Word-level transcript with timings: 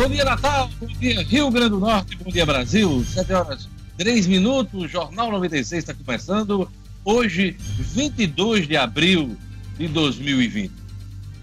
Bom 0.00 0.08
dia, 0.08 0.24
Natal. 0.24 0.70
Bom 0.80 0.86
dia, 0.86 1.22
Rio 1.22 1.50
Grande 1.50 1.68
do 1.68 1.78
Norte. 1.78 2.16
Bom 2.16 2.30
dia, 2.30 2.46
Brasil. 2.46 3.04
7 3.04 3.34
horas 3.34 3.68
3 3.98 4.26
minutos. 4.28 4.90
Jornal 4.90 5.30
96 5.30 5.84
está 5.84 5.92
começando. 5.92 6.70
Hoje, 7.04 7.54
22 7.60 8.66
de 8.66 8.78
abril 8.78 9.36
de 9.76 9.88
2020. 9.88 10.72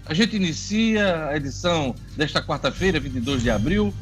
A 0.06 0.12
gente 0.12 0.34
inicia 0.34 1.28
a 1.28 1.36
edição 1.36 1.94
desta 2.16 2.42
quarta-feira, 2.42 2.98
22 2.98 3.44
de 3.44 3.50
abril, 3.50 3.94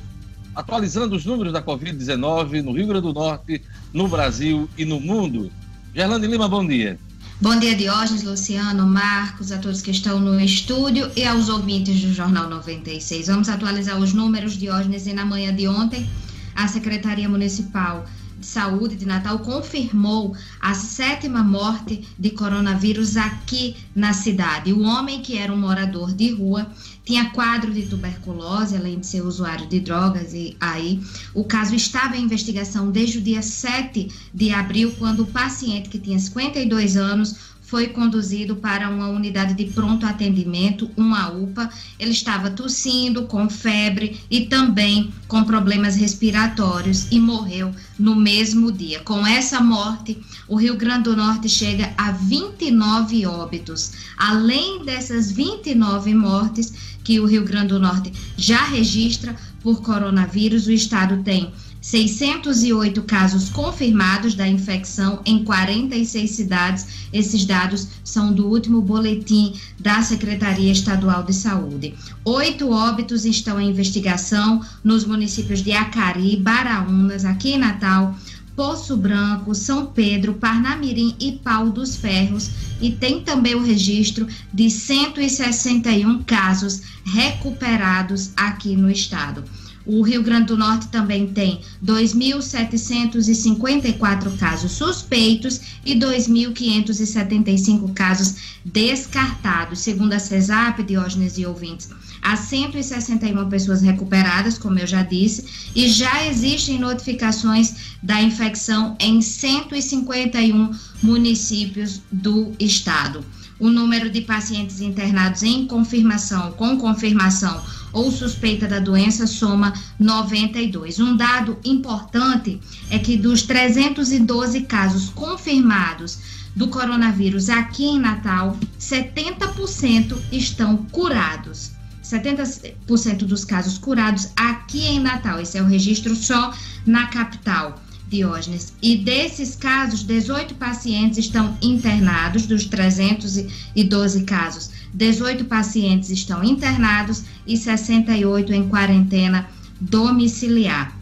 atualizando 0.55 1.17
os 1.17 1.27
números 1.27 1.53
da 1.53 1.61
Covid-19 1.61 2.63
no 2.63 2.73
Rio 2.73 2.87
Grande 2.87 3.09
do 3.09 3.13
Norte, 3.13 3.61
no 3.93 4.09
Brasil 4.09 4.71
e 4.79 4.87
no 4.87 4.99
mundo. 4.99 5.53
Gerlane 5.95 6.27
Lima, 6.27 6.49
bom 6.49 6.67
dia. 6.67 6.99
Bom 7.39 7.59
dia, 7.59 7.77
Diógenes, 7.77 8.23
Luciano, 8.23 8.87
Marcos, 8.87 9.53
a 9.53 9.59
todos 9.59 9.83
que 9.83 9.91
estão 9.91 10.19
no 10.19 10.41
estúdio 10.41 11.13
e 11.15 11.23
aos 11.23 11.51
ouvintes 11.51 12.01
do 12.01 12.11
Jornal 12.15 12.49
96. 12.49 13.27
Vamos 13.27 13.51
atualizar 13.51 13.99
os 13.99 14.15
números, 14.15 14.57
Diógenes, 14.57 15.07
e 15.07 15.13
na 15.13 15.23
manhã 15.23 15.55
de 15.55 15.69
ontem, 15.69 16.09
a 16.55 16.67
Secretaria 16.67 17.29
Municipal 17.29 18.07
de 18.39 18.47
Saúde 18.47 18.97
de 18.97 19.05
Natal 19.05 19.39
confirmou 19.41 20.35
a 20.59 20.73
sétima 20.73 21.43
morte 21.43 22.09
de 22.19 22.31
coronavírus 22.31 23.19
aqui 23.19 23.77
na 23.95 24.15
cidade. 24.15 24.73
O 24.73 24.81
homem, 24.81 25.21
que 25.21 25.37
era 25.37 25.53
um 25.53 25.59
morador 25.59 26.15
de 26.15 26.33
rua, 26.33 26.67
tinha 27.07 27.31
quadro 27.31 27.73
de 27.73 27.83
tuberculose, 27.87 28.77
além 28.77 28.99
de 28.99 29.07
ser 29.07 29.23
usuário 29.23 29.69
de 29.69 29.79
drogas, 29.79 30.35
e 30.35 30.57
aí 30.61 31.01
o 31.33 31.45
caso 31.45 31.73
estava 31.77 32.17
em 32.17 32.25
investigação 32.25 32.91
desde 32.91 33.19
o 33.19 33.23
dia 33.23 33.41
7 33.41 34.11
de 34.35 34.51
abril, 34.51 34.93
quando 34.99 35.23
o 35.23 35.27
paciente, 35.27 35.89
que 35.89 36.01
tinha 36.01 36.19
52 36.19 36.97
anos, 36.97 37.37
foi 37.67 37.89
conduzido 37.89 38.57
para 38.57 38.89
uma 38.89 39.09
unidade 39.09 39.53
de 39.53 39.65
pronto 39.73 40.07
atendimento, 40.07 40.89
uma 40.97 41.29
UPA. 41.31 41.69
Ele 41.99 42.13
estava 42.13 42.49
tossindo, 42.49 43.25
com 43.25 43.51
febre 43.51 44.21
e 44.31 44.47
também 44.47 45.13
com 45.27 45.43
problemas 45.43 45.97
respiratórios 45.97 47.09
e 47.11 47.19
morreu 47.19 47.75
no 47.99 48.15
mesmo 48.15 48.71
dia. 48.71 49.01
Com 49.01 49.27
essa 49.27 49.61
morte, 49.61 50.17
o 50.47 50.57
Rio 50.57 50.77
Grande 50.77 51.05
do 51.05 51.17
Norte 51.17 51.49
chega 51.49 51.93
a 51.99 52.13
29 52.13 53.27
óbitos. 53.27 53.93
Além 54.17 54.85
dessas 54.85 55.33
29 55.33 56.15
mortes 56.15 56.97
que 57.03 57.19
o 57.19 57.27
Rio 57.27 57.45
Grande 57.45 57.69
do 57.69 57.81
Norte 57.81 58.13
já 58.37 58.65
registra 58.65 59.35
por 59.61 59.83
coronavírus, 59.83 60.69
o 60.69 60.73
estado 60.73 61.25
tem 61.25 61.53
608 61.87 63.01
casos 63.05 63.49
confirmados 63.49 64.35
da 64.35 64.49
infecção 64.49 65.21
em 65.25 65.45
46 65.45 66.29
cidades. 66.29 66.87
Esses 67.13 67.45
dados 67.45 67.87
são 68.03 68.33
do 68.33 68.49
último 68.49 68.83
boletim 68.83 69.55
da 69.79 70.03
Secretaria 70.03 70.73
Estadual 70.73 71.23
de 71.23 71.33
Saúde. 71.33 71.95
Oito 72.25 72.71
óbitos 72.71 73.25
estão 73.25 73.61
em 73.61 73.71
investigação 73.71 74.61
nos 74.83 75.05
municípios 75.05 75.63
de 75.63 75.71
Acari, 75.71 76.37
Baraunas, 76.37 77.25
aqui 77.25 77.53
em 77.53 77.59
Natal, 77.59 78.19
Poço 78.57 78.97
Branco, 78.97 79.55
São 79.55 79.87
Pedro, 79.87 80.35
Parnamirim 80.35 81.15
e 81.21 81.33
Pau 81.33 81.71
dos 81.71 81.95
Ferros. 81.95 82.51
E 82.81 82.91
tem 82.91 83.21
também 83.21 83.55
o 83.55 83.63
registro 83.63 84.27
de 84.53 84.69
161 84.69 86.25
casos 86.25 86.83
recuperados 87.05 88.33
aqui 88.37 88.75
no 88.75 88.91
estado. 88.91 89.45
O 89.87 90.03
Rio 90.03 90.23
Grande 90.23 90.47
do 90.47 90.57
Norte 90.57 90.89
também 90.89 91.27
tem 91.29 91.61
2.754 91.85 94.37
casos 94.37 94.73
suspeitos 94.73 95.61
e 95.85 95.95
2.575 95.95 97.95
casos 97.95 98.35
descartados, 98.65 99.79
segundo 99.79 100.13
a 100.13 100.19
CESAP, 100.19 100.83
Diógenes 100.83 101.39
e 101.39 101.47
ouvintes. 101.47 101.89
Há 102.21 102.37
161 102.37 103.49
pessoas 103.49 103.83
recuperadas, 103.83 104.59
como 104.59 104.81
eu 104.81 104.89
já 104.89 105.05
disse, 105.05 105.45
e 105.77 105.89
já 105.89 106.27
existem 106.27 106.81
notificações 106.81 107.95
da 108.03 108.21
infecção 108.21 108.97
em 108.99 109.23
151 109.23 110.73
municípios 111.01 112.03
do 112.11 112.53
estado. 112.59 113.25
O 113.59 113.71
número 113.71 114.11
de 114.11 114.21
pacientes 114.21 114.81
internados 114.81 115.43
em 115.43 115.67
confirmação, 115.67 116.53
com 116.53 116.77
confirmação 116.77 117.63
ou 117.93 118.11
suspeita 118.11 118.69
da 118.69 118.79
doença 118.79 119.27
soma 119.27 119.73
92. 119.99 121.01
Um 121.01 121.17
dado 121.17 121.59
importante 121.65 122.61
é 122.91 122.99
que 122.99 123.17
dos 123.17 123.43
312 123.43 124.63
casos 124.63 125.09
confirmados 125.09 126.19
do 126.55 126.69
coronavírus 126.69 127.49
aqui 127.49 127.85
em 127.85 127.99
Natal, 127.99 128.59
70% 128.79 130.17
estão 130.31 130.77
curados. 130.91 131.73
70% 132.03 133.25
dos 133.25 133.45
casos 133.45 133.79
curados 133.79 134.29
aqui 134.37 134.87
em 134.87 135.01
Natal. 135.01 135.41
Esse 135.41 135.59
é 135.59 135.63
o 135.63 135.67
registro 135.67 136.15
só 136.15 136.55
na 136.87 137.09
capital. 137.09 137.83
Diógenes. 138.09 138.73
E 138.81 138.97
desses 138.97 139.57
casos, 139.57 140.03
18 140.05 140.55
pacientes 140.55 141.19
estão 141.19 141.57
internados, 141.61 142.47
dos 142.47 142.65
312 142.67 144.23
casos. 144.25 144.71
18 144.95 145.45
pacientes 145.47 146.11
estão 146.11 146.45
internados 146.45 147.25
e 147.47 147.57
68 147.57 148.53
em 148.53 148.69
quarentena 148.69 149.49
domiciliar. 149.81 150.97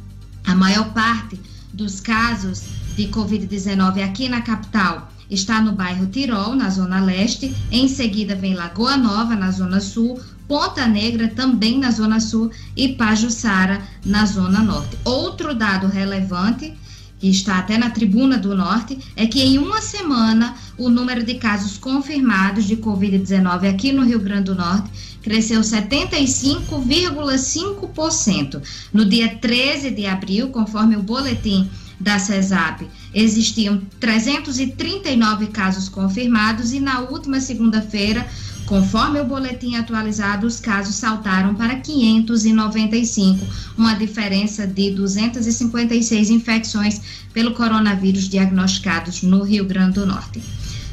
A 0.47 0.55
maior 0.55 0.93
parte 0.93 1.39
dos 1.73 2.01
casos 2.01 2.63
de 2.97 3.09
Covid-19 3.09 4.03
aqui 4.03 4.29
na 4.29 4.41
capital 4.41 5.11
está 5.31 5.61
no 5.61 5.73
bairro 5.73 6.07
Tirol, 6.07 6.55
na 6.55 6.71
zona 6.71 7.01
leste. 7.01 7.55
Em 7.71 7.89
seguida 7.89 8.35
vem 8.35 8.55
Lagoa 8.55 8.97
Nova, 8.97 9.35
na 9.35 9.51
zona 9.51 9.81
sul. 9.81 10.21
Ponta 10.47 10.87
Negra, 10.87 11.29
também 11.29 11.79
na 11.79 11.91
zona 11.91 12.21
sul. 12.21 12.51
E 12.77 12.95
Pajuçara, 12.95 13.83
na 14.05 14.27
zona 14.27 14.61
norte. 14.61 14.97
Outro 15.05 15.55
dado 15.55 15.87
relevante 15.87 16.75
que 17.25 17.31
está 17.31 17.59
até 17.59 17.79
na 17.79 17.89
Tribuna 17.89 18.37
do 18.37 18.55
Norte, 18.55 18.99
é 19.17 19.27
que 19.27 19.41
em 19.41 19.57
uma 19.57 19.81
semana 19.81 20.55
o 20.77 20.91
número 20.91 21.25
de 21.25 21.37
casos 21.37 21.79
confirmados 21.79 22.67
de 22.67 22.77
Covid-19 22.77 23.67
aqui 23.67 23.93
no 23.93 24.05
Rio 24.05 24.21
Grande 24.21 24.45
do 24.45 24.55
Norte 24.55 24.91
cresceu 25.23 25.63
75,5%. 25.63 28.61
No 28.93 29.07
dia 29.07 29.37
13 29.37 29.91
de 29.93 30.05
abril, 30.05 30.51
conforme 30.51 30.97
o 30.97 31.03
boletim 31.03 31.67
da 31.99 32.19
CESAP, 32.19 32.87
existiam 33.15 33.81
339 33.99 35.47
casos 35.47 35.89
confirmados 35.89 36.75
e 36.75 36.81
na 36.81 37.01
última 37.01 37.41
segunda-feira 37.41 38.29
Conforme 38.67 39.21
o 39.21 39.27
boletim 39.27 39.77
atualizado, 39.77 40.47
os 40.47 40.59
casos 40.59 40.95
saltaram 40.95 41.55
para 41.55 41.77
595, 41.77 43.47
uma 43.77 43.95
diferença 43.95 44.67
de 44.67 44.91
256 44.91 46.31
infecções 46.31 47.01
pelo 47.35 47.53
coronavírus 47.53 48.29
diagnosticados 48.29 49.23
no 49.23 49.43
Rio 49.43 49.67
Grande 49.67 49.95
do 49.95 50.07
Norte. 50.07 50.43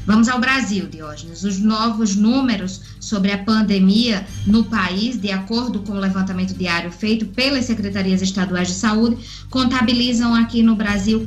Vamos 0.05 0.27
ao 0.27 0.39
Brasil, 0.39 0.87
Diógenes. 0.87 1.43
Os 1.43 1.59
novos 1.59 2.15
números 2.15 2.81
sobre 2.99 3.31
a 3.31 3.37
pandemia 3.37 4.25
no 4.47 4.63
país, 4.63 5.15
de 5.15 5.31
acordo 5.31 5.79
com 5.79 5.93
o 5.93 5.99
levantamento 5.99 6.53
diário 6.55 6.91
feito 6.91 7.27
pelas 7.27 7.65
secretarias 7.65 8.21
estaduais 8.21 8.67
de 8.67 8.73
saúde, 8.73 9.17
contabilizam 9.49 10.33
aqui 10.33 10.63
no 10.63 10.75
Brasil 10.75 11.23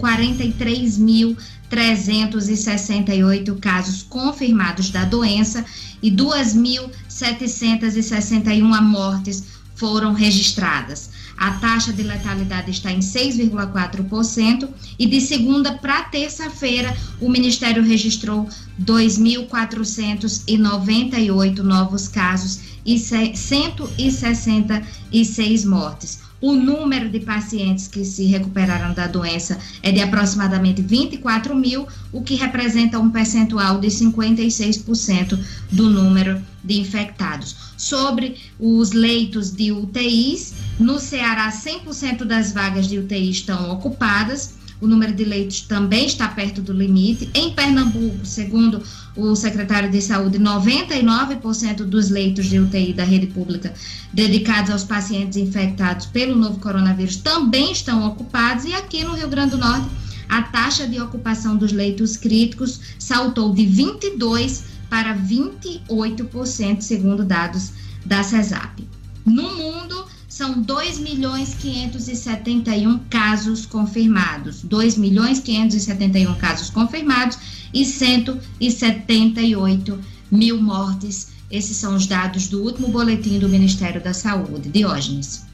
43.368 1.75 3.59
casos 3.59 4.05
confirmados 4.05 4.91
da 4.91 5.05
doença 5.05 5.65
e 6.01 6.09
2.761 6.11 8.83
mortes 8.83 9.43
foram 9.75 10.13
registradas. 10.13 11.11
A 11.37 11.51
taxa 11.55 11.93
de 11.93 12.05
letalidade 12.05 12.71
está 12.71 12.93
em 12.93 13.01
6,4% 13.01 14.69
e 14.97 15.05
de 15.05 15.21
segunda 15.21 15.73
para 15.79 16.05
terça-feira 16.05 16.97
o 17.21 17.29
Ministério 17.29 17.83
registrou 17.83 18.49
2.498 18.81 21.59
novos 21.59 22.07
casos 22.07 22.61
e 22.87 22.97
166 22.97 25.65
mortes. 25.65 26.24
O 26.47 26.53
número 26.53 27.09
de 27.09 27.21
pacientes 27.21 27.89
que 27.89 28.05
se 28.05 28.27
recuperaram 28.27 28.93
da 28.93 29.07
doença 29.07 29.59
é 29.83 29.91
de 29.91 30.03
aproximadamente 30.03 30.83
24 30.83 31.57
mil, 31.57 31.89
o 32.13 32.21
que 32.21 32.35
representa 32.35 32.99
um 32.99 33.09
percentual 33.09 33.81
de 33.81 33.89
56% 33.89 35.39
do 35.73 35.89
número 35.89 36.39
de 36.63 36.79
infectados. 36.79 37.57
Sobre 37.79 38.37
os 38.61 38.93
leitos 38.93 39.53
de 39.53 39.73
UTIs, 39.73 40.53
no 40.79 40.99
Ceará, 40.99 41.51
100% 41.51 42.25
das 42.25 42.53
vagas 42.53 42.89
de 42.89 42.99
UTI 42.99 43.31
estão 43.31 43.71
ocupadas 43.71 44.53
o 44.81 44.87
número 44.87 45.13
de 45.13 45.25
leitos 45.25 45.63
também 45.63 46.07
está 46.07 46.29
perto 46.29 46.61
do 46.61 46.73
limite. 46.73 47.31
Em 47.35 47.53
Pernambuco, 47.53 48.25
segundo 48.25 48.83
o 49.17 49.35
secretário 49.35 49.91
de 49.91 50.01
Saúde, 50.03 50.39
99% 50.39 51.85
dos 51.85 52.11
leitos 52.11 52.47
de 52.47 52.59
UTI 52.59 52.93
da 52.93 53.05
rede 53.05 53.29
pública 53.29 53.73
dedicados 54.13 54.71
aos 54.71 54.85
pacientes 54.85 55.37
infectados 55.37 56.07
pelo 56.07 56.37
novo 56.37 56.59
coronavírus 56.59 57.17
também 57.17 57.73
estão 57.73 58.07
ocupados. 58.07 58.65
E 58.65 58.75
aqui 58.75 59.05
no 59.05 59.15
Rio 59.15 59.29
Grande 59.29 59.53
do 59.53 59.59
Norte, 59.59 59.89
a 60.29 60.43
taxa 60.43 60.87
de 60.87 61.01
ocupação 61.01 61.57
dos 61.57 61.73
leitos 61.73 62.17
críticos 62.17 62.81
saltou 62.99 63.53
de 63.53 63.63
22% 63.63 64.63
para 64.91 65.17
28%, 65.17 66.81
segundo 66.81 67.25
dados 67.25 67.73
da 68.05 68.23
CESAP. 68.23 68.87
No 69.25 69.55
mundo, 69.57 70.07
são 70.35 70.61
2 70.61 70.99
milhões 70.99 71.55
571 71.55 72.99
casos 73.09 73.65
confirmados. 73.67 74.65
2 74.65 74.99
milhões 74.99 75.39
571 75.39 76.35
casos 76.35 76.71
confirmados 76.71 77.39
e 77.73 77.85
178 77.85 80.01
mil 80.33 80.61
mortes. 80.61 81.29
Esses 81.49 81.77
são 81.77 81.95
os 81.95 82.09
dados 82.09 82.49
do 82.49 82.65
último 82.65 82.89
boletim 82.89 83.39
do 83.39 83.49
Ministério 83.49 84.03
da 84.03 84.13
Saúde. 84.13 84.71
Diógenes. 84.71 85.47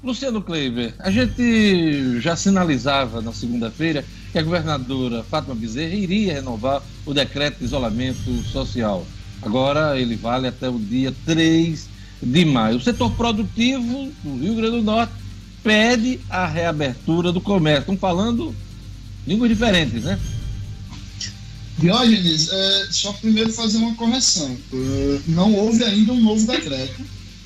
Luciano 0.00 0.40
Kleiber, 0.40 0.94
a 1.00 1.10
gente 1.10 2.20
já 2.20 2.36
sinalizava 2.36 3.20
na 3.20 3.32
segunda-feira 3.32 4.04
que 4.30 4.38
a 4.38 4.42
governadora 4.44 5.24
Fátima 5.24 5.56
Bezerra 5.56 5.96
iria 5.96 6.34
renovar 6.34 6.80
o 7.04 7.12
decreto 7.12 7.58
de 7.58 7.64
isolamento 7.64 8.44
social. 8.44 9.04
Agora 9.42 9.98
ele 9.98 10.14
vale 10.14 10.46
até 10.46 10.68
o 10.68 10.78
dia 10.78 11.12
3 11.26 11.93
de 12.24 12.44
maio. 12.44 12.76
O 12.76 12.80
setor 12.80 13.10
produtivo 13.12 14.10
do 14.22 14.36
Rio 14.38 14.54
Grande 14.54 14.76
do 14.76 14.82
Norte 14.82 15.12
pede 15.62 16.20
a 16.28 16.46
reabertura 16.46 17.32
do 17.32 17.40
comércio. 17.40 17.80
Estão 17.80 17.96
falando 17.96 18.54
línguas 19.26 19.50
diferentes, 19.50 20.02
né? 20.02 20.18
Diógenes, 21.78 22.50
é, 22.52 22.86
só 22.90 23.12
primeiro 23.14 23.52
fazer 23.52 23.78
uma 23.78 23.94
correção. 23.94 24.56
É, 24.72 25.20
não 25.28 25.52
houve 25.54 25.82
ainda 25.82 26.12
um 26.12 26.20
novo 26.20 26.46
decreto, 26.46 27.02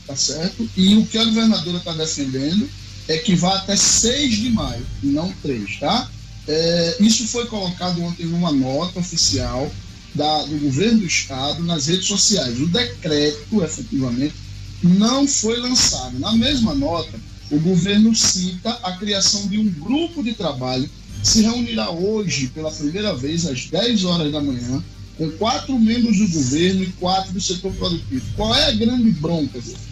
tá 0.07 0.15
certo? 0.15 0.69
E 0.77 0.97
o 0.97 1.07
que 1.07 1.17
a 1.17 1.25
governadora 1.25 1.79
está 1.79 1.93
defendendo 1.93 2.69
é 3.09 3.17
que 3.19 3.35
vá 3.35 3.57
até 3.57 3.75
6 3.75 4.37
de 4.37 4.51
maio, 4.51 4.85
não 5.03 5.33
3, 5.43 5.79
tá? 5.81 6.11
É, 6.47 6.97
isso 7.01 7.27
foi 7.27 7.47
colocado 7.47 8.03
ontem 8.03 8.27
numa 8.27 8.53
nota 8.53 8.99
oficial 8.99 9.71
da, 10.15 10.43
do 10.45 10.59
governo 10.59 11.01
do 11.01 11.07
estado 11.07 11.63
nas 11.63 11.87
redes 11.87 12.07
sociais. 12.07 12.61
O 12.61 12.67
decreto, 12.67 13.63
efetivamente, 13.63 14.35
não 14.83 15.27
foi 15.27 15.59
lançado. 15.59 16.19
Na 16.19 16.33
mesma 16.33 16.75
nota, 16.75 17.19
o 17.51 17.59
governo 17.59 18.15
cita 18.15 18.71
a 18.83 18.93
criação 18.93 19.47
de 19.49 19.59
um 19.59 19.69
grupo 19.71 20.23
de 20.23 20.35
trabalho 20.35 20.89
que 21.21 21.29
se 21.29 21.43
reunirá 21.43 21.91
hoje 21.91 22.49
pela 22.49 22.71
primeira 22.71 23.15
vez 23.15 23.47
às 23.47 23.67
10 23.67 24.05
horas 24.05 24.33
da 24.33 24.41
manhã 24.41 24.83
com 25.17 25.29
quatro 25.33 25.79
membros 25.79 26.17
do 26.19 26.29
governo 26.29 26.85
e 26.85 26.93
quatro 26.93 27.33
do 27.33 27.41
setor 27.41 27.73
produtivo. 27.75 28.25
Qual 28.37 28.55
é 28.55 28.67
a 28.67 28.73
grande 28.73 29.11
bronca 29.13 29.61
deles? 29.61 29.89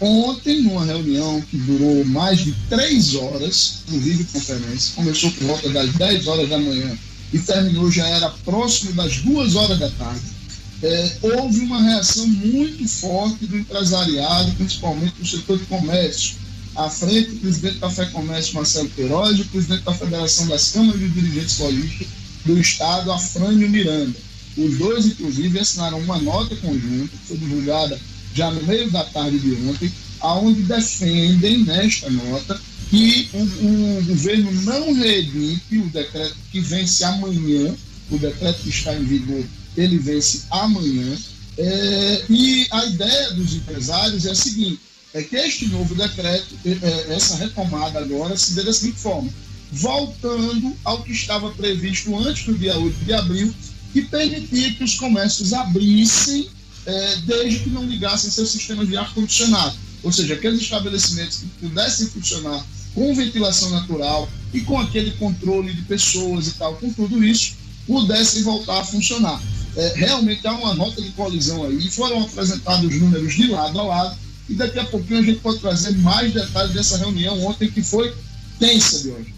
Ontem, 0.00 0.62
numa 0.62 0.84
reunião 0.84 1.40
que 1.42 1.56
durou 1.58 2.04
mais 2.06 2.42
de 2.42 2.52
três 2.68 3.14
horas, 3.14 3.84
no 3.88 4.00
videoconferência, 4.00 4.94
começou 4.96 5.30
por 5.32 5.44
volta 5.44 5.68
das 5.68 5.92
10 5.92 6.26
horas 6.26 6.48
da 6.48 6.58
manhã 6.58 6.98
e 7.32 7.38
terminou 7.38 7.90
já 7.90 8.06
era 8.08 8.30
próximo 8.44 8.92
das 8.94 9.18
duas 9.18 9.54
horas 9.54 9.78
da 9.78 9.90
tarde 9.90 10.33
é, 10.82 11.16
houve 11.22 11.60
uma 11.60 11.82
reação 11.82 12.26
muito 12.26 12.86
forte 12.88 13.46
do 13.46 13.56
empresariado, 13.56 14.52
principalmente 14.52 15.14
do 15.18 15.26
setor 15.26 15.58
de 15.58 15.64
comércio. 15.66 16.36
À 16.74 16.90
frente, 16.90 17.30
o 17.30 17.38
presidente 17.38 17.78
da 17.78 17.88
Fé 17.88 18.04
Comércio, 18.06 18.54
Marcelo 18.54 18.88
Queiroz, 18.90 19.38
o 19.38 19.44
presidente 19.46 19.84
da 19.84 19.94
Federação 19.94 20.48
das 20.48 20.72
Câmaras 20.72 21.00
de 21.00 21.08
Dirigentes 21.08 21.58
Logísticos 21.58 22.08
do 22.44 22.58
Estado, 22.58 23.12
Afrânio 23.12 23.70
Miranda. 23.70 24.18
Os 24.56 24.76
dois, 24.76 25.06
inclusive, 25.06 25.58
assinaram 25.58 25.98
uma 26.00 26.18
nota 26.18 26.54
conjunta, 26.56 27.16
que 27.16 27.28
foi 27.28 27.36
divulgada 27.36 27.98
já 28.34 28.50
no 28.50 28.62
meio 28.64 28.90
da 28.90 29.04
tarde 29.04 29.38
de 29.38 29.54
ontem, 29.68 29.92
aonde 30.20 30.62
defendem 30.62 31.64
nesta 31.64 32.10
nota 32.10 32.60
que 32.90 33.28
o, 33.32 33.38
o 33.38 34.04
governo 34.04 34.52
não 34.62 34.92
reedite 34.94 35.78
o 35.78 35.86
decreto 35.88 36.36
que 36.50 36.60
vence 36.60 37.04
amanhã, 37.04 37.74
o 38.10 38.18
decreto 38.18 38.62
que 38.62 38.68
está 38.68 38.94
em 38.94 39.04
vigor 39.04 39.44
ele 39.76 39.98
vence 39.98 40.42
amanhã. 40.50 41.16
É, 41.56 42.24
e 42.28 42.66
a 42.70 42.84
ideia 42.86 43.32
dos 43.32 43.54
empresários 43.54 44.26
é 44.26 44.30
a 44.30 44.34
seguinte: 44.34 44.80
é 45.12 45.22
que 45.22 45.36
este 45.36 45.68
novo 45.68 45.94
decreto, 45.94 46.58
é, 46.64 47.14
essa 47.14 47.36
retomada 47.36 48.00
agora, 48.00 48.36
se 48.36 48.54
dê 48.54 48.64
da 48.64 48.72
seguinte 48.72 48.98
forma, 48.98 49.30
voltando 49.70 50.76
ao 50.84 51.02
que 51.02 51.12
estava 51.12 51.50
previsto 51.52 52.16
antes 52.18 52.44
do 52.44 52.58
dia 52.58 52.76
8 52.76 53.04
de 53.04 53.12
abril, 53.12 53.54
que 53.92 54.02
permitia 54.02 54.74
que 54.74 54.82
os 54.82 54.96
comércios 54.96 55.52
abrissem 55.52 56.48
é, 56.86 57.16
desde 57.24 57.60
que 57.60 57.70
não 57.70 57.84
ligassem 57.84 58.30
seu 58.30 58.46
sistema 58.46 58.84
de 58.84 58.96
ar-condicionado. 58.96 59.76
Ou 60.02 60.12
seja, 60.12 60.34
aqueles 60.34 60.60
estabelecimentos 60.60 61.38
que 61.38 61.46
pudessem 61.60 62.08
funcionar 62.08 62.64
com 62.94 63.14
ventilação 63.14 63.70
natural 63.70 64.28
e 64.52 64.60
com 64.60 64.78
aquele 64.78 65.12
controle 65.12 65.72
de 65.72 65.82
pessoas 65.82 66.48
e 66.48 66.52
tal, 66.52 66.76
com 66.76 66.92
tudo 66.92 67.24
isso, 67.24 67.54
pudessem 67.86 68.42
voltar 68.42 68.80
a 68.80 68.84
funcionar 68.84 69.40
é, 69.76 69.92
realmente 69.96 70.46
há 70.46 70.52
uma 70.52 70.74
nota 70.74 71.00
de 71.00 71.10
colisão 71.10 71.64
aí, 71.64 71.90
foram 71.90 72.22
apresentados 72.22 72.84
os 72.84 73.00
números 73.00 73.34
de 73.34 73.48
lado 73.48 73.78
a 73.80 73.82
lado, 73.82 74.16
e 74.48 74.54
daqui 74.54 74.78
a 74.78 74.84
pouquinho 74.84 75.20
a 75.20 75.22
gente 75.22 75.40
pode 75.40 75.58
trazer 75.58 75.96
mais 75.98 76.32
detalhes 76.32 76.72
dessa 76.72 76.98
reunião 76.98 77.42
ontem, 77.44 77.70
que 77.70 77.82
foi 77.82 78.14
tensa 78.58 79.02
de 79.02 79.10
hoje. 79.10 79.34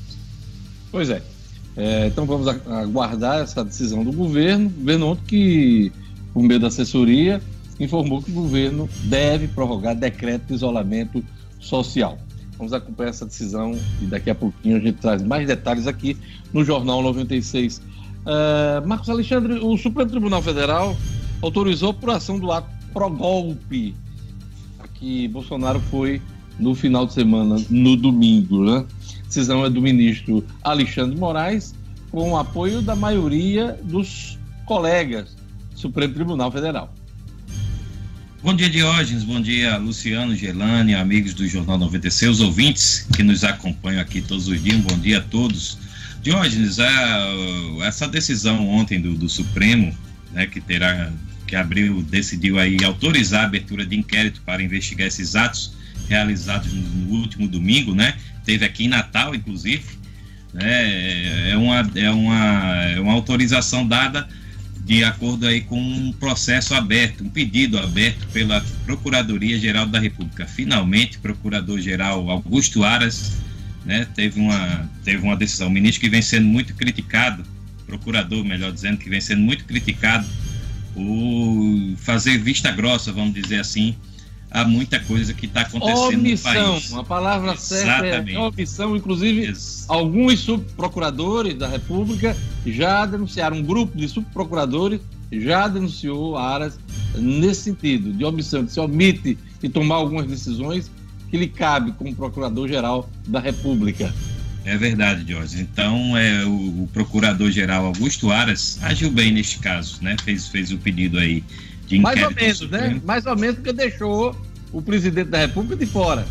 Pois 0.90 1.10
é. 1.10 1.22
é 1.76 2.06
então 2.08 2.26
vamos 2.26 2.48
aguardar 2.48 3.40
essa 3.40 3.64
decisão 3.64 4.02
do 4.02 4.12
governo. 4.12 4.66
O 4.66 4.70
governo 4.70 5.06
ontem 5.08 5.24
que, 5.26 5.92
por 6.34 6.42
meio 6.42 6.58
da 6.58 6.66
assessoria, 6.66 7.40
informou 7.78 8.22
que 8.22 8.30
o 8.30 8.34
governo 8.34 8.88
deve 9.04 9.48
prorrogar 9.48 9.94
decreto 9.94 10.46
de 10.46 10.54
isolamento 10.54 11.24
social. 11.60 12.18
Vamos 12.58 12.72
acompanhar 12.72 13.10
essa 13.10 13.26
decisão 13.26 13.78
e 14.00 14.06
daqui 14.06 14.30
a 14.30 14.34
pouquinho 14.34 14.76
a 14.76 14.80
gente 14.80 14.98
traz 14.98 15.22
mais 15.22 15.46
detalhes 15.46 15.86
aqui 15.86 16.16
no 16.52 16.64
Jornal 16.64 17.02
96 17.02 17.82
Uh, 18.26 18.86
Marcos 18.86 19.08
Alexandre, 19.08 19.54
o 19.54 19.76
Supremo 19.78 20.10
Tribunal 20.10 20.42
Federal 20.42 20.96
autorizou 21.40 21.94
por 21.94 22.10
ação 22.10 22.38
do 22.38 22.50
ato 22.50 22.68
pró-golpe 22.92 23.94
que 24.98 25.28
Bolsonaro 25.28 25.80
foi 25.90 26.20
no 26.58 26.74
final 26.74 27.06
de 27.06 27.12
semana, 27.12 27.56
no 27.70 27.96
domingo. 27.96 28.64
Né? 28.64 28.84
A 29.20 29.26
decisão 29.26 29.64
é 29.64 29.70
do 29.70 29.80
ministro 29.80 30.44
Alexandre 30.62 31.18
Moraes, 31.18 31.74
com 32.10 32.32
o 32.32 32.36
apoio 32.36 32.80
da 32.80 32.96
maioria 32.96 33.78
dos 33.82 34.38
colegas 34.64 35.36
do 35.72 35.78
Supremo 35.78 36.14
Tribunal 36.14 36.50
Federal. 36.50 36.92
Bom 38.42 38.54
dia, 38.54 38.70
Diógenes. 38.70 39.24
Bom 39.24 39.40
dia, 39.40 39.76
Luciano, 39.76 40.34
Gelane, 40.34 40.94
amigos 40.94 41.34
do 41.34 41.46
Jornal 41.46 41.78
96, 41.78 42.40
ouvintes 42.40 43.06
que 43.14 43.22
nos 43.22 43.42
acompanham 43.42 44.00
aqui 44.00 44.20
todos 44.20 44.46
os 44.46 44.62
dias. 44.62 44.78
Bom 44.78 44.96
dia 44.98 45.18
a 45.18 45.22
todos. 45.22 45.78
Diógenes, 46.26 46.80
a, 46.80 47.28
essa 47.82 48.08
decisão 48.08 48.68
ontem 48.68 49.00
do, 49.00 49.14
do 49.14 49.28
Supremo, 49.28 49.96
né, 50.32 50.44
que 50.44 50.60
terá 50.60 51.12
que 51.46 51.54
abriu, 51.54 52.02
decidiu 52.02 52.58
aí 52.58 52.76
autorizar 52.82 53.42
a 53.42 53.46
abertura 53.46 53.86
de 53.86 53.96
inquérito 53.96 54.42
para 54.44 54.60
investigar 54.60 55.06
esses 55.06 55.36
atos 55.36 55.74
realizados 56.08 56.72
no, 56.72 57.10
último 57.12 57.46
domingo, 57.46 57.94
né? 57.94 58.16
Teve 58.44 58.64
aqui 58.64 58.86
em 58.86 58.88
Natal, 58.88 59.36
inclusive. 59.36 59.84
Né, 60.52 61.50
é, 61.50 61.56
uma, 61.56 61.88
é, 61.94 62.10
uma, 62.10 62.82
é 62.86 62.98
uma 62.98 63.12
autorização 63.12 63.86
dada 63.86 64.28
de 64.80 65.04
acordo 65.04 65.46
aí 65.46 65.60
com 65.60 65.80
um 65.80 66.10
processo 66.10 66.74
aberto, 66.74 67.22
um 67.22 67.28
pedido 67.28 67.78
aberto 67.78 68.26
pela 68.32 68.60
Procuradoria-Geral 68.84 69.86
da 69.86 70.00
República. 70.00 70.44
Finalmente, 70.44 71.18
Procurador-Geral 71.18 72.28
Augusto 72.28 72.82
Aras 72.82 73.45
né, 73.86 74.06
teve, 74.14 74.40
uma, 74.40 74.90
teve 75.04 75.22
uma 75.22 75.36
decisão. 75.36 75.68
O 75.68 75.70
ministro 75.70 76.00
que 76.00 76.08
vem 76.08 76.20
sendo 76.20 76.46
muito 76.46 76.74
criticado, 76.74 77.44
procurador, 77.86 78.44
melhor 78.44 78.72
dizendo, 78.72 78.98
que 78.98 79.08
vem 79.08 79.20
sendo 79.20 79.42
muito 79.42 79.64
criticado 79.64 80.26
por 80.92 81.96
fazer 81.98 82.36
vista 82.38 82.72
grossa, 82.72 83.12
vamos 83.12 83.32
dizer 83.32 83.60
assim, 83.60 83.94
a 84.50 84.64
muita 84.64 84.98
coisa 84.98 85.32
que 85.32 85.46
está 85.46 85.60
acontecendo 85.60 86.18
omissão, 86.20 86.52
no 86.52 86.80
país. 86.80 86.94
A 86.94 87.04
palavra 87.04 87.52
Exatamente. 87.52 88.02
certa 88.02 88.30
é 88.32 88.38
omissão. 88.38 88.96
Inclusive, 88.96 89.44
Ex 89.44 89.84
alguns 89.88 90.40
subprocuradores 90.40 91.54
da 91.54 91.68
República 91.68 92.36
já 92.66 93.06
denunciaram, 93.06 93.58
um 93.58 93.62
grupo 93.62 93.96
de 93.96 94.08
subprocuradores 94.08 95.00
já 95.30 95.68
denunciou 95.68 96.36
Aras 96.36 96.78
nesse 97.14 97.62
sentido, 97.62 98.12
de 98.12 98.24
omissão, 98.24 98.66
que 98.66 98.72
se 98.72 98.80
omite 98.80 99.38
de 99.60 99.68
tomar 99.68 99.96
algumas 99.96 100.26
decisões 100.26 100.90
que 101.30 101.36
lhe 101.36 101.48
cabe 101.48 101.92
como 101.92 102.14
Procurador-Geral 102.14 103.08
da 103.26 103.40
República. 103.40 104.12
É 104.64 104.76
verdade, 104.76 105.32
Jorge. 105.32 105.60
Então, 105.60 106.16
é, 106.16 106.44
o, 106.44 106.82
o 106.82 106.90
Procurador-Geral 106.92 107.86
Augusto 107.86 108.32
Aras 108.32 108.78
agiu 108.82 109.10
bem 109.10 109.30
neste 109.30 109.60
caso, 109.60 110.02
né? 110.02 110.16
Fez, 110.24 110.48
fez 110.48 110.72
o 110.72 110.78
pedido 110.78 111.18
aí 111.18 111.44
de. 111.86 112.00
Mais 112.00 112.20
ou 112.20 112.32
menos, 112.32 112.70
né? 112.70 113.00
Mais 113.04 113.26
ou 113.26 113.36
menos 113.36 113.56
porque 113.56 113.72
deixou 113.72 114.36
o 114.72 114.82
presidente 114.82 115.30
da 115.30 115.38
República 115.38 115.76
de 115.76 115.86
fora. 115.86 116.26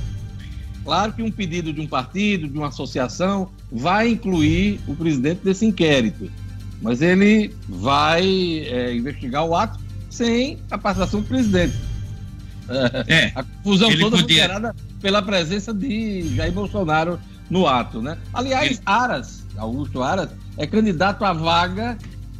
Claro 0.84 1.14
que 1.14 1.24
um 1.24 1.32
pedido 1.32 1.74
de 1.74 1.80
um 1.82 1.88
partido, 1.88 2.48
de 2.48 2.58
uma 2.58 2.68
associação, 2.68 3.50
vai 3.72 4.10
incluir 4.10 4.80
o 4.86 4.96
presidente 4.96 5.40
desse 5.44 5.66
inquérito. 5.66 6.30
Mas 6.82 7.02
ele 7.02 7.56
vai 7.68 8.24
é, 8.68 8.94
investigar 8.94 9.46
o 9.46 9.56
ato 9.56 9.80
sem 10.10 10.60
a 10.70 10.78
participação 10.78 11.22
do 11.22 11.28
presidente. 11.28 11.74
É, 13.07 13.31
a 13.36 13.43
confusão 13.43 13.95
toda 13.98 14.17
podia... 14.17 14.43
gerada 14.43 14.75
pela 15.01 15.22
presença 15.22 15.74
de 15.74 16.36
Jair 16.36 16.51
Bolsonaro 16.51 17.19
no 17.50 17.67
ato, 17.67 18.01
né? 18.01 18.17
Aliás, 18.34 18.72
ele... 18.72 18.79
Aras, 18.86 19.45
Augusto 19.57 20.01
Aras, 20.01 20.29
é 20.57 20.65
candidato 20.65 21.24
à 21.24 21.34
vaga 21.34 21.98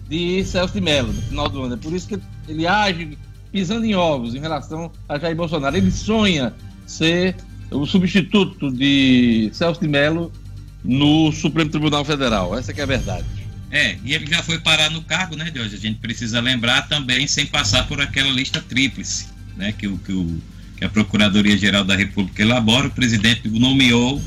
de 0.10 0.44
Celso 0.46 0.74
de 0.74 0.82
Mello 0.82 1.14
no 1.14 1.22
final 1.22 1.50
do 1.50 1.64
ano. 1.64 1.74
É 1.76 1.78
por 1.78 1.94
isso 1.94 2.08
que 2.08 2.20
ele 2.48 2.68
age 2.68 3.18
pisando 3.52 3.86
em 3.86 3.96
ovos 3.96 4.36
em 4.36 4.40
relação 4.40 4.92
a 5.08 5.18
Jair 5.18 5.36
Bolsonaro. 5.36 5.78
Ele 5.78 5.92
sonha 5.92 6.54
ser 6.86 7.36
o 7.72 7.86
substituto 7.86 8.72
de 8.72 9.50
Celso 9.54 9.82
de 9.82 9.88
Mello 9.88 10.32
no 10.84 11.32
Supremo 11.32 11.70
Tribunal 11.70 12.06
Federal. 12.06 12.58
Essa 12.58 12.72
é 12.72 12.82
a 12.82 12.86
verdade. 12.86 13.26
É, 13.72 13.98
e 14.04 14.14
ele 14.14 14.28
já 14.28 14.42
foi 14.44 14.60
parar 14.60 14.90
no 14.92 15.02
cargo, 15.02 15.36
né, 15.36 15.50
de 15.50 15.60
hoje. 15.60 15.76
A 15.76 15.80
gente 15.80 16.00
precisa 16.00 16.40
lembrar 16.40 16.88
também, 16.88 17.28
sem 17.28 17.46
passar 17.46 17.88
por 17.88 18.00
aquela 18.00 18.30
lista 18.30 18.62
tríplice, 18.62 19.28
né, 19.56 19.72
que, 19.72 19.88
o, 19.88 19.98
que, 19.98 20.12
o, 20.12 20.38
que 20.78 20.86
a 20.86 20.90
Procuradoria-Geral 20.90 21.84
da 21.84 21.96
República 21.96 22.42
elabora, 22.42 22.88
o 22.88 22.92
presidente 22.92 23.48
nomeou, 23.48 24.22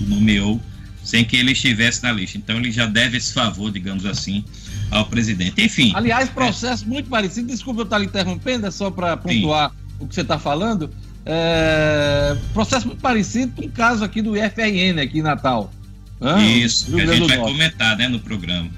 nomeou 0.00 0.60
sem 1.02 1.24
que 1.24 1.36
ele 1.36 1.52
estivesse 1.52 2.02
na 2.02 2.12
lista. 2.12 2.36
Então 2.36 2.58
ele 2.58 2.70
já 2.70 2.86
deve 2.86 3.16
esse 3.16 3.32
favor, 3.32 3.70
digamos 3.70 4.04
assim, 4.04 4.44
ao 4.90 5.06
presidente. 5.06 5.54
Enfim. 5.62 5.92
Aliás, 5.94 6.28
processo 6.28 6.84
é... 6.84 6.86
muito 6.86 7.08
parecido. 7.08 7.48
Desculpa 7.48 7.80
eu 7.80 7.84
estar 7.84 7.98
lhe 7.98 8.04
interrompendo, 8.04 8.66
é 8.66 8.70
só 8.70 8.90
para 8.90 9.16
pontuar 9.16 9.70
Sim. 9.70 9.76
o 10.00 10.06
que 10.06 10.14
você 10.14 10.20
está 10.20 10.38
falando. 10.38 10.90
É... 11.24 12.36
Processo 12.52 12.86
muito 12.86 13.00
parecido 13.00 13.52
com 13.54 13.66
o 13.66 13.70
caso 13.70 14.04
aqui 14.04 14.20
do 14.20 14.36
IFRN, 14.36 15.00
aqui 15.00 15.20
em 15.20 15.22
Natal. 15.22 15.72
Ah, 16.20 16.42
Isso, 16.42 16.92
que 16.92 17.00
a 17.00 17.06
gente 17.06 17.28
vai 17.28 17.36
Norte. 17.36 17.52
comentar 17.52 17.96
né, 17.96 18.08
no 18.08 18.18
programa. 18.18 18.68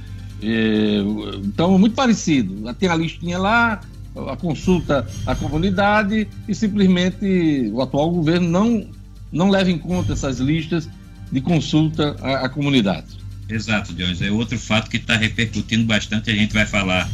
É, 0.42 0.98
então, 1.42 1.78
muito 1.78 1.94
parecido. 1.94 2.72
Tem 2.74 2.88
a 2.88 2.94
listinha 2.94 3.38
lá, 3.38 3.80
a 4.28 4.36
consulta 4.36 5.06
à 5.26 5.34
comunidade 5.34 6.28
e 6.48 6.54
simplesmente 6.54 7.70
o 7.72 7.80
atual 7.80 8.10
governo 8.10 8.48
não, 8.48 8.86
não 9.32 9.48
leva 9.48 9.70
em 9.70 9.78
conta 9.78 10.12
essas 10.12 10.38
listas 10.38 10.88
de 11.30 11.40
consulta 11.40 12.16
à, 12.20 12.46
à 12.46 12.48
comunidade. 12.48 13.06
Exato, 13.48 13.94
Jorge. 13.96 14.26
É 14.26 14.30
outro 14.30 14.58
fato 14.58 14.88
que 14.90 14.96
está 14.96 15.16
repercutindo 15.16 15.84
bastante, 15.84 16.30
a 16.30 16.34
gente 16.34 16.52
vai 16.52 16.66
falar 16.66 17.08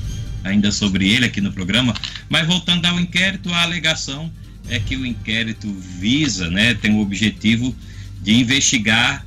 ainda 0.44 0.70
sobre 0.70 1.08
ele 1.08 1.26
aqui 1.26 1.40
no 1.40 1.52
programa. 1.52 1.94
Mas 2.28 2.46
voltando 2.46 2.84
ao 2.86 3.00
inquérito, 3.00 3.50
a 3.52 3.62
alegação 3.62 4.30
é 4.68 4.78
que 4.78 4.96
o 4.96 5.06
inquérito 5.06 5.72
visa, 5.72 6.50
né, 6.50 6.74
tem 6.74 6.92
o 6.92 7.00
objetivo 7.00 7.74
de 8.22 8.34
investigar 8.34 9.24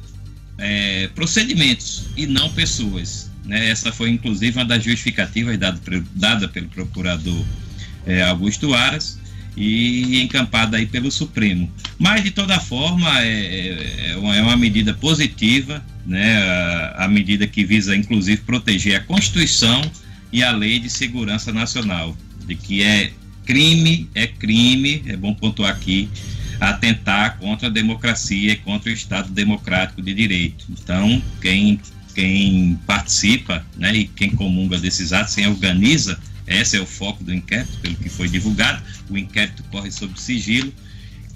é, 0.58 1.08
procedimentos 1.16 2.08
e 2.16 2.28
não 2.28 2.50
pessoas. 2.52 3.32
Né? 3.46 3.70
Essa 3.70 3.92
foi, 3.92 4.10
inclusive, 4.10 4.58
uma 4.58 4.66
das 4.66 4.84
justificativas 4.84 5.58
dada 6.14 6.48
pelo 6.48 6.68
procurador 6.68 7.46
é, 8.10 8.24
Augusto 8.24 8.74
Aras 8.74 9.20
e 9.56 10.22
encampada 10.22 10.78
aí 10.78 10.88
pelo 10.88 11.12
Supremo. 11.12 11.72
Mas, 11.98 12.24
de 12.24 12.32
toda 12.32 12.60
forma, 12.60 13.22
é, 13.22 13.28
é, 13.28 14.12
é 14.12 14.18
uma, 14.18 14.36
é 14.36 14.42
uma 14.42 14.58
medida 14.58 14.94
positiva, 14.94 15.84
né? 16.06 16.38
A, 16.38 17.06
a, 17.06 17.08
medida 17.08 17.46
que 17.46 17.64
visa, 17.64 17.96
inclusive, 17.96 18.42
proteger 18.42 18.96
a 18.96 19.00
Constituição 19.02 19.82
e 20.32 20.42
a 20.42 20.52
Lei 20.52 20.80
de 20.80 20.90
Segurança 20.90 21.52
Nacional, 21.52 22.18
de 22.48 22.56
que 22.56 22.82
é 22.82 23.12
crime, 23.46 24.10
é 24.16 24.26
crime, 24.28 25.04
é 25.08 25.16
bom 25.16 25.34
pontuar 25.34 25.72
aqui, 25.72 26.10
atentar 26.60 27.38
contra 27.38 27.68
a 27.68 27.72
democracia 27.72 28.54
e 28.54 28.56
contra 28.56 28.90
o 28.90 28.94
Estado 28.94 29.32
democrático 29.32 30.02
de 30.02 30.14
direito. 30.14 30.66
Então, 30.70 31.22
quem, 31.42 31.80
quem 32.16 32.80
participa 32.88 33.66
né, 33.78 33.94
e 33.94 34.08
quem 34.08 34.32
comunga 34.32 34.78
desses 34.78 35.14
atos, 35.14 35.36
quem 35.36 35.48
organiza, 35.48 36.20
esse 36.50 36.76
é 36.76 36.82
o 36.82 36.86
foco 36.86 37.24
do 37.24 37.34
inquérito, 37.34 37.78
pelo 37.80 37.96
que 37.96 38.10
foi 38.10 38.28
divulgado. 38.28 38.82
O 39.10 39.18
inquérito 39.18 39.64
corre 39.72 39.92
sob 39.92 40.20
sigilo. 40.20 40.74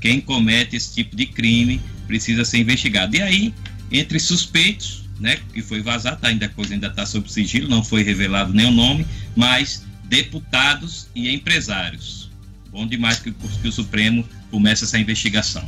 Quem 0.02 0.20
comete 0.20 0.76
esse 0.76 0.94
tipo 0.96 1.16
de 1.16 1.28
crime 1.28 1.80
precisa 2.08 2.44
ser 2.44 2.58
investigado. 2.58 3.16
E 3.16 3.22
aí, 3.22 3.54
entre 3.92 4.20
suspeitos, 4.20 5.04
né, 5.20 5.38
que 5.54 5.62
foi 5.62 5.82
vazado, 5.82 6.20
tá, 6.20 6.30
ainda 6.30 6.48
a 6.48 6.50
coisa 6.50 6.74
ainda 6.74 6.88
está 6.88 7.06
sob 7.06 7.32
sigilo, 7.32 7.70
não 7.70 7.84
foi 7.84 8.02
revelado 8.04 8.54
nem 8.54 8.66
o 8.66 8.72
nome, 8.72 9.06
mas 9.36 9.86
deputados 10.06 11.08
e 11.16 11.30
empresários. 11.30 12.32
Bom 12.72 12.88
demais 12.88 13.20
que, 13.20 13.32
que 13.32 13.68
o 13.68 13.72
Supremo 13.72 14.28
comece 14.50 14.84
essa 14.84 14.98
investigação. 14.98 15.64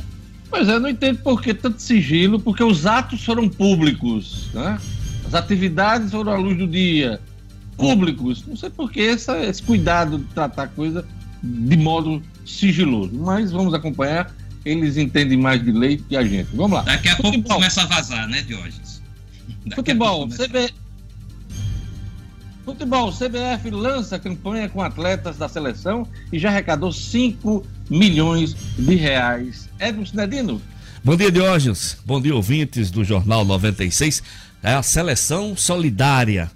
Pois 0.50 0.68
é, 0.68 0.78
não 0.78 0.88
entendo 0.88 1.18
por 1.18 1.40
que 1.40 1.54
tanto 1.54 1.80
sigilo, 1.80 2.40
porque 2.40 2.62
os 2.62 2.84
atos 2.84 3.24
foram 3.24 3.48
públicos, 3.48 4.48
né? 4.52 4.78
As 5.24 5.34
atividades 5.34 6.10
foram 6.10 6.32
à 6.32 6.36
luz 6.36 6.58
do 6.58 6.66
dia, 6.66 7.20
públicos. 7.76 8.44
Não 8.46 8.56
sei 8.56 8.70
por 8.70 8.90
que 8.90 9.00
essa, 9.00 9.38
esse 9.44 9.62
cuidado 9.62 10.18
de 10.18 10.24
tratar 10.26 10.64
a 10.64 10.68
coisa 10.68 11.06
de 11.42 11.76
modo 11.76 12.22
sigiloso. 12.44 13.12
Mas 13.14 13.52
vamos 13.52 13.74
acompanhar. 13.74 14.34
Eles 14.64 14.96
entendem 14.96 15.38
mais 15.38 15.62
de 15.62 15.70
lei 15.70 15.96
que 15.96 16.16
a 16.16 16.24
gente. 16.24 16.48
Vamos 16.54 16.72
lá. 16.72 16.82
Daqui 16.82 17.08
a 17.08 17.16
Futebol. 17.16 17.32
pouco 17.32 17.54
começa 17.54 17.82
a 17.82 17.86
vazar, 17.86 18.28
né, 18.28 18.42
Diógenes? 18.42 19.00
Futebol. 19.74 20.28
CB... 20.28 20.72
Futebol, 22.64 23.12
CBF 23.12 23.70
lança 23.70 24.18
campanha 24.18 24.68
com 24.68 24.82
atletas 24.82 25.36
da 25.36 25.48
seleção 25.48 26.04
e 26.32 26.38
já 26.38 26.48
arrecadou 26.48 26.90
5 26.90 27.64
milhões 27.88 28.56
de 28.76 28.96
reais. 28.96 29.68
Edson 29.78 30.04
Cinedino. 30.04 30.60
Bom 31.04 31.14
dia, 31.14 31.30
Diógenes. 31.30 31.96
Bom 32.04 32.20
dia, 32.20 32.34
ouvintes 32.34 32.90
do 32.90 33.04
Jornal 33.04 33.44
96. 33.44 34.20
É 34.64 34.74
a 34.74 34.82
seleção 34.82 35.56
solidária. 35.56 36.50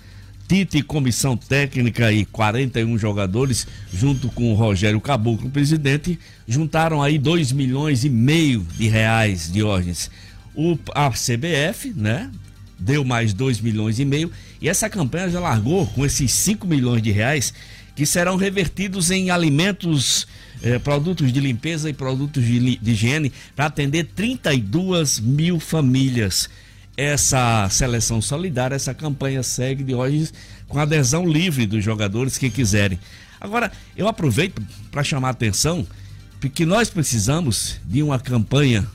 Tite 0.50 0.82
comissão 0.82 1.36
técnica 1.36 2.10
e 2.10 2.24
41 2.24 2.98
jogadores, 2.98 3.68
junto 3.94 4.28
com 4.30 4.50
o 4.50 4.56
Rogério 4.56 5.00
Caboclo, 5.00 5.48
presidente, 5.48 6.18
juntaram 6.44 7.00
aí 7.00 7.20
2 7.20 7.52
milhões 7.52 8.04
e 8.04 8.10
meio 8.10 8.66
de 8.76 8.88
reais, 8.88 9.48
Diógenes. 9.52 10.10
O, 10.52 10.76
a 10.92 11.08
CBF, 11.10 11.94
né, 11.94 12.28
deu 12.76 13.04
mais 13.04 13.32
2 13.32 13.60
milhões 13.60 14.00
e 14.00 14.04
meio 14.04 14.28
e 14.60 14.68
essa 14.68 14.90
campanha 14.90 15.30
já 15.30 15.38
largou 15.38 15.86
com 15.86 16.04
esses 16.04 16.32
5 16.32 16.66
milhões 16.66 17.00
de 17.00 17.12
reais 17.12 17.54
que 17.94 18.04
serão 18.04 18.34
revertidos 18.34 19.12
em 19.12 19.30
alimentos, 19.30 20.26
eh, 20.64 20.80
produtos 20.80 21.32
de 21.32 21.38
limpeza 21.38 21.88
e 21.88 21.92
produtos 21.92 22.44
de, 22.44 22.76
de 22.76 22.90
higiene 22.90 23.32
para 23.54 23.66
atender 23.66 24.02
32 24.16 25.20
mil 25.20 25.60
famílias. 25.60 26.50
Essa 27.02 27.66
seleção 27.70 28.20
solidária, 28.20 28.74
essa 28.74 28.92
campanha 28.92 29.42
segue 29.42 29.82
de 29.82 29.94
hoje 29.94 30.28
com 30.68 30.78
adesão 30.78 31.26
livre 31.26 31.64
dos 31.66 31.82
jogadores 31.82 32.36
que 32.36 32.50
quiserem. 32.50 33.00
Agora, 33.40 33.72
eu 33.96 34.06
aproveito 34.06 34.60
para 34.90 35.02
chamar 35.02 35.28
a 35.28 35.30
atenção 35.30 35.86
porque 36.38 36.66
nós 36.66 36.90
precisamos 36.90 37.80
de 37.86 38.02
uma 38.02 38.18
campanha 38.18 38.86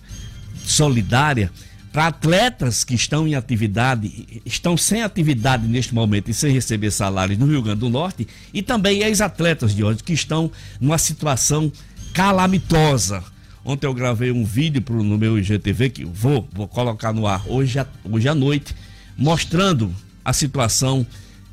solidária 0.64 1.52
para 1.92 2.06
atletas 2.06 2.84
que 2.84 2.94
estão 2.94 3.28
em 3.28 3.34
atividade, 3.34 4.42
estão 4.46 4.78
sem 4.78 5.02
atividade 5.02 5.68
neste 5.68 5.96
momento 5.96 6.30
e 6.30 6.34
sem 6.36 6.54
receber 6.54 6.92
salários 6.92 7.40
no 7.40 7.48
Rio 7.48 7.64
Grande 7.64 7.80
do 7.80 7.90
Norte, 7.90 8.28
e 8.54 8.62
também 8.62 9.02
ex-atletas 9.02 9.74
de 9.74 9.84
hoje 9.84 10.04
que 10.04 10.14
estão 10.14 10.52
numa 10.80 11.00
situação 11.00 11.72
calamitosa. 12.14 13.24
Ontem 13.66 13.88
eu 13.88 13.94
gravei 13.96 14.32
um 14.32 14.46
vídeo 14.46 14.80
pro, 14.80 15.04
no 15.04 15.18
meu 15.18 15.40
IGTV 15.40 15.90
que 15.90 16.06
vou, 16.06 16.48
vou 16.54 16.68
colocar 16.68 17.12
no 17.12 17.26
ar 17.26 17.44
hoje, 17.48 17.84
hoje 18.04 18.30
à 18.30 18.36
noite, 18.36 18.76
mostrando 19.18 19.92
a 20.24 20.32
situação 20.32 21.06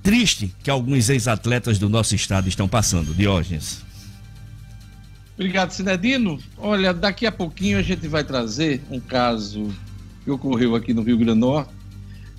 triste 0.03 0.55
que 0.63 0.71
alguns 0.71 1.09
ex-atletas 1.09 1.79
do 1.79 1.89
nosso 1.89 2.15
estado 2.15 2.49
estão 2.49 2.69
passando. 2.69 3.15
Diógenes. 3.15 3.83
Obrigado, 5.35 5.71
Cinedino. 5.71 6.39
Olha, 6.59 6.93
daqui 6.93 7.25
a 7.25 7.33
pouquinho 7.33 7.79
a 7.79 7.83
gente 7.83 8.07
vai 8.07 8.23
trazer 8.23 8.83
um 8.91 9.01
caso 9.01 9.69
que 10.23 10.31
ocorreu 10.31 10.77
aqui 10.77 10.93
no 10.93 11.03
Rio 11.03 11.17
Grande 11.17 11.41
do 11.41 11.47
Norte, 11.47 11.73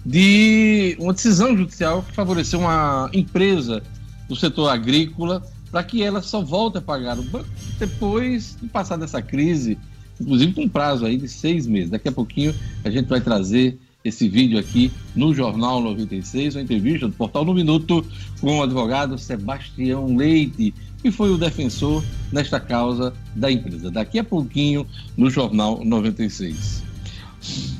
de 0.06 0.96
uma 1.00 1.14
decisão 1.14 1.58
judicial 1.58 2.04
que 2.04 2.14
favoreceu 2.14 2.60
uma 2.60 3.10
empresa 3.12 3.82
do 4.30 4.36
setor 4.36 4.70
agrícola 4.70 5.44
para 5.74 5.84
que 5.84 6.04
ela 6.04 6.22
só 6.22 6.40
volte 6.40 6.78
a 6.78 6.82
pagar 6.82 7.18
o 7.18 7.24
banco 7.24 7.50
depois 7.80 8.56
de 8.62 8.68
passar 8.68 8.96
dessa 8.96 9.24
crise, 9.24 9.76
inclusive 10.22 10.54
com 10.54 10.66
um 10.66 10.70
prazo 10.70 11.04
aí 11.04 11.18
de 11.18 11.28
seis 11.28 11.66
meses. 11.66 11.90
Daqui 11.90 12.08
a 12.08 12.12
pouquinho 12.12 12.54
a 12.84 12.92
gente 12.92 13.08
vai 13.08 13.20
trazer 13.20 13.80
esse 14.06 14.30
vídeo 14.30 14.60
aqui 14.60 14.92
no 15.16 15.34
Jornal 15.34 15.82
96, 15.82 16.56
uma 16.56 16.62
entrevista 16.62 17.08
do 17.08 17.14
Portal 17.14 17.44
no 17.44 17.56
Minuto 17.56 18.06
com 18.40 18.60
o 18.60 18.64
advogado 18.64 19.18
Sebastião 19.18 20.16
Leite, 20.16 20.76
que 21.02 21.10
foi 21.10 21.32
o 21.32 21.40
defensor 21.40 22.04
nesta 22.32 22.60
causa 22.60 23.12
da 23.36 23.52
empresa. 23.52 23.90
Daqui 23.90 24.20
a 24.20 24.24
pouquinho 24.24 24.86
no 25.18 25.28
Jornal 25.28 25.84
96. 25.84 26.84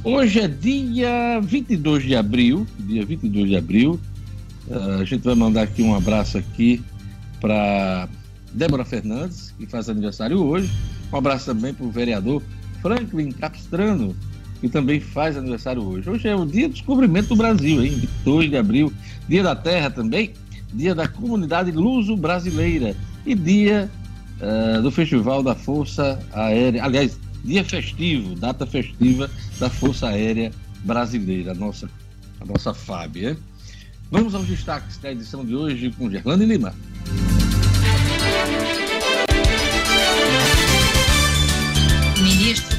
Hoje 0.04 0.40
é 0.40 0.48
dia 0.48 1.40
22 1.42 2.04
de 2.04 2.16
abril, 2.16 2.66
dia 2.80 3.06
22 3.06 3.50
de 3.50 3.56
abril. 3.56 4.00
Uh, 4.68 5.02
a 5.02 5.06
gente 5.06 5.22
vai 5.22 5.36
mandar 5.36 5.62
aqui 5.62 5.84
um 5.84 5.94
abraço 5.94 6.40
aqui 6.40 6.82
para 7.44 8.08
Débora 8.54 8.86
Fernandes, 8.86 9.54
que 9.58 9.66
faz 9.66 9.90
aniversário 9.90 10.42
hoje. 10.42 10.72
Um 11.12 11.18
abraço 11.18 11.48
também 11.48 11.74
para 11.74 11.86
o 11.86 11.92
vereador 11.92 12.42
Franklin 12.82 13.34
Capistrano, 13.34 14.16
que 14.62 14.70
também 14.70 15.02
faz 15.02 15.36
aniversário 15.36 15.84
hoje. 15.84 16.10
Hoje 16.10 16.26
é 16.30 16.34
o 16.34 16.46
dia 16.46 16.70
do 16.70 16.74
descobrimento 16.74 17.28
do 17.28 17.36
Brasil, 17.36 17.84
hein? 17.84 17.96
22 17.96 18.50
de 18.50 18.56
abril, 18.56 18.94
dia 19.28 19.44
da 19.44 19.58
terra 19.58 19.90
também, 19.90 20.32
dia 20.74 20.96
da 20.96 21.06
comunidade 21.06 21.70
luso-brasileira 21.72 22.96
e 23.26 23.36
dia 23.36 23.92
uh, 24.40 24.82
do 24.82 24.90
Festival 24.90 25.44
da 25.44 25.54
Força 25.54 26.18
Aérea. 26.32 26.82
Aliás, 26.86 27.20
dia 27.44 27.66
festivo, 27.66 28.36
data 28.36 28.66
festiva 28.66 29.30
da 29.60 29.70
Força 29.70 30.08
Aérea 30.08 30.50
Brasileira, 30.86 31.52
a 31.52 31.56
nossa, 31.56 31.90
a 32.40 32.46
nossa 32.46 32.74
FAB. 32.74 33.18
Hein? 33.18 33.38
Vamos 34.10 34.34
aos 34.34 34.48
destaques 34.48 34.98
da 35.00 35.12
edição 35.12 35.44
de 35.44 35.54
hoje 35.54 35.92
com 35.92 36.10
Gerlane 36.10 36.46
Lima. 36.46 36.74
Ministro 42.24 42.74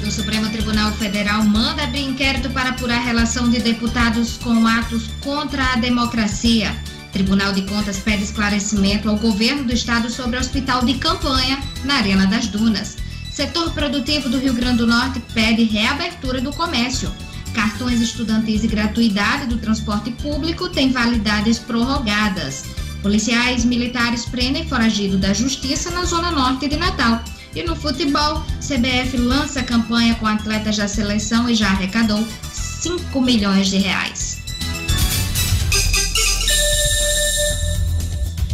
Tribunal 0.51 0.91
Federal 0.93 1.45
manda 1.45 1.85
abrir 1.85 2.01
inquérito 2.01 2.49
para 2.49 2.71
apurar 2.71 2.99
relação 3.01 3.51
de 3.51 3.61
deputados 3.61 4.39
com 4.39 4.67
atos 4.67 5.11
contra 5.21 5.63
a 5.73 5.77
democracia. 5.77 6.75
Tribunal 7.13 7.53
de 7.53 7.61
Contas 7.63 7.99
pede 7.99 8.23
esclarecimento 8.23 9.07
ao 9.07 9.17
governo 9.19 9.65
do 9.65 9.75
estado 9.75 10.09
sobre 10.09 10.39
o 10.39 10.41
hospital 10.41 10.83
de 10.83 10.95
campanha 10.95 11.63
na 11.85 11.97
Arena 11.97 12.27
das 12.27 12.47
Dunas. 12.47 12.97
Setor 13.31 13.73
produtivo 13.73 14.31
do 14.31 14.39
Rio 14.39 14.55
Grande 14.55 14.79
do 14.79 14.87
Norte 14.87 15.21
pede 15.35 15.65
reabertura 15.65 16.41
do 16.41 16.51
comércio. 16.51 17.13
Cartões 17.53 18.01
estudantis 18.01 18.65
e 18.65 18.67
gratuidade 18.67 19.47
do 19.47 19.59
transporte 19.59 20.11
público 20.11 20.71
têm 20.71 20.91
validades 20.91 21.59
prorrogadas. 21.59 22.65
Policiais 23.03 23.65
militares 23.67 24.25
prendem 24.25 24.67
foragido 24.67 25.19
da 25.19 25.35
justiça 25.35 25.91
na 25.91 26.05
zona 26.07 26.31
norte 26.31 26.67
de 26.67 26.77
Natal. 26.79 27.23
E 27.55 27.63
no 27.63 27.77
futebol, 27.77 28.43
CBF 28.61 29.17
lança 29.17 29.63
campanha 29.63 30.17
com 30.17 30.27
atletas 30.27 30.77
da 30.77 30.89
seleção 30.89 31.49
e 31.49 31.55
já 31.55 31.69
arrecadou 31.69 32.27
5 32.53 33.21
milhões 33.21 33.69
de 33.69 33.79
reais. 33.79 34.43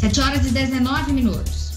7 0.00 0.20
horas 0.20 0.46
e 0.46 0.50
19 0.50 1.12
minutos. 1.12 1.72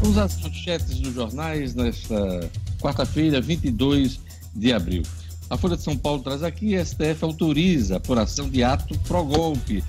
Vamos 0.00 0.18
às 0.18 0.40
manchetes 0.40 1.00
dos 1.00 1.14
jornais 1.14 1.74
nesta 1.74 2.48
quarta-feira, 2.80 3.40
22 3.40 4.20
de 4.54 4.72
abril. 4.72 5.02
A 5.50 5.56
Folha 5.56 5.76
de 5.76 5.82
São 5.82 5.96
Paulo 5.96 6.22
traz 6.22 6.44
aqui: 6.44 6.76
STF 6.76 7.24
autoriza 7.24 7.94
a 7.94 7.96
apuração 7.96 8.48
de 8.48 8.62
ato 8.62 8.96
pró-golpe. 9.00 9.82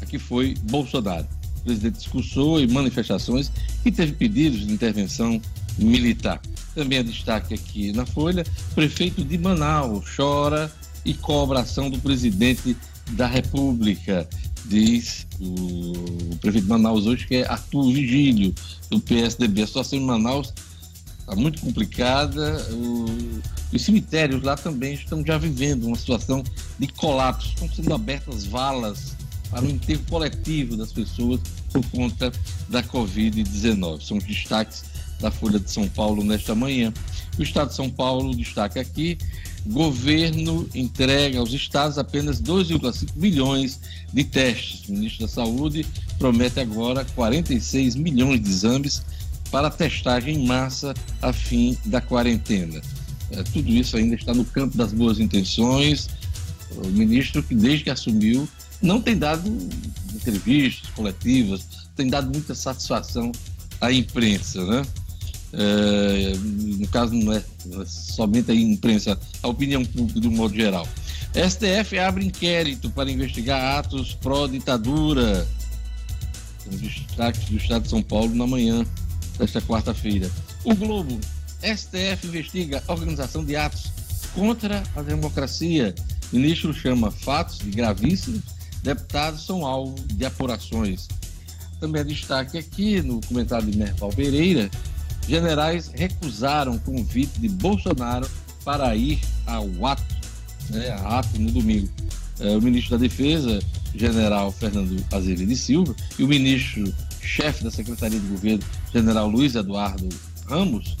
Aqui 0.00 0.18
foi 0.18 0.54
Bolsonaro. 0.64 1.26
O 1.62 1.64
presidente 1.64 1.98
discursou 1.98 2.60
em 2.60 2.66
manifestações 2.66 3.50
e 3.84 3.92
teve 3.92 4.12
pedidos 4.12 4.66
de 4.66 4.72
intervenção 4.72 5.40
militar. 5.78 6.40
Também 6.74 6.98
é 6.98 7.02
destaque 7.02 7.54
aqui 7.54 7.92
na 7.92 8.04
Folha: 8.04 8.44
prefeito 8.74 9.24
de 9.24 9.38
Manaus 9.38 10.04
chora 10.16 10.70
e 11.04 11.14
cobra 11.14 11.60
ação 11.60 11.88
do 11.88 11.98
presidente 12.00 12.76
da 13.12 13.26
República. 13.26 14.28
Diz 14.64 15.26
o, 15.40 16.32
o 16.32 16.36
prefeito 16.40 16.64
de 16.64 16.70
Manaus 16.70 17.06
hoje, 17.06 17.26
que 17.26 17.36
é 17.36 17.46
Arthur 17.46 17.92
Vigílio, 17.92 18.54
do 18.90 19.00
PSDB. 19.00 19.62
A 19.62 19.66
situação 19.66 19.98
em 19.98 20.04
Manaus 20.04 20.52
está 21.20 21.36
muito 21.36 21.60
complicada. 21.60 22.66
O, 22.72 23.06
os 23.72 23.82
cemitérios 23.82 24.42
lá 24.42 24.56
também 24.56 24.94
estão 24.94 25.24
já 25.24 25.38
vivendo 25.38 25.84
uma 25.84 25.96
situação 25.96 26.42
de 26.78 26.88
colapso. 26.88 27.48
Estão 27.50 27.70
sendo 27.70 27.94
abertas 27.94 28.44
valas 28.44 29.16
para 29.52 29.66
o 29.66 29.70
enterro 29.70 30.02
coletivo 30.08 30.76
das 30.78 30.92
pessoas 30.92 31.38
por 31.70 31.84
conta 31.90 32.32
da 32.70 32.82
Covid-19. 32.82 34.00
São 34.00 34.16
os 34.16 34.24
destaques 34.24 34.82
da 35.20 35.30
Folha 35.30 35.60
de 35.60 35.70
São 35.70 35.86
Paulo 35.88 36.24
nesta 36.24 36.54
manhã. 36.54 36.92
O 37.38 37.42
Estado 37.42 37.68
de 37.68 37.74
São 37.74 37.90
Paulo 37.90 38.34
destaca 38.34 38.80
aqui: 38.80 39.18
governo 39.66 40.66
entrega 40.74 41.38
aos 41.38 41.52
estados 41.52 41.98
apenas 41.98 42.40
2,5 42.40 43.10
milhões 43.14 43.78
de 44.12 44.24
testes. 44.24 44.88
O 44.88 44.92
ministro 44.92 45.26
da 45.26 45.32
Saúde 45.32 45.86
promete 46.18 46.58
agora 46.58 47.04
46 47.14 47.94
milhões 47.94 48.40
de 48.40 48.48
exames 48.48 49.02
para 49.50 49.68
testagem 49.70 50.36
em 50.36 50.46
massa 50.46 50.94
a 51.20 51.30
fim 51.30 51.76
da 51.84 52.00
quarentena. 52.00 52.80
É, 53.30 53.42
tudo 53.42 53.70
isso 53.70 53.98
ainda 53.98 54.14
está 54.14 54.32
no 54.32 54.46
campo 54.46 54.78
das 54.78 54.92
boas 54.92 55.20
intenções. 55.20 56.08
O 56.70 56.88
ministro, 56.88 57.42
que 57.42 57.54
desde 57.54 57.84
que 57.84 57.90
assumiu, 57.90 58.48
não 58.82 59.00
tem 59.00 59.16
dado 59.16 59.48
entrevistas 60.14 60.90
coletivas, 60.90 61.66
tem 61.96 62.08
dado 62.08 62.30
muita 62.30 62.54
satisfação 62.54 63.32
à 63.80 63.92
imprensa, 63.92 64.64
né? 64.64 64.82
É, 65.54 66.32
no 66.34 66.88
caso, 66.88 67.14
não 67.14 67.32
é, 67.32 67.44
somente 67.86 68.50
a 68.50 68.54
imprensa, 68.54 69.18
a 69.42 69.48
opinião 69.48 69.84
pública 69.84 70.20
de 70.20 70.28
um 70.28 70.32
modo 70.32 70.54
geral. 70.54 70.88
STF 71.34 71.98
abre 71.98 72.24
inquérito 72.24 72.90
para 72.90 73.10
investigar 73.10 73.78
atos 73.78 74.14
pró-ditadura. 74.14 75.46
Os 76.66 76.80
destaques 76.80 77.48
do 77.48 77.56
Estado 77.56 77.82
de 77.82 77.90
São 77.90 78.02
Paulo 78.02 78.34
na 78.34 78.46
manhã 78.46 78.84
desta 79.38 79.60
quarta-feira. 79.60 80.30
O 80.64 80.74
Globo. 80.74 81.18
STF 81.62 82.26
investiga 82.26 82.82
organização 82.88 83.44
de 83.44 83.56
atos 83.56 83.92
contra 84.34 84.82
a 84.96 85.02
democracia. 85.02 85.94
O 86.32 86.36
ministro 86.36 86.72
chama 86.72 87.10
fatos 87.10 87.58
de 87.58 87.70
gravíssimos. 87.70 88.42
Deputados 88.82 89.46
são 89.46 89.64
alvo 89.64 89.94
de 90.08 90.24
apurações. 90.24 91.08
Também 91.78 92.00
é 92.00 92.04
destaque 92.04 92.58
aqui 92.58 93.00
no 93.02 93.20
comentário 93.26 93.70
de 93.70 93.76
Merval 93.76 94.10
Pereira: 94.10 94.70
generais 95.28 95.90
recusaram 95.94 96.78
convite 96.78 97.40
de 97.40 97.48
Bolsonaro 97.48 98.28
para 98.64 98.94
ir 98.96 99.20
ao 99.46 99.86
ato, 99.86 100.02
né, 100.70 100.90
a 100.90 101.18
ato 101.18 101.38
no 101.38 101.50
domingo. 101.50 101.88
É, 102.40 102.56
o 102.56 102.62
ministro 102.62 102.96
da 102.96 103.02
Defesa, 103.02 103.60
general 103.94 104.50
Fernando 104.50 105.04
Azevedo 105.12 105.54
Silva, 105.54 105.94
e 106.18 106.24
o 106.24 106.28
ministro 106.28 106.92
chefe 107.20 107.62
da 107.62 107.70
Secretaria 107.70 108.18
de 108.18 108.26
Governo, 108.26 108.64
general 108.92 109.28
Luiz 109.28 109.54
Eduardo 109.54 110.08
Ramos, 110.46 110.96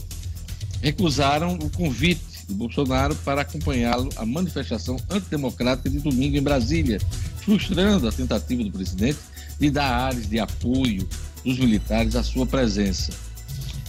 recusaram 0.80 1.54
o 1.54 1.70
convite 1.70 2.22
de 2.46 2.54
Bolsonaro 2.54 3.14
para 3.16 3.42
acompanhá-lo 3.42 4.08
à 4.16 4.26
manifestação 4.26 4.96
antidemocrática 5.10 5.88
de 5.88 5.98
domingo 5.98 6.36
em 6.36 6.42
Brasília, 6.42 6.98
frustrando 7.44 8.08
a 8.08 8.12
tentativa 8.12 8.62
do 8.64 8.70
presidente 8.70 9.18
de 9.58 9.70
dar 9.70 9.90
áreas 9.90 10.28
de 10.28 10.38
apoio 10.38 11.08
dos 11.44 11.58
militares 11.58 12.16
à 12.16 12.22
sua 12.22 12.46
presença. 12.46 13.12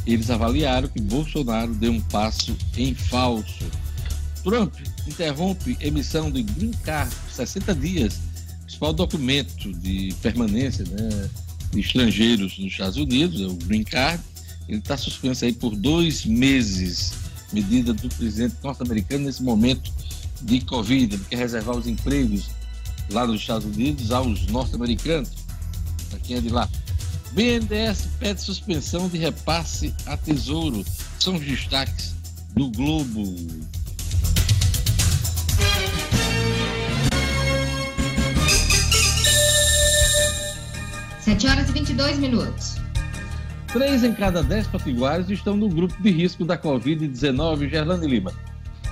Eles 0.05 0.29
avaliaram 0.29 0.87
que 0.87 0.99
Bolsonaro 0.99 1.73
deu 1.73 1.91
um 1.91 2.01
passo 2.01 2.55
em 2.75 2.93
falso. 2.93 3.65
Trump 4.43 4.73
interrompe 5.07 5.77
emissão 5.79 6.29
de 6.29 6.43
Green 6.43 6.71
Card 6.83 7.13
por 7.15 7.31
60 7.31 7.75
dias, 7.75 8.19
principal 8.63 8.91
documento 8.91 9.71
de 9.71 10.13
permanência 10.21 10.83
né, 10.83 11.29
de 11.71 11.79
estrangeiros 11.79 12.57
nos 12.57 12.71
Estados 12.71 12.97
Unidos, 12.97 13.41
é 13.41 13.45
o 13.45 13.53
Green 13.53 13.83
Card, 13.83 14.21
ele 14.67 14.79
está 14.79 14.97
suspenso 14.97 15.45
aí 15.45 15.53
por 15.53 15.75
dois 15.75 16.25
meses, 16.25 17.13
medida 17.51 17.93
do 17.93 18.09
presidente 18.09 18.55
norte-americano 18.63 19.25
nesse 19.25 19.43
momento 19.43 19.91
de 20.41 20.59
Covid. 20.61 21.15
Ele 21.15 21.25
quer 21.29 21.37
reservar 21.37 21.77
os 21.77 21.87
empregos 21.87 22.49
lá 23.13 23.27
nos 23.27 23.41
Estados 23.41 23.65
Unidos 23.65 24.11
aos 24.11 24.47
norte-americanos, 24.47 25.29
para 26.09 26.19
quem 26.19 26.37
é 26.37 26.41
de 26.41 26.49
lá. 26.49 26.67
BNDES 27.31 28.09
pede 28.19 28.41
suspensão 28.41 29.07
de 29.07 29.17
repasse 29.17 29.93
a 30.05 30.17
tesouro. 30.17 30.83
São 31.19 31.35
os 31.35 31.41
destaques 31.41 32.15
do 32.53 32.69
Globo. 32.69 33.35
Sete 41.21 41.47
horas 41.47 41.69
e 41.69 41.71
22 41.71 42.19
minutos. 42.19 42.75
Três 43.67 44.03
em 44.03 44.13
cada 44.13 44.43
dez 44.43 44.67
potiguares 44.67 45.29
estão 45.29 45.57
no 45.57 45.69
grupo 45.69 45.95
de 46.03 46.11
risco 46.11 46.45
da 46.45 46.57
Covid-19. 46.57 47.69
Gerlane 47.69 48.05
Lima. 48.05 48.31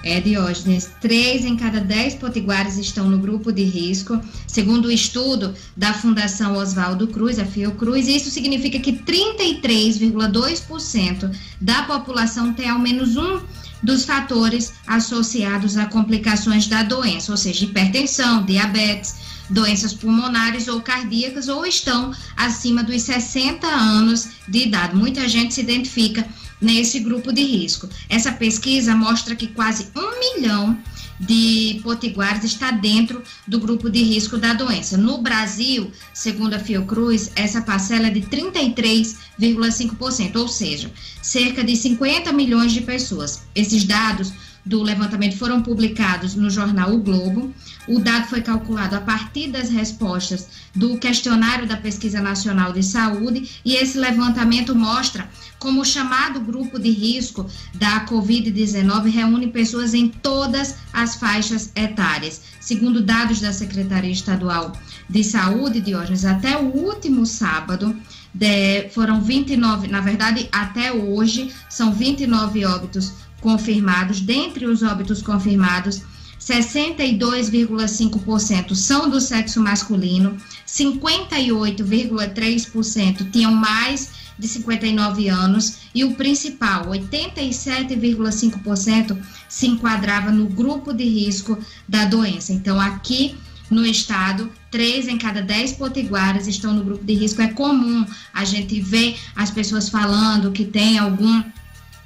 É, 0.03 0.19
Diógenes, 0.19 0.89
três 0.99 1.45
em 1.45 1.55
cada 1.55 1.79
dez 1.79 2.15
potiguares 2.15 2.75
estão 2.77 3.07
no 3.07 3.19
grupo 3.19 3.51
de 3.51 3.63
risco, 3.63 4.19
segundo 4.47 4.87
o 4.87 4.91
estudo 4.91 5.53
da 5.77 5.93
Fundação 5.93 6.55
Oswaldo 6.55 7.07
Cruz, 7.07 7.37
a 7.37 7.45
Fiocruz, 7.45 8.07
isso 8.07 8.31
significa 8.31 8.79
que 8.79 8.93
33,2% 8.93 11.29
da 11.59 11.83
população 11.83 12.51
tem 12.53 12.67
ao 12.67 12.79
menos 12.79 13.15
um 13.15 13.41
dos 13.83 14.05
fatores 14.05 14.73
associados 14.87 15.77
a 15.77 15.85
complicações 15.85 16.67
da 16.67 16.83
doença, 16.83 17.31
ou 17.31 17.37
seja, 17.37 17.65
hipertensão, 17.65 18.43
diabetes, 18.43 19.15
doenças 19.49 19.93
pulmonares 19.93 20.67
ou 20.67 20.81
cardíacas 20.81 21.47
ou 21.47 21.65
estão 21.65 22.11
acima 22.37 22.83
dos 22.83 23.01
60 23.01 23.67
anos 23.67 24.29
de 24.47 24.59
idade. 24.59 24.95
Muita 24.95 25.27
gente 25.27 25.53
se 25.53 25.61
identifica 25.61 26.25
nesse 26.62 27.00
grupo 27.00 27.34
de 27.34 27.43
risco. 27.43 27.89
Essa 28.08 28.32
pesquisa 28.32 28.95
mostra 28.95 29.36
que 29.36 29.47
quase 29.47 29.88
um 29.95 30.19
milhão 30.19 30.78
de 31.19 31.80
potiguares 31.84 32.43
está 32.43 32.69
dentro 32.71 33.24
do 33.47 33.60
grupo 33.60 33.89
de 33.89 34.02
risco 34.02 34.38
da 34.38 34.54
doença. 34.54 34.97
No 34.97 35.19
Brasil, 35.19 35.91
segundo 36.13 36.54
a 36.56 36.60
Fiocruz, 36.60 37.32
essa 37.36 37.62
parcela 37.62 38.08
é 38.08 38.10
de 38.10 38.21
33,5%, 38.21 40.38
ou 40.38 40.47
seja, 40.47 40.89
cerca 41.21 41.63
de 41.63 41.76
50 41.76 42.34
milhões 42.34 42.71
de 42.71 42.82
pessoas. 42.82 43.43
Esses 43.54 43.84
dados 43.84 44.34
do 44.65 44.82
levantamento 44.82 45.38
foram 45.38 45.62
publicados 45.62 46.34
no 46.36 46.50
jornal 46.50 46.93
O 46.93 47.00
Globo. 47.00 47.54
O 47.91 47.99
dado 47.99 48.27
foi 48.27 48.41
calculado 48.41 48.95
a 48.95 49.01
partir 49.01 49.47
das 49.51 49.69
respostas 49.69 50.47
do 50.73 50.97
questionário 50.97 51.67
da 51.67 51.75
Pesquisa 51.75 52.21
Nacional 52.21 52.71
de 52.71 52.82
Saúde 52.82 53.49
e 53.65 53.75
esse 53.75 53.97
levantamento 53.97 54.73
mostra 54.73 55.30
como 55.60 55.82
o 55.82 55.86
chamado 55.86 56.39
grupo 56.39 56.80
de 56.80 56.89
risco 56.89 57.45
da 57.73 58.06
Covid-19 58.06 59.12
reúne 59.12 59.47
pessoas 59.47 59.93
em 59.93 60.08
todas 60.08 60.77
as 60.93 61.15
faixas 61.15 61.69
etárias. 61.75 62.41
Segundo 62.62 63.01
dados 63.01 63.41
da 63.41 63.51
Secretaria 63.51 64.13
Estadual 64.13 64.71
de 65.10 65.21
Saúde, 65.21 65.82
Diógenes, 65.82 66.23
até 66.23 66.58
o 66.58 66.73
último 66.73 67.25
sábado, 67.25 67.93
de, 68.34 68.88
foram 68.91 69.21
29, 69.21 69.89
na 69.89 69.99
verdade, 69.99 70.47
até 70.49 70.93
hoje, 70.93 71.54
são 71.69 71.91
29 71.91 72.63
óbitos 72.63 73.12
confirmados. 73.41 74.21
Dentre 74.21 74.65
os 74.65 74.82
óbitos 74.82 75.21
confirmados, 75.21 76.04
62,5% 76.41 78.73
são 78.73 79.08
do 79.10 79.21
sexo 79.21 79.62
masculino, 79.62 80.36
58,3% 80.67 83.30
tinham 83.32 83.54
mais 83.54 84.10
de 84.39 84.47
59 84.47 85.30
anos 85.30 85.77
e 85.93 86.04
o 86.04 86.15
principal, 86.15 86.88
87,5%, 86.88 89.15
se 89.47 89.67
enquadrava 89.67 90.32
no 90.32 90.47
grupo 90.47 90.91
de 90.91 91.04
risco 91.04 91.60
da 91.88 92.06
doença. 92.06 92.51
Então, 92.51 92.82
aqui 92.82 93.36
no 93.69 93.86
estado, 93.86 94.51
três 94.71 95.08
em 95.08 95.19
cada 95.19 95.43
dez 95.43 95.73
potiguaras 95.73 96.47
estão 96.47 96.73
no 96.73 96.84
grupo 96.84 97.06
de 97.06 97.13
risco. 97.13 97.39
É 97.41 97.49
comum 97.49 98.04
a 98.34 98.43
gente 98.43 98.82
ver 98.82 99.15
as 99.36 99.51
pessoas 99.51 99.89
falando 99.89 100.51
que 100.51 100.65
tem 100.65 100.97
algum 100.97 101.43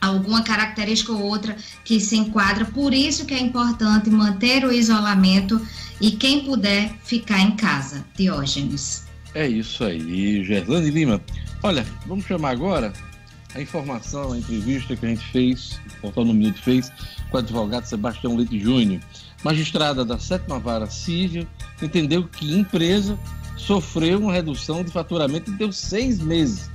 alguma 0.06 0.44
característica 0.44 1.12
ou 1.12 1.22
outra 1.22 1.56
que 1.84 2.00
se 2.00 2.15
enquadra. 2.18 2.65
Por 2.65 2.94
isso 2.94 3.26
que 3.26 3.34
é 3.34 3.39
importante 3.39 4.10
manter 4.10 4.65
o 4.65 4.72
isolamento 4.72 5.62
e 6.00 6.12
quem 6.12 6.46
puder 6.46 6.94
ficar 7.04 7.39
em 7.39 7.56
casa. 7.56 8.06
Diógenes. 8.15 9.06
É 9.34 9.48
isso 9.48 9.84
aí, 9.84 10.44
Gerlane 10.44 10.89
Lima. 10.89 11.22
Olha, 11.62 11.86
vamos 12.06 12.26
chamar 12.26 12.52
agora 12.52 12.94
a 13.54 13.62
informação, 13.62 14.34
a 14.34 14.38
entrevista 14.38 14.96
que 14.96 15.06
a 15.06 15.10
gente 15.10 15.26
fez, 15.32 15.80
o 15.98 16.02
Portal 16.02 16.26
no 16.26 16.34
Minuto 16.34 16.62
fez, 16.62 16.91
com 17.30 17.38
o 17.38 17.39
advogado 17.39 17.86
Sebastião 17.86 18.36
Leite 18.36 18.60
Júnior. 18.60 19.02
Magistrada 19.44 20.04
da 20.04 20.18
sétima 20.20 20.60
vara 20.60 20.88
civil 20.88 21.48
entendeu 21.82 22.24
que 22.24 22.54
empresa 22.54 23.18
sofreu 23.58 24.20
uma 24.20 24.34
redução 24.34 24.84
de 24.84 24.91
faturamento 24.91 25.52
e 25.52 25.54
deu 25.54 25.72
seis 25.72 26.20
meses 26.20 26.70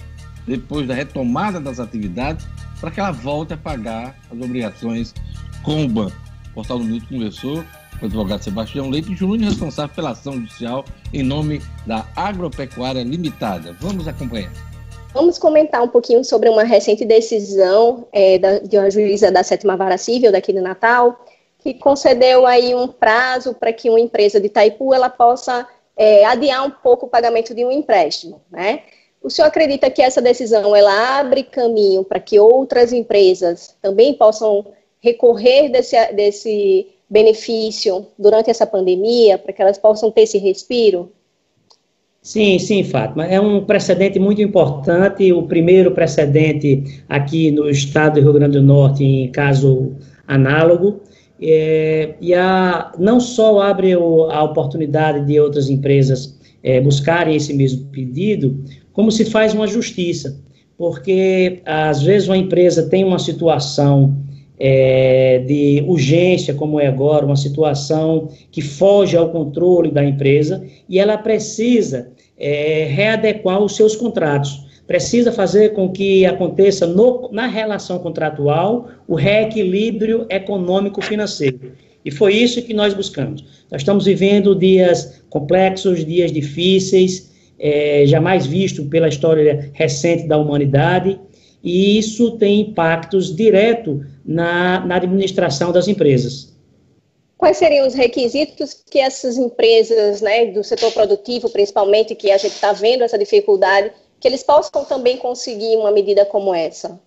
depois 0.46 0.86
da 0.88 0.94
retomada 0.94 1.60
das 1.60 1.78
atividades 1.78 2.46
para 2.80 2.90
que 2.90 2.98
ela 2.98 3.12
volte 3.12 3.52
a 3.52 3.56
pagar 3.56 4.16
as 4.30 4.40
obrigações 4.40 5.14
com 5.62 5.84
o 5.84 5.88
banco. 5.88 6.16
O 6.50 6.54
Portal 6.54 6.78
do 6.78 6.84
Minuto 6.84 7.06
conversou 7.08 7.64
com 7.98 8.06
o 8.06 8.06
advogado 8.06 8.42
Sebastião 8.42 8.88
Leite 8.88 9.14
Júnior, 9.14 9.50
responsável 9.50 9.94
pela 9.94 10.10
ação 10.10 10.34
judicial 10.34 10.84
em 11.12 11.22
nome 11.22 11.60
da 11.86 12.06
Agropecuária 12.16 13.02
Limitada. 13.02 13.76
Vamos 13.78 14.08
acompanhar. 14.08 14.50
Vamos 15.12 15.38
comentar 15.38 15.82
um 15.82 15.88
pouquinho 15.88 16.24
sobre 16.24 16.48
uma 16.48 16.62
recente 16.62 17.04
decisão 17.04 18.06
é, 18.12 18.38
da, 18.38 18.58
de 18.60 18.78
uma 18.78 18.90
juíza 18.90 19.30
da 19.30 19.42
sétima 19.42 19.76
vara 19.76 19.98
civil 19.98 20.30
daqui 20.30 20.52
de 20.52 20.60
Natal, 20.60 21.24
que 21.58 21.74
concedeu 21.74 22.46
aí 22.46 22.74
um 22.74 22.88
prazo 22.88 23.52
para 23.54 23.72
que 23.72 23.90
uma 23.90 24.00
empresa 24.00 24.40
de 24.40 24.46
Itaipu 24.46 24.94
ela 24.94 25.10
possa 25.10 25.66
é, 25.96 26.24
adiar 26.24 26.64
um 26.64 26.70
pouco 26.70 27.06
o 27.06 27.08
pagamento 27.08 27.54
de 27.54 27.64
um 27.64 27.70
empréstimo, 27.70 28.40
né? 28.50 28.82
O 29.22 29.28
senhor 29.28 29.48
acredita 29.48 29.90
que 29.90 30.00
essa 30.00 30.22
decisão 30.22 30.74
ela 30.74 31.20
abre 31.20 31.42
caminho 31.42 32.02
para 32.02 32.18
que 32.18 32.38
outras 32.38 32.92
empresas 32.92 33.76
também 33.82 34.14
possam 34.14 34.64
recorrer 35.00 35.68
desse, 35.68 36.12
desse 36.12 36.86
benefício 37.08 38.06
durante 38.18 38.50
essa 38.50 38.66
pandemia, 38.66 39.36
para 39.36 39.52
que 39.52 39.60
elas 39.60 39.76
possam 39.76 40.10
ter 40.10 40.22
esse 40.22 40.38
respiro? 40.38 41.10
Sim, 42.22 42.58
sim, 42.58 42.84
Fátima. 42.84 43.26
É 43.26 43.40
um 43.40 43.64
precedente 43.64 44.18
muito 44.18 44.42
importante, 44.42 45.32
o 45.32 45.42
primeiro 45.44 45.92
precedente 45.92 47.02
aqui 47.08 47.50
no 47.50 47.68
estado 47.68 48.14
do 48.14 48.20
Rio 48.20 48.32
Grande 48.34 48.58
do 48.58 48.62
Norte, 48.62 49.02
em 49.02 49.30
caso 49.32 49.96
análogo. 50.26 51.00
É, 51.42 52.14
e 52.20 52.34
a, 52.34 52.92
não 52.98 53.18
só 53.18 53.60
abre 53.60 53.96
o, 53.96 54.24
a 54.24 54.42
oportunidade 54.42 55.26
de 55.26 55.40
outras 55.40 55.70
empresas 55.70 56.38
é, 56.62 56.78
buscarem 56.78 57.34
esse 57.34 57.54
mesmo 57.54 57.86
pedido, 57.86 58.62
como 59.00 59.10
se 59.10 59.24
faz 59.24 59.54
uma 59.54 59.66
justiça, 59.66 60.38
porque 60.76 61.62
às 61.64 62.02
vezes 62.02 62.28
uma 62.28 62.36
empresa 62.36 62.86
tem 62.86 63.02
uma 63.02 63.18
situação 63.18 64.14
é, 64.58 65.38
de 65.38 65.82
urgência, 65.88 66.52
como 66.52 66.78
é 66.78 66.86
agora, 66.86 67.24
uma 67.24 67.34
situação 67.34 68.28
que 68.52 68.60
foge 68.60 69.16
ao 69.16 69.30
controle 69.30 69.90
da 69.90 70.04
empresa 70.04 70.62
e 70.86 70.98
ela 70.98 71.16
precisa 71.16 72.10
é, 72.38 72.88
readequar 72.90 73.62
os 73.62 73.74
seus 73.74 73.96
contratos. 73.96 74.66
Precisa 74.86 75.32
fazer 75.32 75.72
com 75.72 75.88
que 75.88 76.26
aconteça 76.26 76.86
no, 76.86 77.30
na 77.32 77.46
relação 77.46 78.00
contratual 78.00 78.88
o 79.08 79.14
reequilíbrio 79.14 80.26
econômico-financeiro. 80.28 81.72
E 82.04 82.10
foi 82.10 82.34
isso 82.34 82.60
que 82.60 82.74
nós 82.74 82.92
buscamos. 82.92 83.42
Nós 83.70 83.80
estamos 83.80 84.04
vivendo 84.04 84.54
dias 84.54 85.22
complexos, 85.30 86.04
dias 86.04 86.30
difíceis, 86.30 87.29
é, 87.60 88.04
jamais 88.06 88.46
visto 88.46 88.86
pela 88.86 89.06
história 89.06 89.70
recente 89.74 90.26
da 90.26 90.38
humanidade, 90.38 91.20
e 91.62 91.98
isso 91.98 92.38
tem 92.38 92.60
impactos 92.60 93.36
diretos 93.36 94.00
na, 94.24 94.84
na 94.86 94.96
administração 94.96 95.70
das 95.70 95.86
empresas. 95.86 96.56
Quais 97.36 97.58
seriam 97.58 97.86
os 97.86 97.94
requisitos 97.94 98.82
que 98.90 98.98
essas 98.98 99.36
empresas, 99.36 100.22
né, 100.22 100.46
do 100.46 100.64
setor 100.64 100.90
produtivo, 100.92 101.50
principalmente, 101.50 102.14
que 102.14 102.30
a 102.30 102.38
gente 102.38 102.52
está 102.52 102.72
vendo 102.72 103.02
essa 103.02 103.18
dificuldade, 103.18 103.92
que 104.18 104.28
eles 104.28 104.42
possam 104.42 104.84
também 104.84 105.18
conseguir 105.18 105.76
uma 105.76 105.90
medida 105.90 106.24
como 106.24 106.54
essa? 106.54 106.98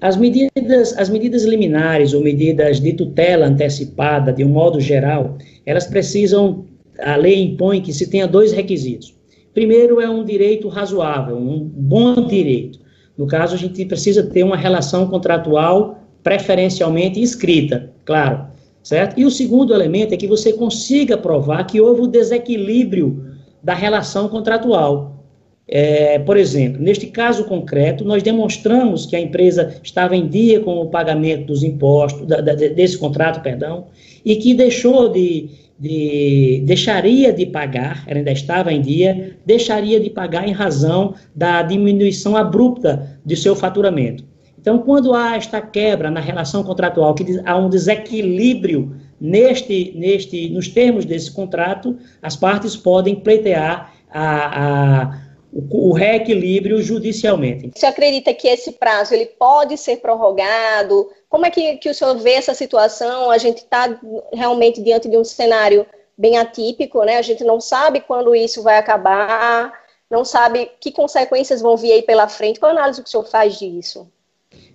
As 0.00 0.16
medidas, 0.16 0.96
as 0.98 1.08
medidas 1.08 1.42
liminares 1.44 2.12
ou 2.12 2.20
medidas 2.20 2.80
de 2.80 2.92
tutela 2.92 3.46
antecipada, 3.46 4.32
de 4.32 4.44
um 4.44 4.48
modo 4.48 4.80
geral, 4.80 5.36
elas 5.64 5.86
precisam, 5.86 6.64
a 6.98 7.16
lei 7.16 7.42
impõe 7.42 7.80
que 7.80 7.92
se 7.92 8.08
tenha 8.08 8.26
dois 8.26 8.52
requisitos. 8.52 9.15
Primeiro 9.56 10.02
é 10.02 10.10
um 10.10 10.22
direito 10.22 10.68
razoável, 10.68 11.34
um 11.34 11.58
bom 11.58 12.26
direito. 12.26 12.78
No 13.16 13.26
caso, 13.26 13.54
a 13.54 13.58
gente 13.58 13.82
precisa 13.86 14.22
ter 14.22 14.42
uma 14.42 14.54
relação 14.54 15.06
contratual 15.06 15.98
preferencialmente 16.22 17.22
escrita, 17.22 17.90
claro, 18.04 18.48
certo? 18.82 19.18
E 19.18 19.24
o 19.24 19.30
segundo 19.30 19.72
elemento 19.72 20.12
é 20.12 20.16
que 20.18 20.26
você 20.26 20.52
consiga 20.52 21.16
provar 21.16 21.64
que 21.64 21.80
houve 21.80 22.02
o 22.02 22.06
desequilíbrio 22.06 23.24
da 23.62 23.72
relação 23.72 24.28
contratual. 24.28 25.24
É, 25.66 26.18
por 26.18 26.36
exemplo, 26.36 26.82
neste 26.82 27.06
caso 27.06 27.44
concreto, 27.44 28.04
nós 28.04 28.22
demonstramos 28.22 29.06
que 29.06 29.16
a 29.16 29.20
empresa 29.20 29.74
estava 29.82 30.14
em 30.14 30.28
dia 30.28 30.60
com 30.60 30.76
o 30.82 30.90
pagamento 30.90 31.46
dos 31.46 31.62
impostos, 31.62 32.26
da, 32.26 32.42
da, 32.42 32.52
desse 32.52 32.98
contrato, 32.98 33.42
perdão, 33.42 33.86
e 34.22 34.36
que 34.36 34.52
deixou 34.52 35.08
de, 35.08 35.48
de, 35.78 36.62
deixaria 36.64 37.32
de 37.32 37.46
pagar, 37.46 38.04
ela 38.06 38.18
ainda 38.18 38.32
estava 38.32 38.72
em 38.72 38.80
dia, 38.80 39.36
deixaria 39.44 40.00
de 40.00 40.10
pagar 40.10 40.48
em 40.48 40.52
razão 40.52 41.14
da 41.34 41.62
diminuição 41.62 42.36
abrupta 42.36 43.18
de 43.24 43.36
seu 43.36 43.54
faturamento. 43.54 44.24
Então, 44.58 44.78
quando 44.78 45.14
há 45.14 45.36
esta 45.36 45.60
quebra 45.60 46.10
na 46.10 46.20
relação 46.20 46.64
contratual, 46.64 47.14
que 47.14 47.40
há 47.44 47.56
um 47.56 47.68
desequilíbrio 47.68 48.96
neste, 49.20 49.92
neste, 49.96 50.48
nos 50.48 50.68
termos 50.68 51.04
desse 51.04 51.30
contrato, 51.30 51.96
as 52.20 52.34
partes 52.34 52.74
podem 52.74 53.14
pleitear 53.14 53.92
a, 54.10 55.02
a 55.02 55.25
o, 55.70 55.92
reequilíbrio 55.92 56.82
judicialmente. 56.82 57.70
Você 57.74 57.86
acredita 57.86 58.34
que 58.34 58.48
esse 58.48 58.72
prazo 58.72 59.14
ele 59.14 59.26
pode 59.26 59.76
ser 59.78 59.96
prorrogado? 59.98 61.08
Como 61.28 61.46
é 61.46 61.50
que, 61.50 61.76
que 61.76 61.88
o 61.88 61.94
senhor 61.94 62.16
vê 62.18 62.32
essa 62.32 62.54
situação? 62.54 63.30
A 63.30 63.38
gente 63.38 63.58
está 63.58 63.98
realmente 64.32 64.82
diante 64.82 65.08
de 65.08 65.16
um 65.16 65.24
cenário 65.24 65.86
bem 66.16 66.36
atípico, 66.38 67.02
né? 67.04 67.16
A 67.16 67.22
gente 67.22 67.44
não 67.44 67.60
sabe 67.60 68.00
quando 68.00 68.34
isso 68.34 68.62
vai 68.62 68.78
acabar, 68.78 69.72
não 70.10 70.24
sabe 70.24 70.70
que 70.80 70.92
consequências 70.92 71.60
vão 71.60 71.76
vir 71.76 71.92
aí 71.92 72.02
pela 72.02 72.28
frente. 72.28 72.60
Qual 72.60 72.70
a 72.70 72.74
análise 72.74 73.02
que 73.02 73.08
o 73.08 73.10
senhor 73.10 73.24
faz 73.24 73.58
disso? 73.58 74.08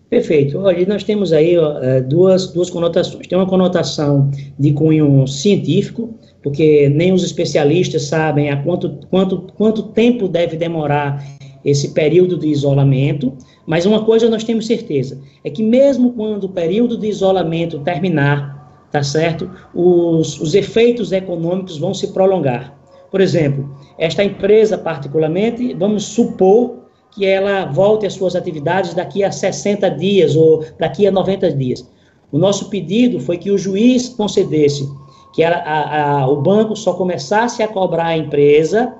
Perfeito. 0.10 0.60
Olha, 0.60 0.86
nós 0.86 1.06
temos 1.06 1.32
aí 1.32 1.58
ó, 1.58 1.82
é, 1.82 2.02
duas, 2.02 2.52
duas 2.52 2.70
conotações. 2.70 3.28
Tem 3.28 3.38
uma 3.38 3.48
conotação 3.48 4.30
de 4.60 4.74
cunho 4.74 5.26
científico, 5.26 6.14
porque 6.44 6.90
nem 6.90 7.12
os 7.14 7.24
especialistas 7.24 8.04
sabem 8.04 8.50
há 8.50 8.58
quanto, 8.58 8.98
quanto, 9.10 9.48
quanto 9.58 9.84
tempo 9.84 10.28
deve 10.28 10.58
demorar 10.58 11.24
esse 11.64 11.90
período 11.90 12.38
de 12.38 12.48
isolamento, 12.48 13.34
mas 13.66 13.86
uma 13.86 14.04
coisa 14.04 14.30
nós 14.30 14.44
temos 14.44 14.66
certeza, 14.66 15.22
é 15.44 15.50
que 15.50 15.62
mesmo 15.62 16.14
quando 16.14 16.46
o 16.46 16.50
período 16.50 16.98
de 16.98 17.08
isolamento 17.08 17.80
terminar, 17.80 18.88
tá 18.92 19.04
certo? 19.04 19.50
Os, 19.74 20.40
os 20.42 20.56
efeitos 20.56 21.12
econômicos 21.12 21.78
vão 21.78 21.94
se 21.94 22.08
prolongar. 22.08 22.78
Por 23.12 23.22
exemplo, 23.22 23.70
esta 23.98 24.24
empresa 24.24 24.78
particularmente, 24.78 25.74
vamos 25.76 26.04
supor 26.06 26.82
que 27.12 27.26
ela 27.26 27.66
volte 27.66 28.06
às 28.06 28.14
suas 28.14 28.36
atividades 28.36 28.94
daqui 28.94 29.24
a 29.24 29.32
60 29.32 29.90
dias 29.92 30.36
ou 30.36 30.66
daqui 30.80 31.06
a 31.06 31.12
90 31.12 31.52
dias. 31.52 31.88
O 32.32 32.38
nosso 32.38 32.70
pedido 32.70 33.20
foi 33.20 33.38
que 33.38 33.52
o 33.52 33.58
juiz 33.58 34.08
concedesse 34.10 34.88
que 35.34 35.44
a, 35.44 36.22
a, 36.22 36.28
o 36.28 36.38
banco 36.38 36.76
só 36.76 36.94
começasse 36.94 37.64
a 37.64 37.68
cobrar 37.68 38.08
a 38.08 38.18
empresa 38.18 38.96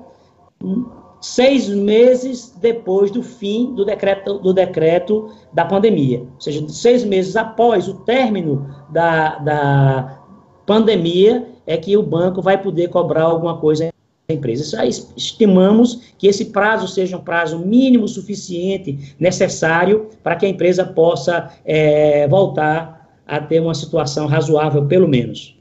seis 1.20 1.68
meses 1.68 2.52
depois 2.60 3.10
do 3.10 3.22
fim 3.22 3.74
do 3.74 3.84
decreto, 3.84 4.38
do 4.38 4.52
decreto 4.52 5.30
da 5.52 5.64
pandemia. 5.64 6.20
Ou 6.20 6.40
seja, 6.40 6.68
seis 6.68 7.04
meses 7.04 7.36
após 7.36 7.86
o 7.86 7.94
término 8.00 8.68
da, 8.90 9.36
da 9.36 10.18
pandemia, 10.66 11.48
é 11.66 11.76
que 11.76 11.96
o 11.96 12.02
banco 12.02 12.42
vai 12.42 12.60
poder 12.60 12.88
cobrar 12.88 13.22
alguma 13.22 13.58
coisa 13.58 13.92
empresas. 14.28 14.72
Estimamos 15.16 16.14
que 16.18 16.26
esse 16.26 16.46
prazo 16.46 16.88
seja 16.88 17.16
um 17.16 17.20
prazo 17.20 17.58
mínimo 17.58 18.08
suficiente, 18.08 19.14
necessário, 19.18 20.08
para 20.22 20.36
que 20.36 20.46
a 20.46 20.48
empresa 20.48 20.84
possa 20.84 21.50
é, 21.64 22.26
voltar 22.28 23.22
a 23.26 23.40
ter 23.40 23.60
uma 23.60 23.74
situação 23.74 24.26
razoável, 24.26 24.86
pelo 24.86 25.06
menos. 25.06 25.56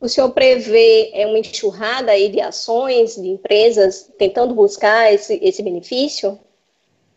O 0.00 0.08
senhor 0.08 0.30
prevê 0.30 1.10
é, 1.12 1.26
uma 1.26 1.38
enxurrada 1.38 2.12
aí 2.12 2.28
de 2.28 2.40
ações 2.40 3.16
de 3.16 3.28
empresas 3.28 4.10
tentando 4.16 4.54
buscar 4.54 5.12
esse, 5.12 5.38
esse 5.42 5.62
benefício? 5.62 6.38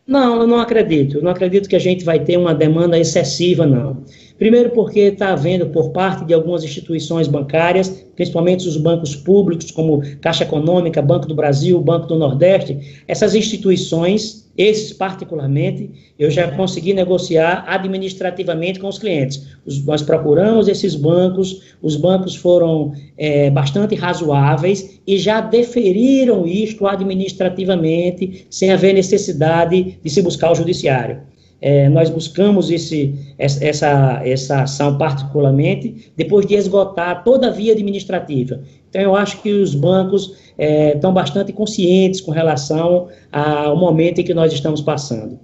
Não, 0.06 0.40
eu 0.40 0.46
não 0.48 0.58
acredito. 0.58 1.18
Eu 1.18 1.22
não 1.22 1.30
acredito 1.30 1.68
que 1.68 1.76
a 1.76 1.80
gente 1.80 2.04
vai 2.04 2.18
ter 2.18 2.36
uma 2.36 2.54
demanda 2.54 2.98
excessiva, 2.98 3.64
não. 3.64 4.04
Primeiro, 4.42 4.70
porque 4.70 4.98
está 4.98 5.28
havendo, 5.34 5.68
por 5.68 5.90
parte 5.90 6.24
de 6.24 6.34
algumas 6.34 6.64
instituições 6.64 7.28
bancárias, 7.28 8.04
principalmente 8.16 8.66
os 8.66 8.76
bancos 8.76 9.14
públicos, 9.14 9.70
como 9.70 10.02
Caixa 10.20 10.42
Econômica, 10.42 11.00
Banco 11.00 11.28
do 11.28 11.34
Brasil, 11.36 11.80
Banco 11.80 12.08
do 12.08 12.18
Nordeste, 12.18 13.04
essas 13.06 13.36
instituições, 13.36 14.50
esses 14.58 14.92
particularmente, 14.92 15.92
eu 16.18 16.28
já 16.28 16.50
consegui 16.56 16.92
negociar 16.92 17.62
administrativamente 17.68 18.80
com 18.80 18.88
os 18.88 18.98
clientes. 18.98 19.46
Os, 19.64 19.86
nós 19.86 20.02
procuramos 20.02 20.66
esses 20.66 20.96
bancos, 20.96 21.76
os 21.80 21.94
bancos 21.94 22.34
foram 22.34 22.94
é, 23.16 23.48
bastante 23.48 23.94
razoáveis 23.94 25.00
e 25.06 25.18
já 25.18 25.40
deferiram 25.40 26.48
isto 26.48 26.84
administrativamente, 26.84 28.44
sem 28.50 28.72
haver 28.72 28.92
necessidade 28.92 30.00
de 30.02 30.10
se 30.10 30.20
buscar 30.20 30.50
o 30.50 30.56
judiciário 30.56 31.30
é, 31.62 31.88
nós 31.88 32.10
buscamos 32.10 32.70
esse, 32.70 33.14
essa, 33.38 34.20
essa 34.24 34.62
ação 34.62 34.98
particularmente 34.98 36.12
depois 36.16 36.44
de 36.44 36.54
esgotar 36.54 37.22
toda 37.22 37.46
a 37.46 37.50
via 37.50 37.72
administrativa. 37.72 38.60
Então, 38.90 39.00
eu 39.00 39.14
acho 39.14 39.40
que 39.40 39.52
os 39.52 39.74
bancos 39.74 40.36
é, 40.58 40.94
estão 40.94 41.14
bastante 41.14 41.52
conscientes 41.52 42.20
com 42.20 42.32
relação 42.32 43.08
ao 43.30 43.76
momento 43.76 44.20
em 44.20 44.24
que 44.24 44.34
nós 44.34 44.52
estamos 44.52 44.80
passando. 44.80 45.38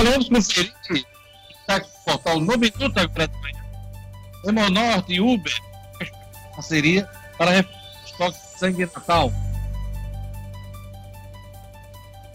Olha, 0.00 0.12
vamos 0.12 0.30
conferir 0.30 0.74
está 1.50 1.76
aqui 1.76 1.90
no 1.90 2.04
portal 2.04 2.40
No 2.40 2.56
Minuto 2.56 2.98
agora 2.98 3.28
de 3.28 3.40
manhã. 3.42 3.60
Hemonorte 4.46 5.12
e 5.12 5.20
Uber, 5.20 5.54
parceria 6.56 7.06
para 7.36 7.60
estoque 8.06 8.38
de 8.38 8.58
sangue 8.58 8.86
natal. 8.86 9.30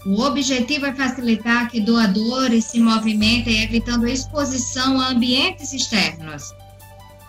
O 0.06 0.22
objetivo 0.22 0.86
é 0.86 0.94
facilitar 0.94 1.68
que 1.68 1.80
doadores 1.80 2.66
se 2.66 2.78
movimentem, 2.78 3.64
evitando 3.64 4.06
exposição 4.06 5.00
a 5.00 5.08
ambientes 5.08 5.72
externos. 5.72 6.54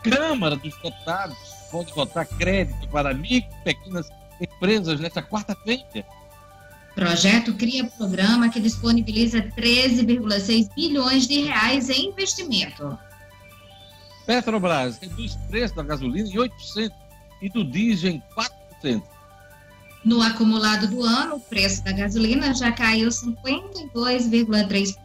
Câmara 0.04 0.56
dos 0.56 0.72
Deputados 0.76 1.36
pode 1.72 1.92
votar 1.94 2.28
crédito 2.28 2.88
para 2.90 3.12
micro 3.12 3.52
e 3.62 3.64
pequenas 3.64 4.08
empresas 4.40 5.00
nesta 5.00 5.24
quarta-feira 5.24 6.06
projeto 6.98 7.54
cria 7.54 7.86
programa 7.86 8.50
que 8.50 8.60
disponibiliza 8.60 9.40
13,6 9.40 10.68
bilhões 10.76 11.28
de 11.28 11.44
reais 11.44 11.92
em 11.92 12.08
investimento. 12.08 12.98
Petrobras 14.26 14.98
reduz 14.98 15.36
o 15.36 15.40
preço 15.48 15.76
da 15.76 15.84
gasolina 15.84 16.28
em 16.28 16.34
8% 16.34 16.92
e 17.40 17.50
do 17.50 17.64
diesel 17.64 18.14
em 18.14 18.24
4%. 18.84 19.04
No 20.04 20.24
acumulado 20.24 20.88
do 20.88 21.04
ano, 21.04 21.36
o 21.36 21.40
preço 21.40 21.84
da 21.84 21.92
gasolina 21.92 22.52
já 22.56 22.72
caiu 22.72 23.10
52,3% 23.10 24.96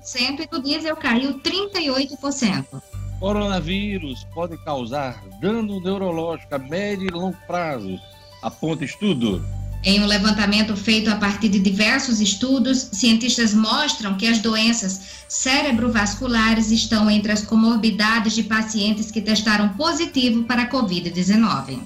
e 0.40 0.46
do 0.46 0.62
diesel 0.62 0.96
caiu 0.96 1.38
38%. 1.40 2.82
Coronavírus 3.20 4.26
pode 4.32 4.56
causar 4.64 5.22
dano 5.42 5.78
neurológico 5.78 6.54
a 6.54 6.58
médio 6.58 7.06
e 7.06 7.10
longo 7.10 7.36
prazo, 7.46 8.00
aponta 8.42 8.82
estudo. 8.82 9.44
Em 9.84 10.00
um 10.00 10.06
levantamento 10.06 10.76
feito 10.76 11.10
a 11.10 11.16
partir 11.16 11.48
de 11.48 11.58
diversos 11.58 12.20
estudos, 12.20 12.88
cientistas 12.92 13.52
mostram 13.52 14.16
que 14.16 14.28
as 14.28 14.38
doenças 14.38 15.24
cerebrovasculares 15.28 16.70
estão 16.70 17.10
entre 17.10 17.32
as 17.32 17.42
comorbidades 17.42 18.34
de 18.34 18.44
pacientes 18.44 19.10
que 19.10 19.20
testaram 19.20 19.70
positivo 19.70 20.44
para 20.44 20.62
a 20.62 20.70
Covid-19. 20.70 21.80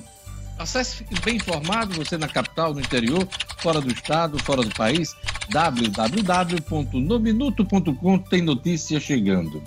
Acesse 0.59 0.96
Fique 0.96 1.18
Bem 1.22 1.37
Informado, 1.37 1.94
você 1.94 2.18
na 2.18 2.28
capital, 2.28 2.74
no 2.74 2.80
interior, 2.80 3.26
fora 3.59 3.80
do 3.80 3.90
estado, 3.90 4.38
fora 4.42 4.62
do 4.62 4.74
país, 4.74 5.16
www.nominuto.com 5.50 8.18
tem 8.18 8.42
notícia 8.42 9.00
chegando. 9.00 9.62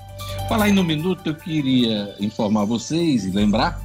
Falar 0.47 0.69
em 0.69 0.73
No 0.73 0.83
Minuto, 0.83 1.29
eu 1.29 1.35
queria 1.35 2.15
informar 2.19 2.65
vocês 2.65 3.25
e 3.25 3.31
lembrar 3.31 3.81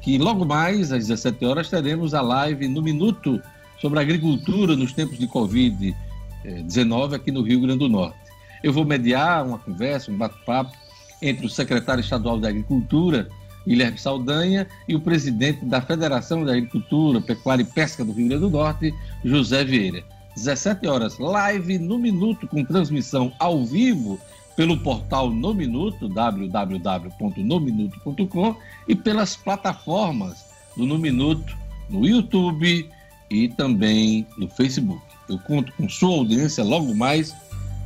que 0.00 0.18
logo 0.18 0.44
mais, 0.44 0.90
às 0.92 1.06
17 1.06 1.44
horas, 1.44 1.68
teremos 1.68 2.12
a 2.12 2.20
live 2.20 2.66
No 2.68 2.82
Minuto 2.82 3.40
sobre 3.80 4.00
agricultura 4.00 4.76
nos 4.76 4.92
tempos 4.92 5.18
de 5.18 5.28
Covid-19 5.28 7.14
aqui 7.14 7.30
no 7.30 7.42
Rio 7.42 7.60
Grande 7.60 7.78
do 7.78 7.88
Norte. 7.88 8.18
Eu 8.62 8.72
vou 8.72 8.84
mediar 8.84 9.46
uma 9.46 9.58
conversa, 9.58 10.10
um 10.10 10.16
bate-papo 10.16 10.72
entre 11.20 11.46
o 11.46 11.50
secretário 11.50 12.00
estadual 12.00 12.38
da 12.38 12.48
Agricultura, 12.48 13.28
Guilherme 13.66 13.98
Saldanha, 13.98 14.66
e 14.86 14.94
o 14.94 15.00
presidente 15.00 15.64
da 15.64 15.80
Federação 15.80 16.44
da 16.44 16.52
Agricultura, 16.52 17.20
Pecuária 17.20 17.62
e 17.62 17.66
Pesca 17.66 18.04
do 18.04 18.12
Rio 18.12 18.28
Grande 18.28 18.42
do 18.42 18.50
Norte, 18.50 18.94
José 19.24 19.64
Vieira. 19.64 20.04
17 20.36 20.86
horas, 20.86 21.18
live 21.18 21.78
no 21.78 21.98
Minuto, 21.98 22.46
com 22.48 22.64
transmissão 22.64 23.32
ao 23.38 23.64
vivo 23.64 24.18
pelo 24.56 24.78
portal 24.78 25.30
No 25.30 25.54
Minuto, 25.54 26.08
www.nominuto.com, 26.08 28.56
e 28.88 28.94
pelas 28.94 29.36
plataformas 29.36 30.46
do 30.76 30.86
No 30.86 30.96
Minuto, 30.98 31.56
no 31.88 32.06
YouTube, 32.06 32.90
e 33.30 33.48
também 33.48 34.26
no 34.36 34.48
Facebook. 34.48 35.02
Eu 35.28 35.38
conto 35.40 35.72
com 35.72 35.88
sua 35.88 36.16
audiência 36.16 36.62
logo 36.62 36.94
mais 36.94 37.34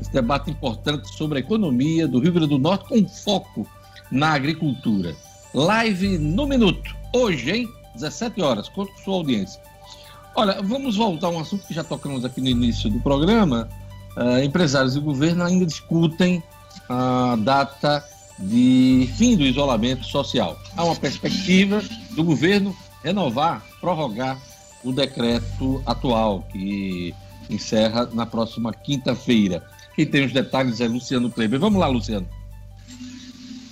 esse 0.00 0.12
debate 0.12 0.50
importante 0.50 1.08
sobre 1.16 1.38
a 1.38 1.40
economia 1.40 2.06
do 2.06 2.20
Rio 2.20 2.32
Grande 2.32 2.48
do 2.48 2.58
Norte 2.58 2.88
com 2.88 3.08
foco 3.08 3.66
na 4.10 4.32
agricultura. 4.32 5.14
Live 5.54 6.18
no 6.18 6.46
minuto, 6.46 6.94
hoje, 7.14 7.50
hein? 7.50 7.68
17 7.94 8.40
horas. 8.40 8.68
Conto 8.68 8.92
com 8.92 8.98
sua 8.98 9.14
audiência. 9.14 9.60
Olha, 10.34 10.62
vamos 10.62 10.96
voltar 10.96 11.28
a 11.28 11.30
um 11.30 11.40
assunto 11.40 11.66
que 11.66 11.74
já 11.74 11.82
tocamos 11.82 12.24
aqui 12.24 12.40
no 12.40 12.48
início 12.48 12.88
do 12.88 13.00
programa. 13.00 13.68
Uh, 14.16 14.42
empresários 14.44 14.94
e 14.94 15.00
governo 15.00 15.44
ainda 15.44 15.66
discutem 15.66 16.42
a 16.88 17.36
data 17.40 18.04
de 18.38 19.08
fim 19.16 19.36
do 19.36 19.42
isolamento 19.42 20.04
social. 20.04 20.56
Há 20.76 20.84
uma 20.84 20.94
perspectiva 20.94 21.82
do 22.12 22.22
governo 22.22 22.76
renovar, 23.02 23.64
prorrogar 23.80 24.38
o 24.88 24.92
decreto 24.92 25.82
atual, 25.84 26.48
que 26.50 27.14
encerra 27.50 28.08
na 28.12 28.24
próxima 28.24 28.72
quinta-feira. 28.72 29.62
Quem 29.94 30.06
tem 30.06 30.24
os 30.24 30.32
detalhes 30.32 30.80
é 30.80 30.88
Luciano 30.88 31.30
Kleber. 31.30 31.60
Vamos 31.60 31.78
lá, 31.78 31.88
Luciano. 31.88 32.26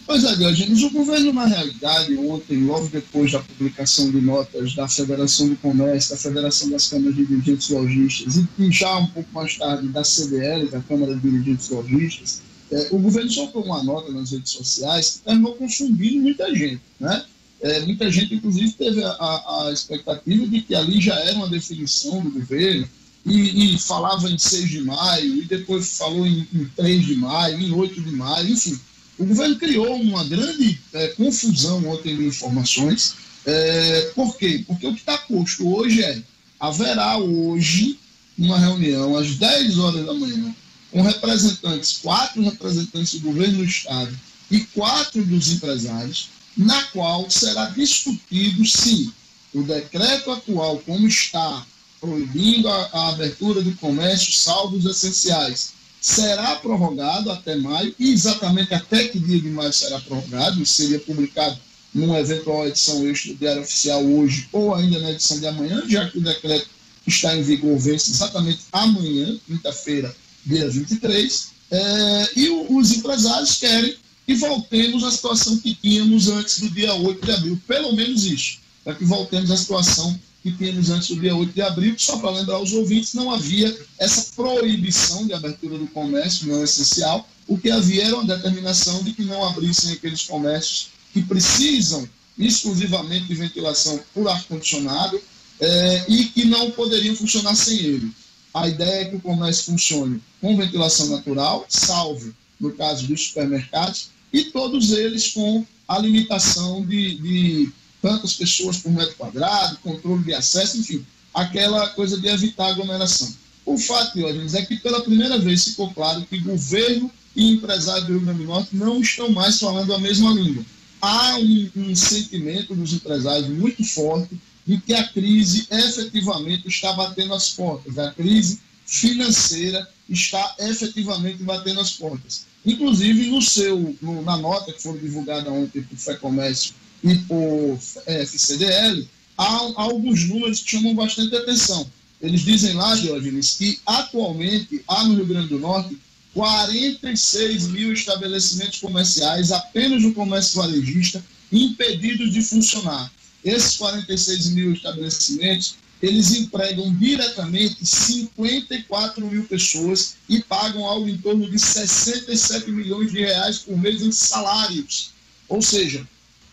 Pois 0.06 0.22
é, 0.22 0.36
Diogenes, 0.36 0.82
o 0.82 0.90
governo, 0.90 1.32
na 1.32 1.46
realidade, 1.46 2.16
ontem, 2.16 2.64
logo 2.64 2.88
depois 2.88 3.32
da 3.32 3.40
publicação 3.40 4.10
de 4.10 4.20
notas 4.20 4.74
da 4.74 4.86
Federação 4.86 5.48
do 5.48 5.56
Comércio, 5.56 6.14
da 6.14 6.20
Federação 6.20 6.70
das 6.70 6.86
Câmaras 6.86 7.16
de 7.16 7.26
Dirigentes 7.26 7.70
Lojistas 7.70 8.36
e 8.58 8.70
já 8.70 8.98
um 8.98 9.06
pouco 9.06 9.28
mais 9.32 9.56
tarde 9.56 9.88
da 9.88 10.04
CDL, 10.04 10.68
da 10.70 10.80
Câmara 10.80 11.14
de 11.14 11.20
Dirigentes 11.20 11.68
Lojistas, 11.70 12.42
é, 12.70 12.88
o 12.92 12.98
governo 12.98 13.30
soltou 13.30 13.64
uma 13.64 13.82
nota 13.82 14.12
nas 14.12 14.30
redes 14.30 14.52
sociais 14.52 15.10
que 15.10 15.18
terminou 15.20 15.54
confundindo 15.54 16.22
muita 16.22 16.54
gente, 16.54 16.82
né? 17.00 17.24
É, 17.66 17.80
muita 17.80 18.08
gente, 18.10 18.34
inclusive, 18.34 18.70
teve 18.72 19.02
a, 19.02 19.10
a, 19.10 19.70
expectativa 19.72 20.46
de 20.46 20.60
que 20.60 20.74
ali 20.74 21.00
já 21.00 21.14
era 21.16 21.36
uma 21.36 21.48
definição 21.48 22.20
do 22.22 22.30
governo, 22.30 22.88
e, 23.24 23.74
e 23.74 23.78
falava 23.78 24.30
em 24.30 24.38
6 24.38 24.70
de 24.70 24.80
maio, 24.82 25.42
e 25.42 25.44
depois 25.46 25.98
falou 25.98 26.24
em, 26.24 26.46
em 26.54 26.64
3 26.76 27.04
de 27.04 27.16
maio, 27.16 27.60
em 27.60 27.72
8 27.72 28.00
de 28.00 28.12
maio, 28.12 28.48
enfim. 28.48 28.78
O 29.18 29.26
governo 29.26 29.56
criou 29.56 30.00
uma 30.00 30.22
grande 30.24 30.78
é, 30.92 31.08
confusão 31.08 31.84
ontem 31.88 32.16
de 32.16 32.26
informações. 32.26 33.14
É, 33.44 34.12
por 34.14 34.36
quê? 34.36 34.62
Porque 34.64 34.86
o 34.86 34.92
que 34.92 35.00
está 35.00 35.18
posto 35.18 35.68
hoje 35.68 36.04
é: 36.04 36.22
haverá 36.60 37.18
hoje 37.18 37.98
uma 38.38 38.58
reunião 38.58 39.16
às 39.16 39.34
10 39.34 39.78
horas 39.78 40.06
da 40.06 40.14
manhã 40.14 40.54
com 40.92 41.02
representantes, 41.02 41.98
quatro 41.98 42.42
representantes 42.42 43.14
do 43.14 43.26
governo 43.26 43.58
do 43.58 43.64
Estado 43.64 44.16
e 44.50 44.60
quatro 44.60 45.24
dos 45.24 45.50
empresários, 45.50 46.28
na 46.56 46.82
qual 46.84 47.28
será 47.30 47.66
discutido 47.66 48.64
se 48.64 49.12
o 49.54 49.62
decreto 49.62 50.30
atual, 50.30 50.78
como 50.84 51.06
está, 51.06 51.66
proibindo 52.00 52.68
a, 52.68 52.90
a 52.92 53.08
abertura 53.10 53.62
do 53.62 53.74
comércio, 53.76 54.32
saldos 54.32 54.84
essenciais, 54.84 55.72
será 56.00 56.56
prorrogado 56.56 57.30
até 57.30 57.56
maio, 57.56 57.94
e 57.98 58.12
exatamente 58.12 58.74
até 58.74 59.08
que 59.08 59.18
dia 59.18 59.40
de 59.40 59.48
maio 59.48 59.72
será 59.72 59.98
prorrogado, 60.00 60.62
isso 60.62 60.74
seria 60.74 61.00
publicado 61.00 61.58
numa 61.92 62.20
eventual 62.20 62.66
edição 62.66 63.08
extra 63.08 63.32
do 63.32 63.38
Diário 63.38 63.62
Oficial 63.62 64.04
hoje, 64.04 64.48
ou 64.52 64.74
ainda 64.74 64.98
na 64.98 65.10
edição 65.10 65.40
de 65.40 65.46
amanhã, 65.46 65.82
já 65.88 66.08
que 66.08 66.18
o 66.18 66.22
decreto 66.22 66.68
está 67.06 67.34
em 67.34 67.42
vigor, 67.42 67.78
vence 67.78 68.10
exatamente 68.10 68.60
amanhã, 68.72 69.38
quinta-feira, 69.46 70.14
dia 70.44 70.68
23, 70.68 71.48
é, 71.70 72.28
e 72.36 72.48
os 72.68 72.92
empresários 72.92 73.56
querem 73.56 73.96
que 74.26 74.34
voltemos 74.34 75.04
à 75.04 75.10
situação 75.10 75.56
que 75.58 75.74
tínhamos 75.74 76.28
antes 76.28 76.58
do 76.58 76.68
dia 76.68 76.92
8 76.92 77.24
de 77.24 77.32
abril, 77.32 77.62
pelo 77.66 77.92
menos 77.94 78.24
isso, 78.24 78.58
para 78.84 78.94
que 78.94 79.04
voltemos 79.04 79.50
à 79.50 79.56
situação 79.56 80.18
que 80.42 80.50
tínhamos 80.50 80.90
antes 80.90 81.08
do 81.08 81.20
dia 81.20 81.34
8 81.34 81.52
de 81.52 81.62
abril, 81.62 81.94
só 81.96 82.18
para 82.18 82.30
lembrar 82.30 82.56
aos 82.56 82.72
ouvintes, 82.72 83.14
não 83.14 83.32
havia 83.32 83.76
essa 83.98 84.32
proibição 84.34 85.26
de 85.26 85.32
abertura 85.32 85.78
do 85.78 85.86
comércio 85.88 86.48
não 86.48 86.62
essencial, 86.62 87.28
o 87.46 87.56
que 87.56 87.70
havia 87.70 88.06
era 88.06 88.16
uma 88.16 88.36
determinação 88.36 89.02
de 89.04 89.12
que 89.12 89.22
não 89.22 89.44
abrissem 89.44 89.92
aqueles 89.92 90.22
comércios 90.22 90.88
que 91.12 91.22
precisam 91.22 92.08
exclusivamente 92.36 93.26
de 93.26 93.34
ventilação 93.34 93.98
por 94.12 94.28
ar-condicionado 94.28 95.20
é, 95.60 96.04
e 96.08 96.24
que 96.26 96.44
não 96.44 96.70
poderiam 96.72 97.14
funcionar 97.14 97.54
sem 97.54 97.78
ele. 97.78 98.12
A 98.52 98.68
ideia 98.68 99.02
é 99.02 99.04
que 99.06 99.16
o 99.16 99.20
comércio 99.20 99.64
funcione 99.64 100.20
com 100.40 100.56
ventilação 100.56 101.08
natural, 101.08 101.64
salvo 101.68 102.34
no 102.58 102.72
caso 102.72 103.06
dos 103.06 103.28
supermercados, 103.28 104.10
e 104.32 104.44
todos 104.44 104.90
eles 104.92 105.28
com 105.28 105.64
a 105.88 105.98
limitação 105.98 106.84
de, 106.84 107.16
de 107.18 107.72
tantas 108.02 108.34
pessoas 108.34 108.78
por 108.78 108.92
metro 108.92 109.14
quadrado, 109.16 109.78
controle 109.78 110.24
de 110.24 110.34
acesso, 110.34 110.78
enfim, 110.78 111.04
aquela 111.32 111.88
coisa 111.90 112.18
de 112.20 112.28
evitar 112.28 112.68
aglomeração. 112.68 113.32
O 113.64 113.76
fato, 113.78 114.14
Diógenes, 114.14 114.54
é 114.54 114.64
que 114.64 114.76
pela 114.76 115.02
primeira 115.02 115.38
vez 115.38 115.64
ficou 115.64 115.92
claro 115.92 116.24
que 116.26 116.38
governo 116.38 117.10
e 117.34 117.52
empresário 117.52 118.06
do 118.06 118.12
Rio 118.12 118.20
Grande 118.20 118.38
do 118.38 118.46
Norte 118.46 118.76
não 118.76 119.00
estão 119.00 119.30
mais 119.30 119.58
falando 119.58 119.92
a 119.92 119.98
mesma 119.98 120.30
língua. 120.32 120.64
Há 121.00 121.36
um, 121.38 121.70
um 121.76 121.94
sentimento 121.94 122.74
dos 122.74 122.92
empresários 122.92 123.48
muito 123.48 123.84
forte 123.84 124.40
de 124.66 124.80
que 124.80 124.94
a 124.94 125.06
crise 125.08 125.66
efetivamente 125.70 126.66
está 126.68 126.92
batendo 126.92 127.34
as 127.34 127.50
portas. 127.50 127.98
A 127.98 128.12
crise 128.12 128.60
financeira 128.86 129.88
está 130.08 130.54
efetivamente 130.58 131.42
batendo 131.42 131.80
as 131.80 131.90
portas. 131.90 132.46
Inclusive, 132.66 133.30
no 133.30 133.40
seu, 133.40 133.96
no, 134.02 134.22
na 134.22 134.36
nota 134.36 134.72
que 134.72 134.82
foi 134.82 134.98
divulgada 134.98 135.52
ontem 135.52 135.82
por 135.82 135.96
FEComércio 135.96 136.74
e 137.04 137.14
por 137.14 137.78
FCDL, 138.04 139.06
há, 139.38 139.44
há 139.44 139.82
alguns 139.82 140.28
números 140.28 140.60
que 140.60 140.72
chamam 140.72 140.92
bastante 140.92 141.34
atenção. 141.36 141.88
Eles 142.20 142.40
dizem 142.40 142.74
lá, 142.74 142.96
Diógenes, 142.96 143.52
que 143.52 143.78
atualmente 143.86 144.82
há 144.88 145.04
no 145.04 145.14
Rio 145.14 145.26
Grande 145.26 145.48
do 145.48 145.60
Norte 145.60 145.96
46 146.34 147.68
mil 147.68 147.92
estabelecimentos 147.92 148.80
comerciais, 148.80 149.52
apenas 149.52 150.02
no 150.02 150.12
comércio 150.12 150.60
varejista, 150.60 151.24
impedidos 151.52 152.32
de 152.32 152.42
funcionar. 152.42 153.10
Esses 153.44 153.76
46 153.76 154.48
mil 154.50 154.72
estabelecimentos, 154.72 155.76
eles 156.02 156.32
empregam 156.32 156.94
diretamente 156.94 157.84
54 157.84 159.26
mil 159.26 159.44
pessoas 159.44 160.16
e 160.28 160.40
pagam 160.42 160.84
algo 160.84 161.08
em 161.08 161.16
torno 161.16 161.50
de 161.50 161.58
67 161.58 162.70
milhões 162.70 163.10
de 163.10 163.20
reais 163.20 163.58
por 163.58 163.76
mês 163.78 164.02
em 164.02 164.12
salários. 164.12 165.10
Ou 165.48 165.62
seja, 165.62 166.06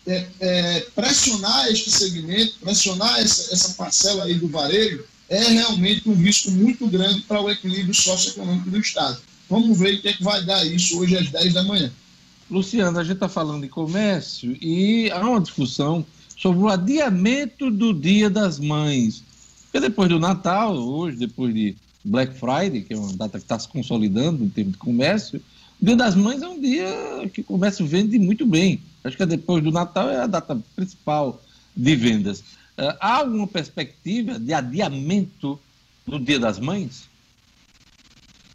é, 0.06 0.26
é, 0.40 0.80
pressionar 0.94 1.68
este 1.68 1.90
segmento, 1.90 2.54
pressionar 2.60 3.20
essa, 3.20 3.52
essa 3.52 3.74
parcela 3.74 4.24
aí 4.24 4.34
do 4.34 4.48
varejo, 4.48 5.04
é 5.28 5.42
realmente 5.44 6.08
um 6.08 6.14
risco 6.14 6.50
muito 6.50 6.86
grande 6.86 7.20
para 7.22 7.40
o 7.40 7.50
equilíbrio 7.50 7.94
socioeconômico 7.94 8.70
do 8.70 8.78
Estado. 8.78 9.20
Vamos 9.48 9.78
ver 9.78 9.94
o 9.94 10.00
que 10.00 10.08
é 10.08 10.12
que 10.12 10.22
vai 10.22 10.44
dar 10.44 10.64
isso 10.64 10.98
hoje 10.98 11.16
às 11.16 11.30
10 11.30 11.54
da 11.54 11.62
manhã. 11.62 11.92
Luciano, 12.50 12.98
a 12.98 13.02
gente 13.02 13.14
está 13.14 13.28
falando 13.28 13.62
de 13.62 13.68
comércio 13.68 14.56
e 14.60 15.10
há 15.10 15.20
uma 15.20 15.40
discussão 15.40 16.04
sobre 16.36 16.62
o 16.62 16.68
adiamento 16.68 17.70
do 17.70 17.92
Dia 17.94 18.28
das 18.28 18.58
Mães. 18.58 19.22
Porque 19.74 19.88
depois 19.88 20.08
do 20.08 20.20
Natal, 20.20 20.76
hoje, 20.76 21.16
depois 21.16 21.52
de 21.52 21.74
Black 22.04 22.32
Friday, 22.38 22.82
que 22.82 22.94
é 22.94 22.96
uma 22.96 23.12
data 23.14 23.38
que 23.38 23.44
está 23.44 23.58
se 23.58 23.66
consolidando 23.66 24.44
em 24.44 24.48
termos 24.48 24.74
de 24.74 24.78
comércio, 24.78 25.42
o 25.82 25.84
Dia 25.84 25.96
das 25.96 26.14
Mães 26.14 26.40
é 26.42 26.46
um 26.46 26.60
dia 26.60 27.28
que 27.32 27.40
o 27.40 27.44
comércio 27.44 27.84
vende 27.84 28.16
muito 28.16 28.46
bem. 28.46 28.80
Acho 29.02 29.16
que 29.16 29.24
é 29.24 29.26
depois 29.26 29.64
do 29.64 29.72
Natal 29.72 30.08
é 30.08 30.20
a 30.20 30.28
data 30.28 30.56
principal 30.76 31.42
de 31.76 31.96
vendas. 31.96 32.38
Uh, 32.78 32.94
há 33.00 33.16
alguma 33.16 33.48
perspectiva 33.48 34.38
de 34.38 34.52
adiamento 34.52 35.58
do 36.06 36.20
Dia 36.20 36.38
das 36.38 36.60
Mães? 36.60 37.08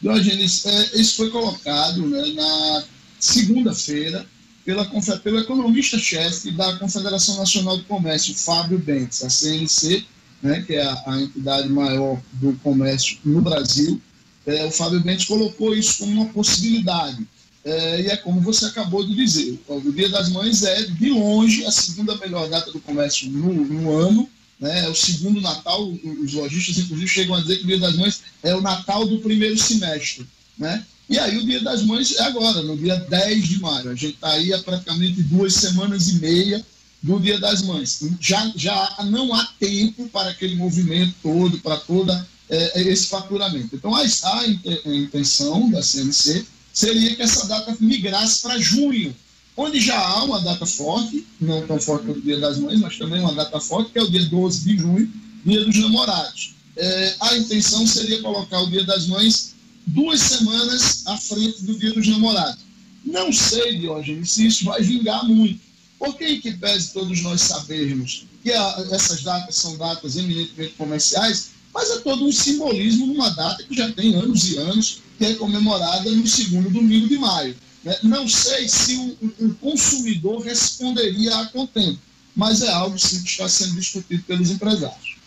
Diogenes, 0.01 0.65
é, 0.65 1.01
isso 1.01 1.17
foi 1.17 1.29
colocado 1.31 2.07
né, 2.07 2.27
na 2.27 2.83
segunda-feira 3.19 4.25
pela, 4.63 4.85
pelo 5.21 5.39
economista-chefe 5.39 6.51
da 6.51 6.77
Confederação 6.77 7.35
Nacional 7.35 7.75
do 7.75 7.83
Comércio, 7.83 8.33
Fábio 8.33 8.79
Bentes, 8.79 9.21
a 9.21 9.29
CNC, 9.29 10.05
né, 10.41 10.63
que 10.65 10.73
é 10.75 10.83
a, 10.83 11.03
a, 11.07 11.21
entidade 11.21 11.69
maior 11.69 12.19
do 12.33 12.53
comércio 12.63 13.17
no 13.23 13.41
Brasil. 13.41 14.01
É, 14.45 14.65
o 14.65 14.71
Fábio 14.71 15.01
Bentes 15.01 15.25
colocou 15.25 15.75
isso 15.75 15.99
como 15.99 16.13
uma 16.13 16.25
possibilidade. 16.27 17.27
É, 17.63 18.01
e 18.01 18.07
é 18.07 18.17
como 18.17 18.39
você 18.39 18.65
acabou 18.65 19.05
de 19.05 19.13
dizer, 19.13 19.59
o 19.67 19.91
Dia 19.91 20.09
das 20.09 20.29
Mães 20.29 20.63
é, 20.63 20.83
de 20.83 21.09
longe, 21.09 21.65
a 21.65 21.71
segunda 21.71 22.15
melhor 22.17 22.49
data 22.49 22.71
do 22.71 22.79
comércio 22.79 23.29
no, 23.29 23.53
no 23.53 23.91
ano, 23.91 24.29
né, 24.59 24.85
é 24.85 24.89
o 24.89 24.95
segundo 24.95 25.41
Natal, 25.41 25.91
os 26.23 26.33
lojistas 26.33 26.77
inclusive 26.77 27.07
chegam 27.07 27.35
a 27.35 27.41
dizer 27.41 27.57
que 27.57 27.63
o 27.63 27.67
Dia 27.67 27.79
das 27.79 27.97
Mães 27.97 28.21
é 28.41 28.55
o 28.55 28.61
Natal 28.61 29.05
do 29.05 29.19
primeiro 29.19 29.57
semestre, 29.57 30.25
né? 30.57 30.85
E 31.09 31.17
aí 31.17 31.37
o 31.37 31.45
Dia 31.45 31.61
das 31.61 31.81
Mães 31.83 32.15
é 32.15 32.23
agora, 32.23 32.61
no 32.61 32.77
dia 32.77 32.95
10 32.95 33.47
de 33.47 33.59
maio, 33.59 33.89
a 33.89 33.95
gente 33.95 34.13
está 34.13 34.31
aí 34.31 34.53
há 34.53 34.59
praticamente 34.59 35.23
duas 35.23 35.55
semanas 35.55 36.07
e 36.09 36.19
meia 36.19 36.63
do 37.01 37.19
Dia 37.19 37.39
das 37.39 37.61
Mães. 37.61 37.99
Já, 38.19 38.51
já 38.55 38.97
não 39.05 39.33
há 39.33 39.45
tempo 39.59 40.07
para 40.09 40.29
aquele 40.29 40.55
movimento 40.55 41.15
todo, 41.21 41.59
para 41.59 41.77
toda 41.77 42.27
é, 42.49 42.81
esse 42.81 43.07
faturamento. 43.07 43.75
Então 43.75 43.95
a, 43.95 44.01
a 44.01 44.47
intenção 44.95 45.69
da 45.69 45.81
CNC 45.81 46.45
seria 46.73 47.15
que 47.15 47.21
essa 47.21 47.47
data 47.47 47.75
migrasse 47.79 48.41
para 48.41 48.59
junho, 48.59 49.15
onde 49.55 49.79
já 49.79 49.99
há 49.99 50.23
uma 50.23 50.41
data 50.41 50.65
forte, 50.65 51.25
não 51.39 51.65
tão 51.65 51.79
forte 51.79 52.05
quanto 52.05 52.19
o 52.19 52.21
Dia 52.21 52.39
das 52.39 52.57
Mães, 52.57 52.79
mas 52.79 52.97
também 52.97 53.21
uma 53.21 53.33
data 53.33 53.59
forte, 53.59 53.91
que 53.91 53.99
é 53.99 54.03
o 54.03 54.09
dia 54.09 54.25
12 54.25 54.65
de 54.65 54.77
junho, 54.77 55.11
Dia 55.45 55.63
dos 55.65 55.75
Namorados. 55.77 56.55
É, 56.75 57.15
a 57.19 57.37
intenção 57.37 57.85
seria 57.85 58.21
colocar 58.21 58.61
o 58.61 58.69
Dia 58.69 58.83
das 58.83 59.07
Mães 59.07 59.55
duas 59.85 60.21
semanas 60.21 61.03
à 61.05 61.17
frente 61.17 61.63
do 61.63 61.77
Dia 61.77 61.93
dos 61.93 62.07
Namorados. 62.07 62.63
Não 63.05 63.31
sei, 63.31 63.79
Diógenes, 63.79 64.31
se 64.31 64.47
isso 64.47 64.65
vai 64.65 64.81
vingar 64.81 65.25
muito. 65.25 65.59
Porque, 65.99 66.25
em 66.25 66.41
que 66.41 66.53
pese 66.53 66.93
todos 66.93 67.21
nós 67.21 67.41
sabermos 67.41 68.25
que 68.41 68.53
a, 68.53 68.87
essas 68.91 69.21
datas 69.21 69.55
são 69.55 69.77
datas 69.77 70.15
eminentemente 70.15 70.73
comerciais, 70.77 71.51
mas 71.73 71.91
é 71.91 71.99
todo 71.99 72.25
um 72.25 72.31
simbolismo 72.31 73.05
numa 73.05 73.29
data 73.31 73.61
que 73.63 73.75
já 73.75 73.91
tem 73.91 74.15
anos 74.15 74.49
e 74.49 74.57
anos, 74.57 75.01
que 75.17 75.25
é 75.25 75.33
comemorada 75.35 76.09
no 76.09 76.25
segundo 76.25 76.69
domingo 76.69 77.07
de 77.07 77.17
maio. 77.17 77.55
Né? 77.83 77.95
Não 78.03 78.27
sei 78.27 78.67
se 78.67 78.95
o, 78.95 79.45
o, 79.45 79.53
consumidor 79.55 80.41
responderia 80.41 81.35
a 81.35 81.45
contento, 81.47 81.99
mas 82.35 82.61
é 82.61 82.71
algo 82.71 82.97
sim 82.97 83.21
que 83.21 83.29
está 83.29 83.47
sendo 83.47 83.75
discutido 83.75 84.23
pelos 84.23 84.49
empresários. 84.49 85.17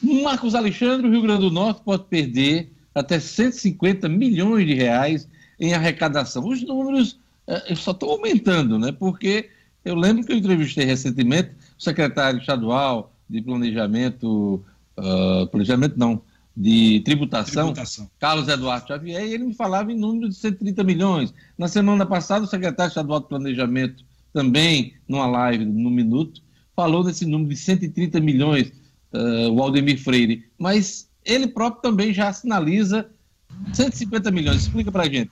Marcos 0.00 0.54
Alexandre, 0.54 1.06
o 1.06 1.10
Rio 1.10 1.22
Grande 1.22 1.42
do 1.42 1.50
Norte 1.50 1.82
pode 1.84 2.04
perder 2.04 2.70
até 2.94 3.20
150 3.20 4.08
milhões 4.08 4.66
de 4.66 4.74
reais 4.74 5.28
em 5.60 5.74
arrecadação. 5.74 6.46
Os 6.46 6.62
números 6.62 7.18
uh, 7.46 7.76
só 7.76 7.92
estão 7.92 8.10
aumentando, 8.10 8.78
né? 8.78 8.90
porque 8.90 9.48
eu 9.84 9.94
lembro 9.94 10.24
que 10.24 10.32
eu 10.32 10.36
entrevistei 10.36 10.84
recentemente 10.84 11.50
o 11.78 11.82
secretário 11.82 12.40
estadual 12.40 13.12
de 13.28 13.40
planejamento, 13.42 14.64
uh, 14.98 15.46
planejamento 15.48 15.98
não, 15.98 16.22
de 16.56 17.00
tributação, 17.00 17.72
tributação, 17.72 18.10
Carlos 18.18 18.48
Eduardo 18.48 18.88
Xavier, 18.88 19.24
e 19.24 19.34
ele 19.34 19.44
me 19.44 19.54
falava 19.54 19.90
em 19.90 19.98
número 19.98 20.28
de 20.28 20.34
130 20.34 20.84
milhões. 20.84 21.34
Na 21.56 21.66
semana 21.66 22.04
passada, 22.04 22.44
o 22.44 22.48
secretário 22.48 22.90
estadual 22.90 23.20
de 23.20 23.28
Planejamento, 23.28 24.04
também, 24.32 24.94
numa 25.06 25.26
live 25.26 25.64
no 25.64 25.90
Minuto, 25.90 26.42
falou 26.74 27.04
desse 27.04 27.26
número 27.26 27.50
de 27.50 27.56
130 27.56 28.20
milhões, 28.20 28.72
uh, 29.12 29.50
o 29.50 29.62
Aldemir 29.62 30.02
Freire. 30.02 30.44
Mas 30.58 31.08
ele 31.24 31.46
próprio 31.46 31.82
também 31.82 32.12
já 32.12 32.32
sinaliza 32.32 33.08
150 33.72 34.30
milhões. 34.30 34.62
Explica 34.62 34.90
para 34.90 35.04
a 35.04 35.08
gente. 35.08 35.30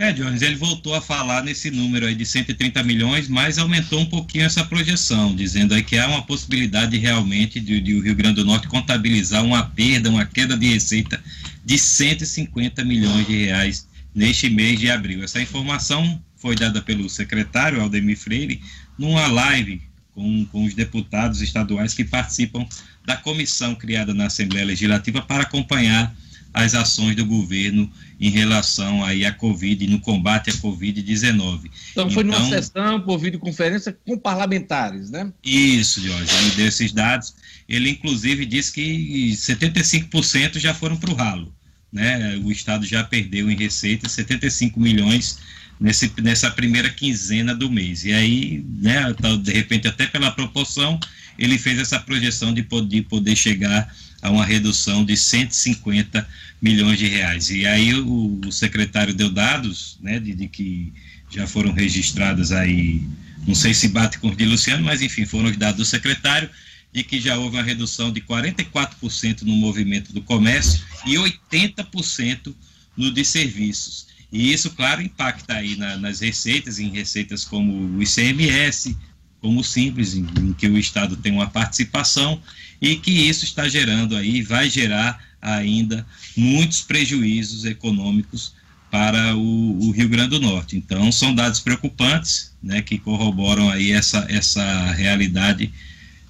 É, 0.00 0.12
Jones, 0.12 0.42
ele 0.42 0.54
voltou 0.54 0.94
a 0.94 1.00
falar 1.00 1.42
nesse 1.42 1.72
número 1.72 2.06
aí 2.06 2.14
de 2.14 2.24
130 2.24 2.84
milhões, 2.84 3.26
mas 3.26 3.58
aumentou 3.58 3.98
um 3.98 4.06
pouquinho 4.06 4.44
essa 4.44 4.64
projeção, 4.64 5.34
dizendo 5.34 5.74
aí 5.74 5.82
que 5.82 5.98
há 5.98 6.06
uma 6.06 6.22
possibilidade 6.22 6.96
realmente 6.96 7.58
de, 7.58 7.80
de 7.80 7.94
o 7.96 8.00
Rio 8.00 8.14
Grande 8.14 8.36
do 8.36 8.44
Norte 8.44 8.68
contabilizar 8.68 9.44
uma 9.44 9.64
perda, 9.64 10.08
uma 10.08 10.24
queda 10.24 10.56
de 10.56 10.68
receita 10.68 11.20
de 11.64 11.76
150 11.76 12.84
milhões 12.84 13.26
de 13.26 13.44
reais 13.46 13.88
neste 14.14 14.48
mês 14.48 14.78
de 14.78 14.88
abril. 14.88 15.24
Essa 15.24 15.42
informação 15.42 16.22
foi 16.36 16.54
dada 16.54 16.80
pelo 16.80 17.10
secretário 17.10 17.80
Aldemir 17.80 18.16
Freire 18.16 18.62
numa 18.96 19.26
live 19.26 19.82
com, 20.14 20.44
com 20.44 20.64
os 20.64 20.74
deputados 20.74 21.42
estaduais 21.42 21.92
que 21.92 22.04
participam 22.04 22.64
da 23.04 23.16
comissão 23.16 23.74
criada 23.74 24.14
na 24.14 24.26
Assembleia 24.26 24.66
Legislativa 24.66 25.20
para 25.22 25.42
acompanhar 25.42 26.14
as 26.52 26.74
ações 26.74 27.14
do 27.14 27.24
governo 27.24 27.90
em 28.20 28.30
relação 28.30 29.04
aí 29.04 29.24
à 29.24 29.32
Covid, 29.32 29.86
no 29.86 30.00
combate 30.00 30.50
à 30.50 30.52
Covid-19. 30.54 31.70
Então, 31.92 32.10
foi 32.10 32.24
então, 32.24 32.38
numa 32.38 32.48
sessão 32.48 33.00
por 33.00 33.18
videoconferência 33.18 33.96
com 34.06 34.18
parlamentares, 34.18 35.10
né? 35.10 35.32
Isso, 35.44 36.00
Jorge, 36.00 36.30
ele 36.42 36.50
deu 36.56 36.66
esses 36.66 36.92
dados. 36.92 37.34
Ele, 37.68 37.90
inclusive, 37.90 38.44
disse 38.44 38.72
que 38.72 39.30
75% 39.32 40.58
já 40.58 40.74
foram 40.74 40.96
para 40.96 41.10
o 41.10 41.14
ralo. 41.14 41.54
Né? 41.92 42.36
O 42.42 42.50
Estado 42.50 42.84
já 42.84 43.04
perdeu 43.04 43.50
em 43.50 43.56
receita 43.56 44.08
75 44.08 44.78
milhões 44.80 45.38
nesse, 45.80 46.12
nessa 46.20 46.50
primeira 46.50 46.90
quinzena 46.90 47.54
do 47.54 47.70
mês. 47.70 48.04
E 48.04 48.12
aí, 48.12 48.64
né, 48.80 49.14
de 49.42 49.52
repente, 49.52 49.86
até 49.86 50.06
pela 50.06 50.30
proporção, 50.30 50.98
ele 51.38 51.58
fez 51.58 51.78
essa 51.78 51.98
projeção 52.00 52.52
de 52.52 52.62
poder, 52.62 53.02
poder 53.02 53.36
chegar 53.36 53.94
a 54.20 54.30
uma 54.30 54.44
redução 54.44 55.04
de 55.04 55.16
150 55.16 56.26
milhões 56.60 56.98
de 56.98 57.06
reais. 57.06 57.50
E 57.50 57.66
aí 57.66 57.94
o, 57.94 58.40
o 58.46 58.52
secretário 58.52 59.14
deu 59.14 59.30
dados, 59.30 59.98
né, 60.00 60.18
de, 60.18 60.34
de, 60.34 60.48
que 60.48 60.92
já 61.30 61.46
foram 61.46 61.72
registradas 61.72 62.52
aí, 62.52 63.02
não 63.46 63.54
sei 63.54 63.74
se 63.74 63.88
bate 63.88 64.18
com 64.18 64.28
os 64.28 64.36
de 64.36 64.44
Luciano, 64.44 64.84
mas 64.84 65.02
enfim, 65.02 65.24
foram 65.24 65.50
os 65.50 65.56
dados 65.56 65.76
do 65.76 65.84
secretário, 65.84 66.50
de 66.92 67.04
que 67.04 67.20
já 67.20 67.36
houve 67.36 67.56
uma 67.56 67.62
redução 67.62 68.10
de 68.10 68.20
44% 68.20 69.42
no 69.42 69.52
movimento 69.52 70.12
do 70.12 70.22
comércio 70.22 70.82
e 71.06 71.14
80% 71.14 72.54
no 72.96 73.12
de 73.12 73.24
serviços. 73.24 74.08
E 74.32 74.52
isso, 74.52 74.70
claro, 74.70 75.00
impacta 75.00 75.54
aí 75.54 75.76
na, 75.76 75.96
nas 75.96 76.20
receitas, 76.20 76.78
em 76.78 76.88
receitas 76.90 77.44
como 77.44 77.96
o 77.96 78.02
ICMS, 78.02 78.96
como 79.40 79.60
o 79.60 79.64
Simples, 79.64 80.14
em, 80.14 80.26
em 80.40 80.52
que 80.52 80.66
o 80.66 80.78
Estado 80.78 81.16
tem 81.16 81.32
uma 81.32 81.48
participação, 81.48 82.40
e 82.80 82.96
que 82.96 83.10
isso 83.10 83.44
está 83.44 83.68
gerando 83.68 84.16
aí, 84.16 84.42
vai 84.42 84.70
gerar 84.70 85.22
ainda 85.40 86.06
muitos 86.36 86.80
prejuízos 86.80 87.64
econômicos 87.64 88.54
para 88.90 89.36
o, 89.36 89.88
o, 89.88 89.90
Rio 89.90 90.08
Grande 90.08 90.30
do 90.30 90.40
Norte. 90.40 90.76
Então, 90.76 91.12
são 91.12 91.34
dados 91.34 91.60
preocupantes, 91.60 92.56
né, 92.62 92.80
que 92.80 92.98
corroboram 92.98 93.68
aí 93.68 93.92
essa, 93.92 94.26
essa 94.30 94.92
realidade 94.92 95.72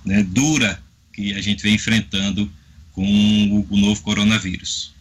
né, 0.05 0.23
dura 0.23 0.83
que 1.13 1.35
a 1.35 1.41
gente 1.41 1.63
vem 1.63 1.75
enfrentando 1.75 2.51
com 2.93 3.05
o, 3.05 3.75
o 3.75 3.77
novo 3.77 4.03
coronavírus. 4.03 4.93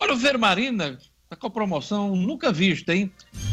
Olha, 0.00 0.14
o 0.14 0.16
Vermarina 0.16 0.98
está 1.24 1.36
com 1.36 1.46
a 1.46 1.50
promoção 1.50 2.16
nunca 2.16 2.52
vista, 2.52 2.94
hein? 2.94 3.10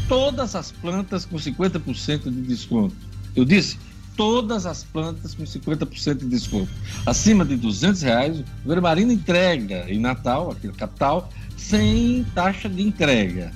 Todas 0.08 0.54
as 0.54 0.72
plantas 0.72 1.24
com 1.24 1.36
50% 1.36 2.24
de 2.24 2.42
desconto. 2.42 2.96
Eu 3.36 3.44
disse, 3.44 3.78
todas 4.20 4.66
as 4.66 4.84
plantas 4.84 5.34
com 5.34 5.44
50% 5.44 6.18
de 6.18 6.26
desconto. 6.26 6.70
Acima 7.06 7.42
de 7.42 7.56
200 7.56 8.02
reais, 8.02 8.40
o 8.40 8.44
Vermarina 8.68 9.14
entrega 9.14 9.86
em 9.88 9.98
Natal, 9.98 10.50
aqui 10.50 10.66
na 10.66 10.74
capital, 10.74 11.30
sem 11.56 12.26
taxa 12.34 12.68
de 12.68 12.82
entrega. 12.82 13.50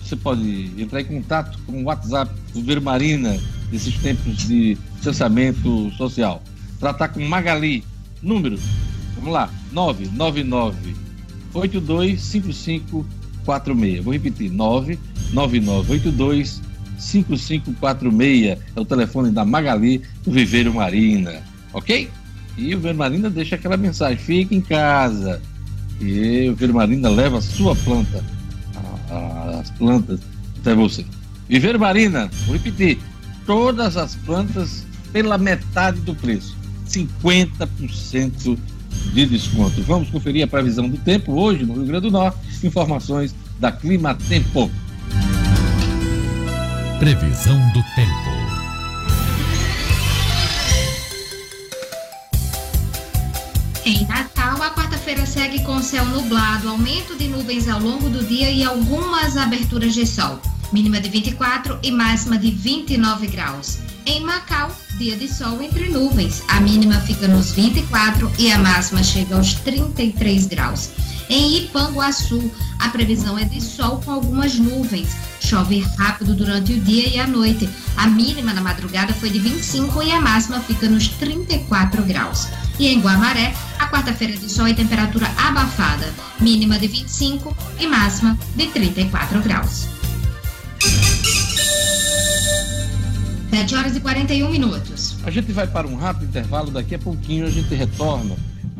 Você 0.00 0.14
pode 0.14 0.72
entrar 0.80 1.00
em 1.00 1.06
contato 1.06 1.58
com 1.66 1.82
o 1.82 1.86
WhatsApp 1.86 2.32
do 2.54 2.62
Vermarina 2.62 3.36
nesses 3.72 3.98
tempos 3.98 4.36
de 4.36 4.76
distanciamento 4.94 5.90
social. 5.96 6.40
Tratar 6.78 7.08
com 7.08 7.18
Magali, 7.26 7.82
número, 8.22 8.56
vamos 9.16 9.32
lá, 9.32 9.50
999 9.72 10.94
825546. 11.54 14.04
Vou 14.04 14.12
repetir, 14.12 14.48
99982 14.52 16.67
5546 16.98 18.58
é 18.76 18.80
o 18.80 18.84
telefone 18.84 19.30
da 19.30 19.44
Magali 19.44 20.02
do 20.24 20.32
Viveiro 20.32 20.74
Marina, 20.74 21.42
ok? 21.72 22.10
E 22.56 22.74
o 22.74 22.78
Viveiro 22.78 22.98
Marina 22.98 23.30
deixa 23.30 23.54
aquela 23.54 23.76
mensagem: 23.76 24.18
fique 24.18 24.54
em 24.54 24.60
casa. 24.60 25.40
E 26.00 26.48
o 26.48 26.52
Viveiro 26.52 26.74
Marina 26.74 27.08
leva 27.08 27.38
a 27.38 27.42
sua 27.42 27.74
planta, 27.76 28.24
a, 29.10 29.60
as 29.60 29.70
plantas 29.70 30.20
até 30.60 30.74
você. 30.74 31.04
Viveiro 31.48 31.78
Marina, 31.78 32.30
vou 32.46 32.56
repetir: 32.56 32.98
todas 33.46 33.96
as 33.96 34.14
plantas 34.16 34.84
pela 35.12 35.38
metade 35.38 36.00
do 36.00 36.14
preço, 36.14 36.56
50% 36.86 38.58
de 39.12 39.26
desconto. 39.26 39.82
Vamos 39.82 40.10
conferir 40.10 40.44
a 40.44 40.46
previsão 40.46 40.88
do 40.88 40.98
tempo 40.98 41.32
hoje 41.32 41.64
no 41.64 41.74
Rio 41.74 41.86
Grande 41.86 42.08
do 42.08 42.10
Norte. 42.10 42.38
Informações 42.62 43.34
da 43.58 43.72
Clima 43.72 44.14
Tempo. 44.14 44.70
Previsão 46.98 47.56
do 47.72 47.80
tempo. 47.94 48.30
Em 53.84 54.04
Natal, 54.04 54.60
a 54.60 54.70
quarta-feira 54.70 55.24
segue 55.24 55.62
com 55.62 55.80
céu 55.80 56.04
nublado, 56.06 56.68
aumento 56.68 57.16
de 57.16 57.28
nuvens 57.28 57.68
ao 57.68 57.78
longo 57.78 58.10
do 58.10 58.24
dia 58.24 58.50
e 58.50 58.64
algumas 58.64 59.36
aberturas 59.36 59.94
de 59.94 60.04
sol. 60.04 60.40
Mínima 60.72 61.00
de 61.00 61.08
24 61.08 61.78
e 61.84 61.92
máxima 61.92 62.36
de 62.36 62.50
29 62.50 63.28
graus. 63.28 63.78
Em 64.04 64.20
Macau, 64.24 64.68
dia 64.98 65.16
de 65.16 65.28
sol 65.28 65.62
entre 65.62 65.88
nuvens. 65.88 66.42
A 66.48 66.60
mínima 66.60 67.00
fica 67.02 67.28
nos 67.28 67.52
24 67.52 68.28
e 68.40 68.50
a 68.50 68.58
máxima 68.58 69.04
chega 69.04 69.36
aos 69.36 69.54
33 69.54 70.46
graus. 70.46 70.90
Em 71.30 71.58
Ipanguaçu, 71.58 72.50
a 72.80 72.88
previsão 72.88 73.38
é 73.38 73.44
de 73.44 73.60
sol 73.60 74.02
com 74.04 74.10
algumas 74.10 74.58
nuvens. 74.58 75.27
Chove 75.40 75.80
rápido 75.96 76.34
durante 76.34 76.72
o 76.72 76.80
dia 76.80 77.08
e 77.08 77.18
a 77.18 77.26
noite. 77.26 77.68
A 77.96 78.06
mínima 78.06 78.52
na 78.52 78.60
madrugada 78.60 79.12
foi 79.14 79.30
de 79.30 79.38
25 79.38 80.02
e 80.02 80.12
a 80.12 80.20
máxima 80.20 80.60
fica 80.60 80.88
nos 80.88 81.08
34 81.08 82.02
graus. 82.02 82.48
E 82.78 82.86
em 82.88 83.00
Guamaré, 83.00 83.54
a 83.78 83.88
quarta-feira 83.88 84.36
de 84.36 84.48
sol 84.50 84.68
e 84.68 84.74
temperatura 84.74 85.26
abafada, 85.36 86.12
mínima 86.40 86.78
de 86.78 86.86
25 86.86 87.56
e 87.80 87.86
máxima 87.86 88.38
de 88.54 88.66
34 88.66 89.40
graus. 89.42 89.88
7 93.50 93.74
horas 93.74 93.96
e 93.96 94.00
41 94.00 94.50
minutos. 94.50 95.16
A 95.24 95.30
gente 95.30 95.50
vai 95.52 95.66
para 95.66 95.86
um 95.86 95.96
rápido 95.96 96.26
intervalo, 96.26 96.70
daqui 96.70 96.94
a 96.94 96.98
pouquinho 96.98 97.46
a 97.46 97.50
gente 97.50 97.74
retorna 97.74 98.36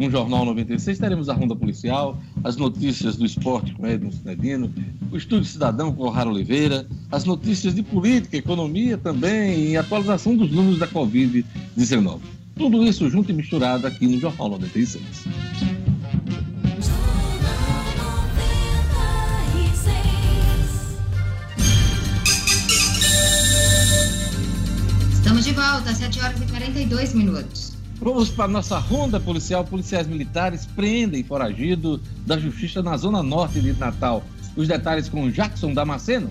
o 0.07 0.11
Jornal 0.11 0.45
96. 0.45 0.99
Teremos 0.99 1.29
a 1.29 1.35
Ronda 1.35 1.57
Policial, 1.57 2.17
as 2.45 2.57
notícias 2.57 3.17
do 3.17 3.27
esporte 3.27 3.73
com 3.75 3.87
Edson 3.87 4.13
Cinedino, 4.13 4.73
o 5.11 5.17
Estúdio 5.17 5.45
Cidadão 5.45 5.93
com 5.93 6.09
Raro 6.09 6.31
Oliveira, 6.31 6.87
as 7.11 7.25
notícias 7.25 7.75
de 7.75 7.83
política, 7.83 8.37
economia 8.37 8.97
também 8.97 9.71
e 9.71 9.77
atualização 9.77 10.37
dos 10.37 10.51
números 10.51 10.79
da 10.79 10.87
Covid-19. 10.87 12.21
Tudo 12.55 12.85
isso 12.85 13.09
junto 13.09 13.31
e 13.31 13.35
misturado 13.35 13.87
aqui 13.87 14.07
no 14.07 14.19
Jornal 14.19 14.51
96. 14.51 15.03
Estamos 25.13 25.45
de 25.45 25.53
volta, 25.53 25.95
7 25.95 26.21
horas 26.21 26.41
e 26.41 26.47
42 26.47 27.15
minutos. 27.15 27.68
Vamos 28.01 28.31
para 28.31 28.47
nossa 28.47 28.79
ronda 28.79 29.19
policial. 29.19 29.65
Policiais 29.65 30.07
militares 30.07 30.67
prendem 30.67 31.25
foragido 31.25 32.01
da 32.25 32.39
justiça 32.39 32.83
na 32.83 32.97
zona 32.97 33.23
norte 33.23 33.61
de 33.61 33.73
Natal. 33.73 34.23
Os 34.57 34.69
detalhes 34.69 35.09
com 35.09 35.31
Jackson 35.31 35.75
Damasceno. 35.75 36.31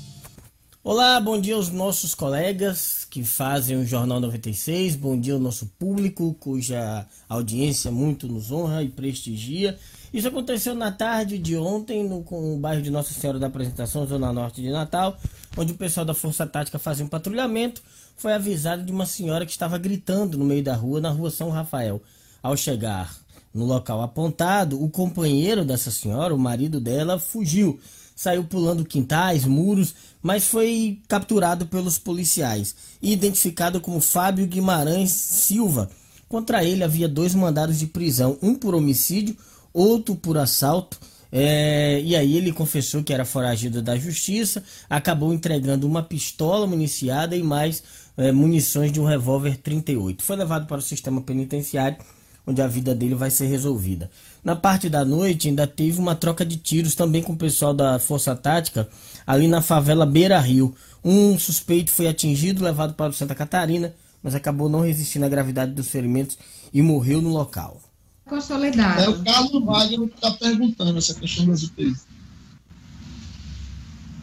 Olá, 0.83 1.21
bom 1.21 1.39
dia 1.39 1.53
aos 1.53 1.69
nossos 1.69 2.15
colegas 2.15 3.05
que 3.07 3.23
fazem 3.23 3.77
o 3.77 3.85
Jornal 3.85 4.19
96, 4.19 4.95
bom 4.95 5.15
dia 5.15 5.35
ao 5.35 5.39
nosso 5.39 5.67
público, 5.77 6.35
cuja 6.39 7.05
audiência 7.29 7.91
muito 7.91 8.27
nos 8.27 8.51
honra 8.51 8.81
e 8.81 8.89
prestigia. 8.89 9.77
Isso 10.11 10.27
aconteceu 10.27 10.73
na 10.73 10.91
tarde 10.91 11.37
de 11.37 11.55
ontem 11.55 12.03
no, 12.03 12.23
com 12.23 12.55
o 12.55 12.57
bairro 12.57 12.81
de 12.81 12.89
Nossa 12.89 13.13
Senhora 13.13 13.37
da 13.37 13.45
Apresentação, 13.45 14.07
Zona 14.07 14.33
Norte 14.33 14.59
de 14.59 14.71
Natal, 14.71 15.15
onde 15.55 15.71
o 15.71 15.77
pessoal 15.77 16.03
da 16.03 16.15
Força 16.15 16.47
Tática 16.47 16.79
fazia 16.79 17.05
um 17.05 17.09
patrulhamento. 17.09 17.83
Foi 18.17 18.33
avisado 18.33 18.83
de 18.83 18.91
uma 18.91 19.05
senhora 19.05 19.45
que 19.45 19.51
estava 19.51 19.77
gritando 19.77 20.35
no 20.35 20.45
meio 20.45 20.63
da 20.63 20.73
rua, 20.73 20.99
na 20.99 21.11
rua 21.11 21.29
São 21.29 21.51
Rafael. 21.51 22.01
Ao 22.41 22.57
chegar 22.57 23.15
no 23.53 23.65
local 23.65 24.01
apontado, 24.01 24.83
o 24.83 24.89
companheiro 24.89 25.63
dessa 25.63 25.91
senhora, 25.91 26.33
o 26.33 26.39
marido 26.39 26.79
dela, 26.79 27.19
fugiu 27.19 27.79
saiu 28.15 28.43
pulando 28.43 28.85
quintais, 28.85 29.45
muros, 29.45 29.95
mas 30.21 30.45
foi 30.45 30.99
capturado 31.07 31.65
pelos 31.65 31.97
policiais 31.97 32.75
e 33.01 33.11
identificado 33.11 33.81
como 33.81 33.99
Fábio 33.99 34.45
Guimarães 34.45 35.11
Silva. 35.11 35.89
Contra 36.27 36.63
ele 36.63 36.83
havia 36.83 37.09
dois 37.09 37.35
mandados 37.35 37.79
de 37.79 37.87
prisão, 37.87 38.37
um 38.41 38.55
por 38.55 38.73
homicídio, 38.73 39.35
outro 39.73 40.15
por 40.15 40.37
assalto. 40.37 40.97
É, 41.31 42.01
e 42.03 42.15
aí 42.15 42.35
ele 42.35 42.51
confessou 42.51 43.03
que 43.03 43.13
era 43.13 43.23
foragido 43.23 43.81
da 43.81 43.97
justiça, 43.97 44.63
acabou 44.89 45.33
entregando 45.33 45.87
uma 45.87 46.03
pistola 46.03 46.67
municiada 46.67 47.35
e 47.35 47.41
mais 47.41 47.81
é, 48.17 48.31
munições 48.31 48.91
de 48.91 48.99
um 48.99 49.05
revólver 49.05 49.57
38. 49.57 50.23
Foi 50.23 50.35
levado 50.35 50.67
para 50.67 50.77
o 50.77 50.81
sistema 50.81 51.21
penitenciário, 51.21 51.97
onde 52.45 52.61
a 52.61 52.67
vida 52.67 52.93
dele 52.93 53.15
vai 53.15 53.31
ser 53.31 53.47
resolvida. 53.47 54.09
Na 54.43 54.55
parte 54.55 54.89
da 54.89 55.05
noite 55.05 55.47
ainda 55.47 55.67
teve 55.67 55.99
uma 55.99 56.15
troca 56.15 56.43
de 56.43 56.57
tiros 56.57 56.95
também 56.95 57.21
com 57.21 57.33
o 57.33 57.37
pessoal 57.37 57.73
da 57.73 57.99
Força 57.99 58.35
Tática 58.35 58.89
ali 59.25 59.47
na 59.47 59.61
favela 59.61 60.05
Beira 60.05 60.39
Rio. 60.39 60.75
Um 61.03 61.37
suspeito 61.37 61.91
foi 61.91 62.07
atingido, 62.07 62.63
levado 62.63 62.95
para 62.95 63.11
o 63.11 63.13
Santa 63.13 63.35
Catarina, 63.35 63.93
mas 64.21 64.33
acabou 64.33 64.67
não 64.67 64.81
resistindo 64.81 65.25
à 65.25 65.29
gravidade 65.29 65.73
dos 65.73 65.89
ferimentos 65.89 66.37
e 66.73 66.81
morreu 66.81 67.21
no 67.21 67.29
local. 67.29 67.81
Consolidado. 68.25 69.01
É 69.01 69.09
o 69.09 69.23
Carlos 69.23 69.63
Wagner 69.63 70.07
que 70.07 70.15
está 70.15 70.31
perguntando 70.31 70.97
essa 70.97 71.13
questão 71.13 71.45
das 71.45 71.63
UTIs. 71.63 72.07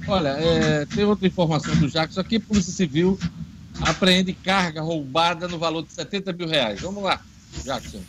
Olha, 0.06 0.30
é, 0.30 0.86
tem 0.86 1.04
outra 1.04 1.26
informação 1.26 1.76
do 1.76 1.88
Jackson 1.88 2.20
aqui. 2.20 2.38
Polícia 2.38 2.72
Civil 2.72 3.18
apreende 3.82 4.32
carga 4.32 4.80
roubada 4.80 5.46
no 5.46 5.58
valor 5.58 5.84
de 5.84 5.92
70 5.92 6.32
mil 6.32 6.48
reais. 6.48 6.80
Vamos 6.80 7.04
lá, 7.04 7.20
Jackson. 7.62 8.00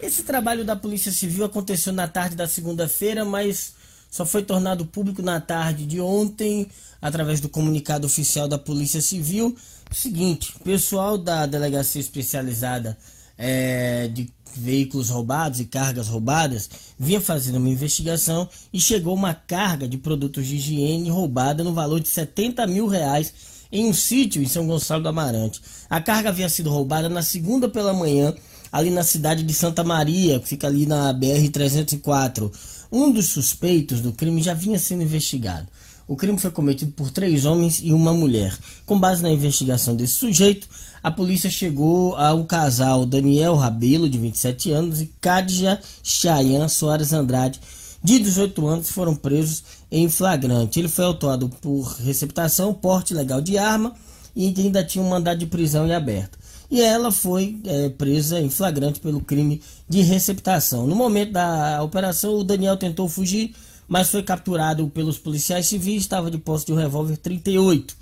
Esse 0.00 0.22
trabalho 0.22 0.64
da 0.64 0.76
Polícia 0.76 1.12
Civil 1.12 1.44
aconteceu 1.44 1.92
na 1.92 2.08
tarde 2.08 2.36
da 2.36 2.46
segunda-feira, 2.46 3.24
mas 3.24 3.74
só 4.10 4.24
foi 4.24 4.42
tornado 4.42 4.86
público 4.86 5.22
na 5.22 5.40
tarde 5.40 5.86
de 5.86 6.00
ontem, 6.00 6.68
através 7.02 7.40
do 7.40 7.48
comunicado 7.48 8.06
oficial 8.06 8.46
da 8.46 8.58
Polícia 8.58 9.00
Civil. 9.00 9.56
Seguinte, 9.90 10.54
pessoal 10.62 11.18
da 11.18 11.46
Delegacia 11.46 12.00
Especializada 12.00 12.96
é, 13.36 14.08
de 14.08 14.30
Veículos 14.56 15.10
Roubados 15.10 15.60
e 15.60 15.64
Cargas 15.64 16.08
Roubadas 16.08 16.70
vinha 16.98 17.20
fazendo 17.20 17.56
uma 17.56 17.68
investigação 17.68 18.48
e 18.72 18.80
chegou 18.80 19.14
uma 19.14 19.34
carga 19.34 19.88
de 19.88 19.98
produtos 19.98 20.46
de 20.46 20.56
higiene 20.56 21.10
roubada 21.10 21.64
no 21.64 21.74
valor 21.74 22.00
de 22.00 22.08
70 22.08 22.66
mil 22.66 22.86
reais 22.86 23.34
em 23.72 23.86
um 23.86 23.92
sítio 23.92 24.40
em 24.40 24.46
São 24.46 24.66
Gonçalo 24.66 25.02
do 25.02 25.08
Amarante. 25.08 25.60
A 25.90 26.00
carga 26.00 26.28
havia 26.28 26.48
sido 26.48 26.70
roubada 26.70 27.08
na 27.08 27.22
segunda 27.22 27.68
pela 27.68 27.92
manhã, 27.92 28.32
ali 28.74 28.90
na 28.90 29.04
cidade 29.04 29.44
de 29.44 29.54
Santa 29.54 29.84
Maria, 29.84 30.40
que 30.40 30.48
fica 30.48 30.66
ali 30.66 30.84
na 30.84 31.14
BR-304. 31.14 32.50
Um 32.90 33.12
dos 33.12 33.26
suspeitos 33.26 34.00
do 34.00 34.12
crime 34.12 34.42
já 34.42 34.52
vinha 34.52 34.80
sendo 34.80 35.04
investigado. 35.04 35.68
O 36.08 36.16
crime 36.16 36.36
foi 36.40 36.50
cometido 36.50 36.90
por 36.90 37.08
três 37.12 37.44
homens 37.44 37.80
e 37.80 37.92
uma 37.92 38.12
mulher. 38.12 38.52
Com 38.84 38.98
base 38.98 39.22
na 39.22 39.30
investigação 39.30 39.94
desse 39.94 40.14
sujeito, 40.14 40.66
a 41.04 41.08
polícia 41.08 41.48
chegou 41.48 42.16
ao 42.16 42.44
casal 42.46 43.06
Daniel 43.06 43.54
Rabelo, 43.54 44.10
de 44.10 44.18
27 44.18 44.72
anos, 44.72 45.00
e 45.00 45.06
Cadja 45.20 45.80
Chayan 46.02 46.66
Soares 46.66 47.12
Andrade, 47.12 47.60
de 48.02 48.18
18 48.18 48.66
anos, 48.66 48.90
foram 48.90 49.14
presos 49.14 49.62
em 49.88 50.08
flagrante. 50.08 50.80
Ele 50.80 50.88
foi 50.88 51.04
autuado 51.04 51.48
por 51.48 51.84
receptação, 52.04 52.74
porte 52.74 53.14
ilegal 53.14 53.40
de 53.40 53.56
arma 53.56 53.94
e 54.34 54.48
ainda 54.48 54.82
tinha 54.82 55.04
um 55.04 55.08
mandado 55.08 55.38
de 55.38 55.46
prisão 55.46 55.86
em 55.86 55.94
aberto 55.94 56.42
e 56.74 56.80
ela 56.80 57.12
foi 57.12 57.60
é, 57.64 57.88
presa 57.88 58.40
em 58.40 58.50
flagrante 58.50 58.98
pelo 58.98 59.20
crime 59.20 59.62
de 59.88 60.02
receptação. 60.02 60.88
No 60.88 60.96
momento 60.96 61.30
da 61.30 61.80
operação, 61.84 62.34
o 62.34 62.42
Daniel 62.42 62.76
tentou 62.76 63.08
fugir, 63.08 63.54
mas 63.86 64.10
foi 64.10 64.24
capturado 64.24 64.88
pelos 64.88 65.16
policiais 65.16 65.68
civis, 65.68 66.02
estava 66.02 66.28
de 66.32 66.36
posse 66.36 66.66
de 66.66 66.72
um 66.72 66.76
revólver 66.76 67.16
38. 67.16 67.96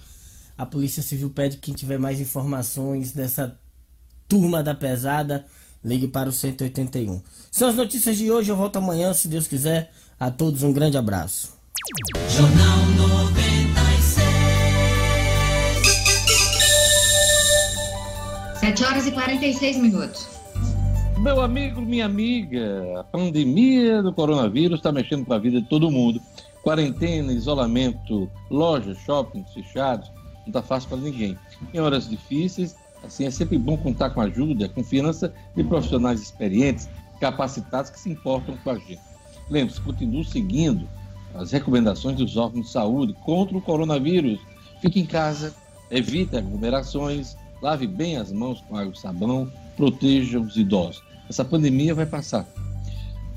A 0.56 0.64
Polícia 0.64 1.02
Civil 1.02 1.28
pede 1.28 1.56
que 1.56 1.64
quem 1.64 1.74
tiver 1.74 1.98
mais 1.98 2.18
informações 2.18 3.12
dessa 3.12 3.54
turma 4.26 4.62
da 4.62 4.74
pesada, 4.74 5.44
ligue 5.84 6.08
para 6.08 6.30
o 6.30 6.32
181. 6.32 7.20
São 7.50 7.68
as 7.68 7.76
notícias 7.76 8.16
de 8.16 8.30
hoje, 8.30 8.48
eu 8.48 8.56
volto 8.56 8.76
amanhã, 8.76 9.12
se 9.12 9.28
Deus 9.28 9.46
quiser. 9.46 9.92
A 10.18 10.30
todos 10.30 10.62
um 10.62 10.72
grande 10.72 10.96
abraço. 10.96 11.52
Jornal 12.30 12.91
7 18.62 18.84
horas 18.84 19.06
e 19.08 19.10
46 19.10 19.76
minutos. 19.78 20.28
Meu 21.18 21.40
amigo, 21.40 21.80
minha 21.80 22.06
amiga, 22.06 23.00
a 23.00 23.02
pandemia 23.02 24.00
do 24.00 24.12
coronavírus 24.12 24.78
está 24.78 24.92
mexendo 24.92 25.26
com 25.26 25.34
a 25.34 25.38
vida 25.38 25.60
de 25.60 25.66
todo 25.66 25.90
mundo. 25.90 26.22
Quarentena, 26.62 27.32
isolamento, 27.32 28.30
lojas, 28.48 28.98
shoppings 28.98 29.52
fechados, 29.52 30.12
não 30.42 30.46
está 30.46 30.62
fácil 30.62 30.90
para 30.90 30.98
ninguém. 30.98 31.36
Em 31.74 31.80
horas 31.80 32.08
difíceis, 32.08 32.76
assim, 33.02 33.24
é 33.24 33.32
sempre 33.32 33.58
bom 33.58 33.76
contar 33.76 34.10
com 34.10 34.20
a 34.20 34.26
ajuda, 34.26 34.66
a 34.66 34.68
confiança 34.68 35.34
de 35.56 35.64
profissionais 35.64 36.22
experientes, 36.22 36.88
capacitados 37.20 37.90
que 37.90 37.98
se 37.98 38.10
importam 38.10 38.56
com 38.62 38.70
a 38.70 38.78
gente. 38.78 39.00
Lembre-se, 39.50 39.80
continue 39.80 40.24
seguindo 40.24 40.88
as 41.34 41.50
recomendações 41.50 42.16
dos 42.16 42.36
órgãos 42.36 42.66
de 42.66 42.72
saúde 42.72 43.12
contra 43.24 43.58
o 43.58 43.60
coronavírus. 43.60 44.38
Fique 44.80 45.00
em 45.00 45.06
casa, 45.06 45.52
evite 45.90 46.36
aglomerações, 46.36 47.36
Lave 47.62 47.86
bem 47.86 48.16
as 48.16 48.32
mãos 48.32 48.60
com 48.60 48.76
água 48.76 48.92
e 48.92 48.98
sabão, 48.98 49.48
proteja 49.76 50.40
os 50.40 50.56
idosos. 50.56 51.00
Essa 51.28 51.44
pandemia 51.44 51.94
vai 51.94 52.04
passar. 52.04 52.44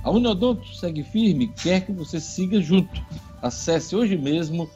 A 0.03 0.09
Uniodonto 0.09 0.67
segue 0.76 1.03
firme 1.03 1.47
quer 1.47 1.86
que 1.86 1.91
você 1.91 2.19
siga 2.19 2.59
junto. 2.59 2.99
Acesse 3.41 3.95
hoje 3.95 4.17
mesmo 4.17 4.67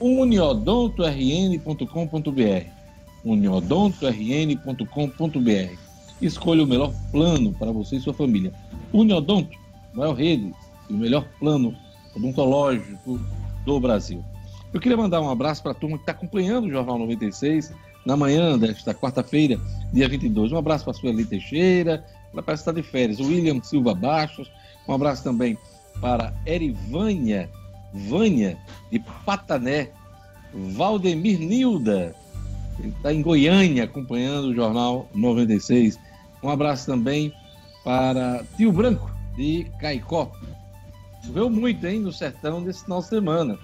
uniodontorn.com.br 0.00 2.68
uniodontorn.com.br 3.24 5.78
Escolha 6.22 6.62
o 6.62 6.66
melhor 6.66 6.92
plano 7.10 7.52
para 7.52 7.72
você 7.72 7.96
e 7.96 8.00
sua 8.00 8.14
família. 8.14 8.52
Uniodonto, 8.92 9.58
maior 9.92 10.14
rede 10.14 10.54
e 10.88 10.92
o 10.92 10.96
melhor 10.96 11.26
plano 11.40 11.74
odontológico 12.14 13.18
do 13.64 13.80
Brasil. 13.80 14.24
Eu 14.72 14.80
queria 14.80 14.96
mandar 14.96 15.20
um 15.20 15.30
abraço 15.30 15.62
para 15.62 15.72
a 15.72 15.74
turma 15.74 15.96
que 15.96 16.02
está 16.02 16.12
acompanhando 16.12 16.66
o 16.66 16.70
Jornal 16.70 16.98
96, 16.98 17.72
na 18.04 18.16
manhã 18.16 18.58
desta 18.58 18.94
quarta-feira, 18.94 19.58
dia 19.92 20.08
22. 20.08 20.52
Um 20.52 20.58
abraço 20.58 20.84
para 20.84 20.92
a 20.92 20.94
Sueli 20.94 21.24
Teixeira, 21.24 22.04
ela 22.32 22.42
parece 22.42 22.62
estar 22.62 22.72
de 22.72 22.82
férias. 22.82 23.20
William 23.20 23.62
Silva 23.62 23.94
Baixos, 23.94 24.50
um 24.86 24.92
abraço 24.92 25.22
também 25.22 25.56
para 26.00 26.34
Erivânia, 26.44 27.50
Vânia, 27.92 28.58
de 28.90 28.98
Patané, 29.24 29.90
Valdemir 30.52 31.38
Nilda, 31.38 32.14
ele 32.78 32.88
está 32.88 33.12
em 33.12 33.22
Goiânia 33.22 33.84
acompanhando 33.84 34.48
o 34.48 34.54
Jornal 34.54 35.08
96. 35.14 35.98
Um 36.42 36.48
abraço 36.48 36.86
também 36.86 37.32
para 37.84 38.44
Tio 38.56 38.72
Branco, 38.72 39.10
de 39.36 39.66
Caicó. 39.80 40.30
Choveu 41.24 41.48
muito, 41.48 41.86
hein, 41.86 42.00
no 42.00 42.12
sertão 42.12 42.62
desse 42.62 42.84
final 42.84 43.00
de 43.00 43.06
semana. 43.06 43.58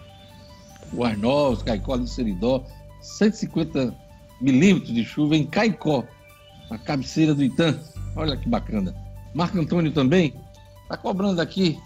O 0.92 1.04
Arnós, 1.04 1.62
Caicó 1.62 1.96
do 1.96 2.06
Seridó, 2.06 2.64
150 3.00 3.94
milímetros 4.40 4.94
de 4.94 5.04
chuva 5.04 5.36
em 5.36 5.46
Caicó, 5.46 6.04
na 6.70 6.78
cabeceira 6.78 7.34
do 7.34 7.42
Itã. 7.42 7.78
Olha 8.16 8.36
que 8.36 8.48
bacana. 8.48 8.94
Marco 9.34 9.58
Antônio 9.58 9.92
também 9.92 10.34
está 10.82 10.96
cobrando 10.96 11.40
aqui 11.40 11.78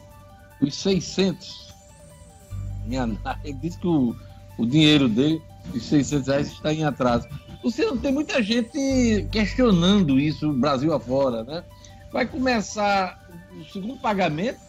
os 0.61 0.75
600. 0.75 1.75
Ele 3.43 3.59
disse 3.61 3.79
que 3.79 3.87
o, 3.87 4.15
o 4.59 4.67
dinheiro 4.67 5.09
dele, 5.09 5.41
os 5.75 5.85
600 5.85 6.29
reais, 6.29 6.49
está 6.49 6.73
em 6.73 6.85
atraso. 6.85 7.27
Você 7.63 7.85
não 7.85 7.97
tem 7.97 8.13
muita 8.13 8.43
gente 8.43 9.27
questionando 9.33 10.21
isso 10.21 10.53
Brasil 10.53 10.93
afora, 10.93 11.43
né? 11.45 11.65
Vai 12.13 12.27
começar 12.27 13.27
o 13.59 13.65
segundo 13.73 13.99
pagamento, 13.99 14.61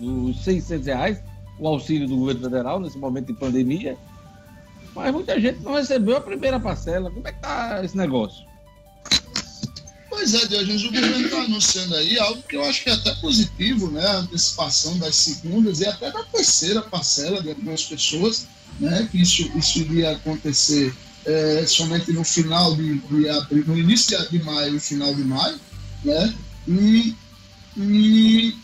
os 0.00 0.42
600 0.42 0.86
reais, 0.86 1.22
o 1.58 1.68
auxílio 1.68 2.08
do 2.08 2.16
governo 2.16 2.40
federal 2.40 2.80
nesse 2.80 2.98
momento 2.98 3.26
de 3.26 3.34
pandemia, 3.34 3.96
mas 4.94 5.12
muita 5.12 5.40
gente 5.40 5.60
não 5.60 5.74
recebeu 5.74 6.16
a 6.16 6.20
primeira 6.20 6.58
parcela. 6.58 7.10
Como 7.10 7.26
é 7.26 7.32
que 7.32 7.40
tá 7.40 7.80
esse 7.84 7.96
negócio? 7.96 8.44
Pois 10.08 10.34
é, 10.34 10.46
Diogenes, 10.46 10.82
o 10.82 10.92
governo 10.92 11.24
está 11.24 11.40
anunciando 11.42 11.94
aí 11.94 12.18
algo 12.18 12.42
que 12.42 12.56
eu 12.56 12.64
acho 12.64 12.82
que 12.82 12.90
é 12.90 12.92
até 12.92 13.14
positivo, 13.14 13.90
né? 13.90 14.04
A 14.04 14.18
antecipação 14.18 14.98
das 14.98 15.14
segundas 15.14 15.80
e 15.80 15.86
até 15.86 16.10
da 16.10 16.24
terceira 16.24 16.82
parcela 16.82 17.40
de 17.40 17.48
algumas 17.50 17.84
pessoas, 17.84 18.46
né? 18.78 19.08
Que 19.10 19.22
isso, 19.22 19.50
isso 19.56 19.78
iria 19.78 20.12
acontecer 20.12 20.92
é, 21.24 21.64
somente 21.66 22.12
no 22.12 22.24
final 22.24 22.74
de, 22.74 22.98
de 22.98 23.28
abril, 23.28 23.64
no 23.66 23.78
início 23.78 24.18
de 24.30 24.42
maio 24.42 24.76
e 24.76 24.80
final 24.80 25.14
de 25.14 25.22
maio, 25.22 25.60
né? 26.04 26.34
E, 26.66 27.14
e 27.76 28.54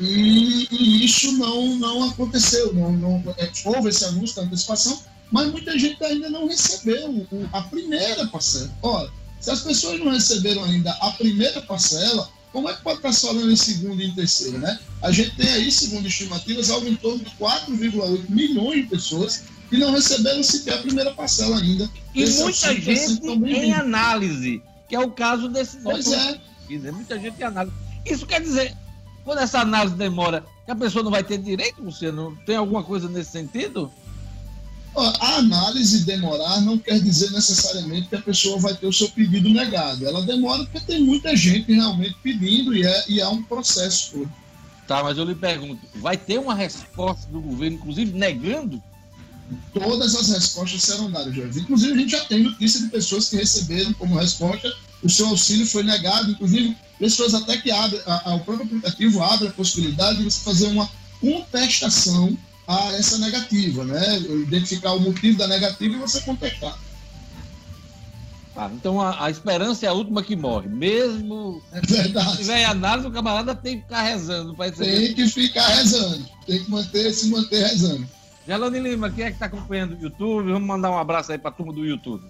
e, 0.00 0.66
e, 0.70 1.04
isso 1.04 1.32
não, 1.32 1.76
não 1.76 2.08
aconteceu, 2.08 2.74
não, 2.74 2.92
não, 2.92 3.34
é, 3.38 3.50
houve 3.64 3.90
esse 3.90 4.04
anúncio 4.04 4.36
da 4.36 4.42
antecipação, 4.42 5.00
mas 5.30 5.50
muita 5.50 5.78
gente 5.78 6.02
ainda 6.04 6.28
não 6.28 6.48
recebeu 6.48 7.26
a 7.52 7.62
primeira 7.62 8.26
parcela. 8.26 8.70
Olha, 8.82 9.10
se 9.40 9.50
as 9.50 9.60
pessoas 9.60 10.00
não 10.00 10.10
receberam 10.10 10.64
ainda 10.64 10.90
a 10.92 11.10
primeira 11.12 11.60
parcela, 11.62 12.28
como 12.52 12.68
é 12.68 12.74
que 12.74 12.82
pode 12.82 12.98
estar 12.98 13.12
falando 13.12 13.50
em 13.50 13.56
segunda 13.56 14.02
e 14.02 14.06
em 14.06 14.14
terceira, 14.14 14.58
né? 14.58 14.78
A 15.02 15.10
gente 15.10 15.36
tem 15.36 15.48
aí, 15.48 15.70
segundo 15.72 16.06
estimativas, 16.06 16.70
algo 16.70 16.86
em 16.86 16.94
torno 16.96 17.18
de 17.18 17.30
4,8 17.32 18.30
milhões 18.30 18.82
de 18.82 18.88
pessoas 18.88 19.42
que 19.68 19.76
não 19.76 19.92
receberam 19.92 20.42
sequer 20.42 20.74
a 20.74 20.82
primeira 20.82 21.12
parcela 21.12 21.58
ainda. 21.58 21.90
E 22.14 22.24
muita 22.26 22.74
gente 22.74 23.26
em 23.26 23.72
análise, 23.72 24.62
que 24.88 24.94
é 24.94 25.00
o 25.00 25.10
caso 25.10 25.48
desse... 25.48 25.78
Pois 25.78 26.06
é. 26.12 26.40
Muita 26.92 27.18
gente 27.18 27.40
em 27.40 27.44
análise. 27.44 27.76
Isso 28.06 28.24
quer 28.24 28.40
dizer, 28.40 28.76
quando 29.24 29.38
essa 29.38 29.60
análise 29.60 29.96
demora, 29.96 30.44
a 30.68 30.74
pessoa 30.74 31.02
não 31.02 31.10
vai 31.10 31.24
ter 31.24 31.38
direito, 31.38 31.82
Luciano? 31.82 32.38
Tem 32.44 32.56
alguma 32.56 32.82
coisa 32.82 33.08
nesse 33.08 33.32
sentido? 33.32 33.90
A 34.96 35.38
análise 35.38 36.04
demorar 36.04 36.60
não 36.60 36.78
quer 36.78 37.00
dizer 37.00 37.30
necessariamente 37.32 38.08
que 38.08 38.14
a 38.14 38.22
pessoa 38.22 38.60
vai 38.60 38.74
ter 38.74 38.86
o 38.86 38.92
seu 38.92 39.08
pedido 39.10 39.48
negado. 39.48 40.06
Ela 40.06 40.22
demora 40.22 40.62
porque 40.64 40.80
tem 40.80 41.02
muita 41.02 41.34
gente 41.34 41.72
realmente 41.72 42.16
pedindo 42.22 42.76
e 42.76 42.86
é, 42.86 43.04
e 43.08 43.20
é 43.20 43.26
um 43.26 43.42
processo 43.42 44.12
todo. 44.12 44.32
Tá, 44.86 45.02
mas 45.02 45.18
eu 45.18 45.24
lhe 45.24 45.34
pergunto, 45.34 45.80
vai 45.96 46.16
ter 46.16 46.38
uma 46.38 46.54
resposta 46.54 47.26
do 47.32 47.40
governo, 47.40 47.78
inclusive 47.78 48.12
negando? 48.12 48.80
Todas 49.72 50.14
as 50.14 50.28
respostas 50.28 50.82
serão 50.82 51.10
dadas, 51.10 51.34
Jorge. 51.34 51.60
Inclusive, 51.60 51.92
a 51.92 51.96
gente 51.96 52.10
já 52.10 52.24
tem 52.26 52.42
notícia 52.42 52.80
de 52.80 52.88
pessoas 52.88 53.28
que 53.28 53.36
receberam 53.36 53.92
como 53.94 54.16
resposta 54.16 54.72
o 55.04 55.10
seu 55.10 55.28
auxílio 55.28 55.66
foi 55.66 55.82
negado, 55.82 56.30
inclusive 56.30 56.74
pessoas 56.98 57.34
até 57.34 57.56
que 57.56 57.70
abrem, 57.70 58.00
o 58.00 58.40
próprio 58.40 58.66
aplicativo 58.66 59.22
abre 59.22 59.48
a 59.48 59.52
possibilidade 59.52 60.18
de 60.18 60.24
você 60.24 60.44
fazer 60.44 60.66
uma 60.68 60.88
contestação 61.20 62.36
a 62.66 62.92
essa 62.94 63.18
negativa, 63.18 63.84
né? 63.84 64.18
Identificar 64.18 64.92
o 64.92 65.00
motivo 65.00 65.38
da 65.38 65.46
negativa 65.46 65.94
e 65.94 65.98
você 65.98 66.20
contestar. 66.20 66.78
Ah, 68.56 68.70
então 68.72 69.00
a, 69.00 69.24
a, 69.24 69.30
esperança 69.30 69.84
é 69.84 69.88
a 69.88 69.92
última 69.92 70.22
que 70.22 70.36
morre. 70.36 70.68
Mesmo 70.68 71.60
é 71.72 71.80
verdade. 71.80 72.30
se 72.30 72.36
tiver 72.38 72.64
análise, 72.64 73.08
o 73.08 73.10
camarada 73.10 73.54
tem 73.54 73.78
que 73.78 73.82
ficar 73.82 74.02
rezando. 74.02 74.54
Tem 74.54 75.14
que 75.14 75.28
ficar 75.28 75.66
rezando. 75.66 76.24
Tem 76.46 76.62
que 76.62 76.70
manter, 76.70 77.12
se 77.12 77.28
manter 77.28 77.66
rezando. 77.66 78.06
Gelane 78.46 78.78
Lima, 78.78 79.10
quem 79.10 79.24
é 79.24 79.28
que 79.28 79.34
está 79.34 79.46
acompanhando 79.46 79.96
o 79.96 80.02
YouTube? 80.02 80.52
Vamos 80.52 80.68
mandar 80.68 80.90
um 80.90 80.98
abraço 80.98 81.32
aí 81.32 81.38
para 81.38 81.50
a 81.50 81.52
turma 81.52 81.72
do 81.72 81.84
YouTube. 81.84 82.22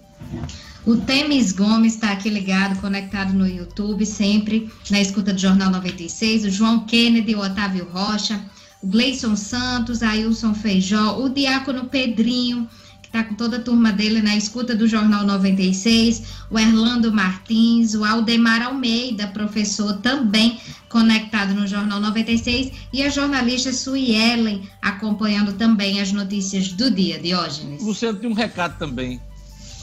O 0.85 0.95
Temis 0.97 1.51
Gomes 1.51 1.95
está 1.95 2.11
aqui 2.11 2.29
ligado, 2.29 2.79
conectado 2.79 3.33
no 3.33 3.47
YouTube, 3.47 4.05
sempre 4.05 4.69
na 4.91 5.01
escuta 5.01 5.33
do 5.33 5.39
Jornal 5.39 5.71
96. 5.71 6.45
O 6.45 6.49
João 6.51 6.85
Kennedy, 6.85 7.33
o 7.33 7.39
Otávio 7.39 7.89
Rocha, 7.91 8.39
o 8.83 8.87
Gleison 8.87 9.35
Santos, 9.35 10.03
Ailson 10.03 10.53
Feijó, 10.53 11.17
o 11.17 11.27
Diácono 11.27 11.85
Pedrinho, 11.85 12.69
que 13.01 13.07
está 13.07 13.23
com 13.23 13.33
toda 13.33 13.57
a 13.57 13.61
turma 13.61 13.91
dele 13.91 14.21
na 14.21 14.35
escuta 14.37 14.75
do 14.75 14.87
Jornal 14.87 15.25
96, 15.25 16.21
o 16.51 16.59
Erlando 16.59 17.11
Martins, 17.11 17.95
o 17.95 18.05
Aldemar 18.05 18.61
Almeida, 18.61 19.25
professor 19.29 19.97
também 20.01 20.59
conectado 20.87 21.55
no 21.55 21.65
Jornal 21.65 21.99
96, 21.99 22.71
e 22.93 23.01
a 23.01 23.09
jornalista 23.09 23.73
Sui 23.73 24.11
Ellen, 24.11 24.69
acompanhando 24.83 25.53
também 25.53 25.99
as 25.99 26.11
notícias 26.11 26.67
do 26.73 26.91
dia, 26.91 27.17
Diógenes. 27.17 27.81
Luciano 27.81 28.19
tem 28.19 28.29
um 28.29 28.33
recado 28.33 28.77
também, 28.77 29.19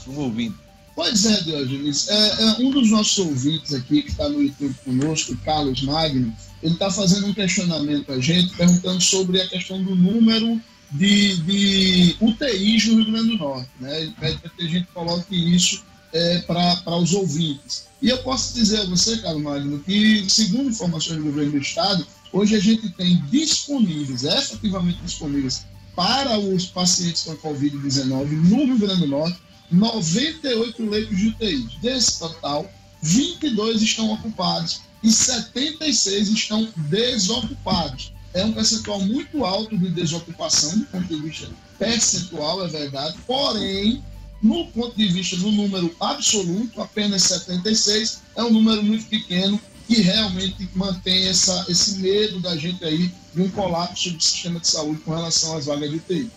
um 0.07 0.17
ouvinte. 0.17 0.62
Pois 0.95 1.25
é, 1.25 1.41
Diogenes. 1.41 2.07
É, 2.07 2.43
é, 2.43 2.45
um 2.59 2.69
dos 2.69 2.89
nossos 2.91 3.17
ouvintes 3.17 3.73
aqui, 3.73 4.03
que 4.03 4.11
está 4.11 4.29
no 4.29 4.41
YouTube 4.41 4.75
conosco, 4.85 5.35
Carlos 5.37 5.81
Magno, 5.81 6.35
ele 6.61 6.73
está 6.73 6.91
fazendo 6.91 7.27
um 7.27 7.33
questionamento 7.33 8.11
a 8.11 8.19
gente, 8.19 8.55
perguntando 8.55 9.01
sobre 9.01 9.41
a 9.41 9.47
questão 9.47 9.83
do 9.83 9.95
número 9.95 10.61
de, 10.91 11.37
de 11.37 12.15
UTIs 12.21 12.85
no 12.87 13.01
Rio 13.01 13.11
Grande 13.11 13.29
do 13.29 13.37
Norte. 13.37 13.69
Né? 13.79 14.01
Ele 14.01 14.15
pede 14.19 14.37
para 14.37 14.49
que 14.51 14.63
a 14.63 14.67
gente 14.67 14.87
coloque 14.93 15.55
isso 15.55 15.83
é, 16.13 16.39
para 16.39 16.97
os 16.97 17.13
ouvintes. 17.13 17.87
E 18.01 18.09
eu 18.09 18.17
posso 18.19 18.53
dizer 18.53 18.81
a 18.81 18.85
você, 18.85 19.17
Carlos 19.17 19.41
Magno, 19.41 19.79
que, 19.79 20.29
segundo 20.29 20.69
informações 20.69 21.17
do 21.17 21.23
governo 21.23 21.51
do 21.51 21.57
Estado, 21.57 22.05
hoje 22.31 22.55
a 22.55 22.59
gente 22.59 22.89
tem 22.89 23.21
disponíveis, 23.31 24.23
efetivamente 24.23 24.99
disponíveis, 25.03 25.65
para 25.95 26.37
os 26.37 26.67
pacientes 26.67 27.23
com 27.23 27.35
Covid-19 27.37 28.29
no 28.49 28.65
Rio 28.65 28.77
Grande 28.77 29.01
do 29.01 29.07
Norte, 29.07 29.37
98 29.71 30.89
leitos 30.89 31.17
de 31.17 31.27
UTI. 31.29 31.69
Desse 31.81 32.19
total, 32.19 32.71
22 33.01 33.81
estão 33.81 34.13
ocupados 34.13 34.81
e 35.03 35.11
76 35.11 36.29
estão 36.29 36.67
desocupados. 36.75 38.13
É 38.33 38.43
um 38.43 38.53
percentual 38.53 38.99
muito 39.01 39.45
alto 39.45 39.77
de 39.77 39.89
desocupação 39.89 40.79
do 40.79 40.85
ponto 40.85 41.07
de 41.07 41.21
vista 41.21 41.49
percentual, 41.77 42.65
é 42.65 42.67
verdade, 42.67 43.17
porém, 43.27 44.01
no 44.41 44.65
ponto 44.67 44.95
de 44.95 45.07
vista 45.07 45.35
do 45.37 45.51
número 45.51 45.93
absoluto, 45.99 46.81
apenas 46.81 47.23
76 47.23 48.21
é 48.35 48.43
um 48.43 48.51
número 48.51 48.83
muito 48.83 49.05
pequeno 49.05 49.59
que 49.87 50.01
realmente 50.01 50.67
mantém 50.73 51.27
essa, 51.27 51.65
esse 51.69 51.97
medo 51.99 52.39
da 52.39 52.55
gente 52.55 52.83
aí 52.83 53.11
de 53.33 53.41
um 53.41 53.49
colapso 53.49 54.11
do 54.11 54.21
sistema 54.21 54.59
de 54.59 54.67
saúde 54.67 55.01
com 55.01 55.13
relação 55.13 55.57
às 55.57 55.65
vagas 55.65 55.89
de 55.89 55.97
UTI. 55.97 56.31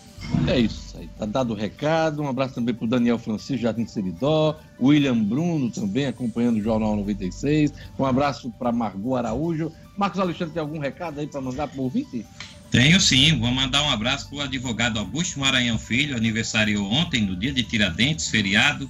É 0.47 0.59
isso 0.59 0.97
aí, 0.97 1.09
tá 1.17 1.25
dado 1.25 1.53
o 1.53 1.55
recado. 1.55 2.21
Um 2.21 2.27
abraço 2.27 2.55
também 2.55 2.73
para 2.73 2.87
Daniel 2.87 3.19
Francisco, 3.19 3.61
Jardim 3.61 3.85
Seridó, 3.85 4.59
William 4.79 5.17
Bruno 5.17 5.69
também 5.69 6.05
acompanhando 6.05 6.57
o 6.57 6.61
Jornal 6.61 6.95
96. 6.95 7.73
Um 7.97 8.05
abraço 8.05 8.51
para 8.57 8.71
Margot 8.71 9.15
Araújo. 9.15 9.71
Marcos 9.97 10.19
Alexandre, 10.19 10.53
tem 10.53 10.61
algum 10.61 10.79
recado 10.79 11.19
aí 11.19 11.27
para 11.27 11.41
mandar 11.41 11.67
para 11.67 11.79
o 11.79 11.83
ouvinte? 11.83 12.25
Tenho 12.69 12.99
sim, 12.99 13.39
vou 13.39 13.51
mandar 13.51 13.81
um 13.83 13.89
abraço 13.89 14.29
para 14.29 14.37
o 14.37 14.41
advogado 14.41 14.99
Augusto 14.99 15.39
Maranhão 15.39 15.79
Filho, 15.79 16.15
aniversário 16.15 16.83
ontem, 16.83 17.21
no 17.25 17.35
dia 17.35 17.53
de 17.53 17.63
Tiradentes, 17.63 18.27
feriado. 18.27 18.89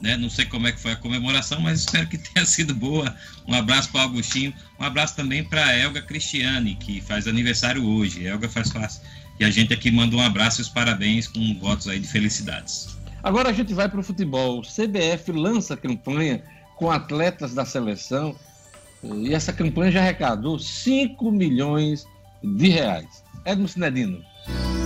Né? 0.00 0.16
Não 0.16 0.30
sei 0.30 0.46
como 0.46 0.66
é 0.66 0.72
que 0.72 0.80
foi 0.80 0.92
a 0.92 0.96
comemoração, 0.96 1.60
mas 1.60 1.80
espero 1.80 2.06
que 2.06 2.16
tenha 2.18 2.46
sido 2.46 2.74
boa. 2.74 3.14
Um 3.46 3.54
abraço 3.54 3.90
para 3.90 4.00
o 4.00 4.04
Augustinho, 4.04 4.54
um 4.78 4.84
abraço 4.84 5.14
também 5.14 5.44
para 5.44 5.64
a 5.64 5.76
Elga 5.76 6.00
Cristiane, 6.00 6.74
que 6.76 7.00
faz 7.00 7.26
aniversário 7.26 7.84
hoje. 7.84 8.26
Elga 8.26 8.48
faz, 8.48 8.70
faz 8.70 9.02
e 9.38 9.44
a 9.44 9.50
gente 9.50 9.72
aqui 9.72 9.90
manda 9.90 10.16
um 10.16 10.20
abraço 10.20 10.60
e 10.60 10.62
os 10.62 10.68
parabéns 10.68 11.28
com 11.28 11.54
votos 11.58 11.88
aí 11.88 11.98
de 11.98 12.08
felicidades. 12.08 12.98
Agora 13.22 13.50
a 13.50 13.52
gente 13.52 13.74
vai 13.74 13.88
para 13.88 14.00
o 14.00 14.02
futebol. 14.02 14.60
O 14.60 14.62
CBF 14.62 15.32
lança 15.32 15.76
campanha 15.76 16.42
com 16.76 16.90
atletas 16.90 17.54
da 17.54 17.64
seleção 17.64 18.34
e 19.02 19.34
essa 19.34 19.52
campanha 19.52 19.92
já 19.92 20.00
arrecadou 20.00 20.58
5 20.58 21.30
milhões 21.30 22.06
de 22.42 22.68
reais. 22.68 23.24
Edmo 23.44 23.68
Cinedino. 23.68 24.20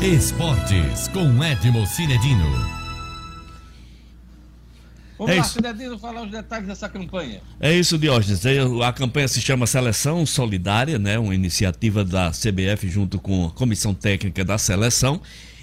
Esportes 0.01 1.09
com 1.09 1.43
Edmo 1.43 1.87
Cinedino. 1.87 2.82
Vamos 5.23 5.37
é 5.37 5.39
lá, 5.39 5.45
Cidadino, 5.45 5.99
falar 5.99 6.23
os 6.23 6.31
detalhes 6.33 6.67
dessa 6.67 6.89
campanha. 6.89 7.41
É 7.61 7.73
isso, 7.73 7.97
Diógenes. 7.97 8.45
É, 8.45 8.59
a 8.85 8.93
campanha 8.93 9.29
se 9.29 9.41
chama 9.41 9.69
Seleção 9.69 10.27
Solidária, 10.27 10.99
né? 10.99 11.17
uma 11.17 11.33
iniciativa 11.33 12.05
da 12.05 12.33
CBF 12.33 12.89
junto 12.89 13.21
com 13.21 13.47
a 13.47 13.51
Comissão 13.51 13.95
Técnica 13.95 14.45
da 14.45 14.59
Seleção. 14.59 15.21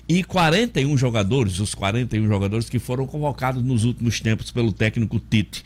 E 0.07 0.23
41 0.23 0.97
jogadores, 0.97 1.59
os 1.59 1.75
41 1.75 2.25
jogadores 2.25 2.69
que 2.69 2.79
foram 2.79 3.05
convocados 3.05 3.61
nos 3.61 3.83
últimos 3.83 4.21
tempos 4.21 4.49
pelo 4.49 4.71
técnico 4.71 5.19
Tite. 5.19 5.63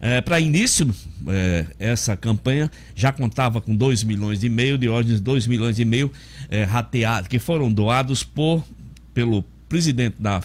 É, 0.00 0.22
Para 0.22 0.40
início, 0.40 0.90
é, 1.28 1.66
essa 1.78 2.16
campanha 2.16 2.70
já 2.94 3.12
contava 3.12 3.60
com 3.60 3.76
2 3.76 4.02
milhões 4.02 4.42
e 4.42 4.48
meio, 4.48 4.78
Diógenes, 4.78 5.20
2 5.20 5.46
milhões 5.46 5.78
e 5.78 5.84
meio 5.84 6.10
é, 6.48 6.64
rateados, 6.64 7.28
que 7.28 7.38
foram 7.38 7.70
doados 7.70 8.24
por, 8.24 8.64
pelo 9.12 9.44
presidente 9.68 10.16
da, 10.18 10.40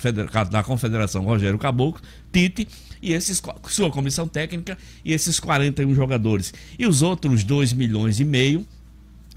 da 0.49 0.63
Confederação, 0.63 1.24
Rogério 1.24 1.57
Caboclo, 1.59 2.01
Tite, 2.32 2.67
e 3.01 3.13
esses, 3.13 3.41
sua 3.69 3.89
comissão 3.89 4.28
técnica 4.28 4.78
e 5.03 5.13
esses 5.13 5.39
41 5.39 5.93
jogadores. 5.95 6.53
E 6.78 6.86
os 6.86 7.01
outros 7.01 7.43
2 7.43 7.74
milhões 7.74 8.19
e 8.19 8.26
meio 8.26 8.65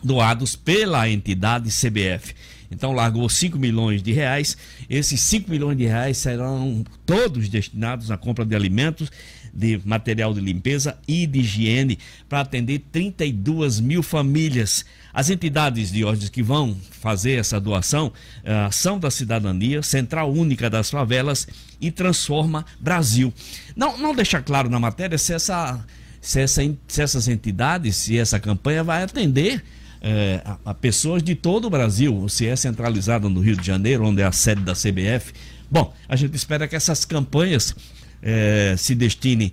doados 0.02 0.54
pela 0.54 1.08
entidade 1.08 1.70
CBF. 1.70 2.34
Então 2.70 2.92
largou 2.92 3.28
5 3.28 3.58
milhões 3.58 4.02
de 4.02 4.12
reais. 4.12 4.56
Esses 4.88 5.20
5 5.20 5.50
milhões 5.50 5.78
de 5.78 5.86
reais 5.86 6.18
serão 6.18 6.84
todos 7.06 7.48
destinados 7.48 8.10
à 8.10 8.16
compra 8.16 8.44
de 8.44 8.54
alimentos, 8.54 9.10
de 9.54 9.80
material 9.84 10.34
de 10.34 10.40
limpeza 10.40 10.98
e 11.06 11.26
de 11.26 11.40
higiene 11.40 11.98
para 12.28 12.40
atender 12.40 12.80
32 12.90 13.78
mil 13.80 14.02
famílias. 14.02 14.84
As 15.12 15.30
entidades 15.30 15.92
de 15.92 16.04
ordens 16.04 16.28
que 16.28 16.42
vão 16.42 16.76
fazer 16.90 17.38
essa 17.38 17.60
doação, 17.60 18.12
a 18.44 18.66
Ação 18.66 18.98
da 18.98 19.10
Cidadania, 19.10 19.82
Central 19.82 20.32
Única 20.32 20.68
das 20.68 20.90
Favelas 20.90 21.46
e 21.80 21.90
Transforma 21.90 22.66
Brasil. 22.80 23.32
Não, 23.76 23.96
não 23.96 24.14
deixa 24.14 24.42
claro 24.42 24.68
na 24.68 24.80
matéria 24.80 25.16
se, 25.16 25.32
essa, 25.32 25.84
se, 26.20 26.40
essa, 26.40 26.62
se 26.88 27.02
essas 27.02 27.28
entidades, 27.28 27.96
se 27.96 28.18
essa 28.18 28.40
campanha 28.40 28.82
vai 28.82 29.04
atender 29.04 29.62
é, 30.02 30.42
a, 30.44 30.58
a, 30.66 30.74
pessoas 30.74 31.22
de 31.22 31.34
todo 31.34 31.66
o 31.66 31.70
Brasil, 31.70 32.28
se 32.28 32.46
é 32.46 32.56
centralizada 32.56 33.28
no 33.28 33.40
Rio 33.40 33.56
de 33.56 33.66
Janeiro, 33.66 34.04
onde 34.06 34.20
é 34.20 34.24
a 34.24 34.32
sede 34.32 34.62
da 34.62 34.74
CBF. 34.74 35.32
Bom, 35.70 35.94
a 36.08 36.16
gente 36.16 36.34
espera 36.34 36.68
que 36.68 36.76
essas 36.76 37.04
campanhas 37.04 37.74
é, 38.24 38.74
se 38.78 38.94
destinem 38.94 39.52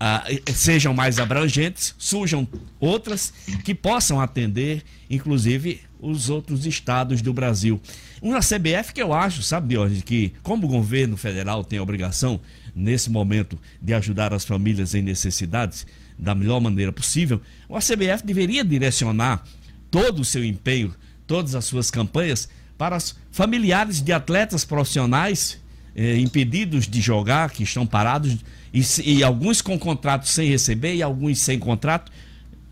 a, 0.00 0.24
sejam 0.54 0.94
mais 0.94 1.18
abrangentes, 1.18 1.94
surjam 1.98 2.48
outras 2.80 3.32
que 3.64 3.74
possam 3.74 4.20
atender, 4.20 4.82
inclusive, 5.08 5.80
os 6.00 6.30
outros 6.30 6.66
estados 6.66 7.22
do 7.22 7.32
Brasil. 7.32 7.80
Uma 8.20 8.40
CBF 8.40 8.92
que 8.92 9.02
eu 9.02 9.12
acho, 9.12 9.42
sabe, 9.42 9.68
Diógenes, 9.68 10.02
que 10.02 10.32
como 10.42 10.66
o 10.66 10.70
governo 10.70 11.16
federal 11.16 11.62
tem 11.62 11.78
a 11.78 11.82
obrigação, 11.82 12.40
nesse 12.74 13.10
momento, 13.10 13.58
de 13.80 13.94
ajudar 13.94 14.34
as 14.34 14.44
famílias 14.44 14.94
em 14.94 15.02
necessidades 15.02 15.86
da 16.18 16.34
melhor 16.34 16.60
maneira 16.60 16.92
possível, 16.92 17.40
a 17.70 17.78
CBF 17.78 18.24
deveria 18.24 18.64
direcionar 18.64 19.44
todo 19.90 20.20
o 20.20 20.24
seu 20.24 20.44
empenho, 20.44 20.94
todas 21.26 21.54
as 21.54 21.64
suas 21.64 21.90
campanhas 21.90 22.48
para 22.76 22.96
os 22.96 23.16
familiares 23.30 24.02
de 24.02 24.12
atletas 24.12 24.64
profissionais 24.64 25.58
eh, 25.96 26.18
impedidos 26.18 26.86
de 26.86 27.00
jogar, 27.00 27.50
que 27.50 27.62
estão 27.62 27.86
parados, 27.86 28.36
e, 28.72 28.82
e 29.04 29.24
alguns 29.24 29.62
com 29.62 29.78
contrato 29.78 30.28
sem 30.28 30.48
receber 30.48 30.94
e 30.94 31.02
alguns 31.02 31.38
sem 31.38 31.58
contrato, 31.58 32.12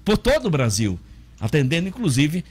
por 0.05 0.19
todo 0.19 0.47
o 0.47 0.51
Brasil. 0.51 1.01
atendendo 1.41 1.89
inclusive 1.89 2.45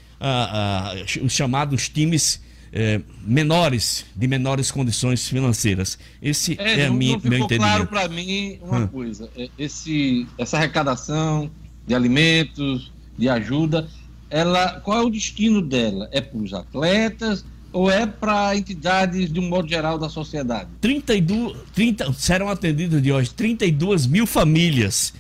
os 1.22 1.32
chamados 1.32 1.90
times 1.90 2.42
é, 2.72 3.00
menores, 3.24 4.04
de 4.16 4.28
menores 4.28 4.72
condições 4.72 5.28
financeiras. 5.28 6.00
Esse 6.20 6.56
é, 6.60 6.82
é 6.82 6.88
não, 6.88 6.96
minha, 6.96 7.14
não 7.14 7.20
ficou 7.20 7.38
meu 7.38 7.46
entendimento. 7.46 7.88
claro 7.88 7.88
para 7.88 8.10
mim 8.10 8.58
uma 8.64 8.80
hum. 8.80 8.88
coisa: 8.88 9.30
é, 9.38 9.48
esse, 9.60 10.26
essa 10.40 10.58
arrecadação 10.58 11.52
de 11.86 11.94
alimentos, 11.94 12.92
de 13.16 13.30
ajuda, 13.30 13.88
ela, 14.28 14.80
qual 14.80 15.02
é 15.02 15.04
o 15.04 15.10
destino 15.12 15.62
dela? 15.62 16.10
É 16.12 16.20
para 16.20 16.40
os 16.40 16.52
atletas 16.52 17.46
ou 17.74 17.92
é 17.92 18.06
para 18.06 18.56
entidades 18.56 19.32
de 19.32 19.40
um 19.40 19.50
modo 19.50 19.68
geral 19.68 19.98
da 19.98 20.08
sociedade? 20.08 20.70
32, 20.80 21.58
30, 21.74 22.14
serão 22.14 22.48
atendidas 22.48 23.02
de 23.02 23.12
hoje 23.12 23.32
32 23.32 24.06
mil 24.06 24.26
famílias 24.26 25.14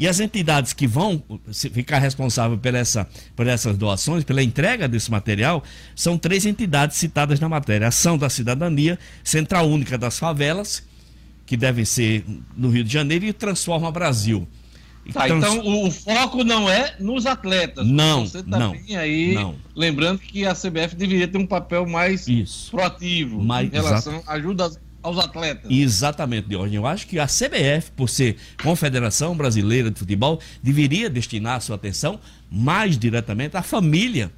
e 0.00 0.08
as 0.08 0.18
entidades 0.18 0.72
que 0.72 0.86
vão 0.86 1.22
ficar 1.52 1.98
responsáveis 1.98 2.58
por, 2.58 2.74
essa, 2.74 3.06
por 3.36 3.46
essas 3.46 3.76
doações, 3.76 4.24
pela 4.24 4.42
entrega 4.42 4.88
desse 4.88 5.10
material, 5.10 5.62
são 5.94 6.16
três 6.16 6.46
entidades 6.46 6.96
citadas 6.96 7.38
na 7.38 7.50
matéria: 7.50 7.88
Ação 7.88 8.16
da 8.16 8.30
Cidadania, 8.30 8.98
Central 9.22 9.68
Única 9.68 9.98
das 9.98 10.18
Favelas, 10.18 10.82
que 11.44 11.54
devem 11.54 11.84
ser 11.84 12.24
no 12.56 12.70
Rio 12.70 12.82
de 12.82 12.90
Janeiro, 12.90 13.26
e 13.26 13.32
Transforma 13.34 13.92
Brasil. 13.92 14.48
Tá, 15.12 15.26
então, 15.26 15.38
então 15.38 15.58
o, 15.60 15.88
o, 15.88 15.90
foco 15.90 16.44
não 16.44 16.70
é 16.70 16.94
nos 17.00 17.26
atletas. 17.26 17.86
Não, 17.86 18.26
você 18.26 18.42
também 18.42 18.84
não, 18.88 18.98
aí, 18.98 19.34
não. 19.34 19.56
lembrando 19.74 20.18
que 20.20 20.46
a 20.46 20.54
CBF 20.54 20.94
deveria 20.94 21.26
ter 21.26 21.38
um 21.38 21.46
papel 21.46 21.86
mais 21.86 22.28
Isso. 22.28 22.70
proativo 22.70 23.42
mais, 23.42 23.66
em 23.66 23.72
relação 23.72 24.22
à 24.26 24.34
ajuda 24.34 24.70
aos 25.02 25.18
atletas. 25.18 25.70
Exatamente, 25.70 26.48
Diógenes. 26.48 26.76
Eu 26.76 26.86
acho 26.86 27.06
que 27.06 27.18
a 27.18 27.26
CBF, 27.26 27.90
por 27.96 28.08
ser 28.08 28.36
Confederação 28.62 29.36
Brasileira 29.36 29.90
de 29.90 29.98
Futebol, 29.98 30.38
deveria 30.62 31.10
destinar 31.10 31.60
sua 31.60 31.76
atenção 31.76 32.20
mais 32.50 32.98
diretamente 32.98 33.56
à 33.56 33.62
família 33.62 34.30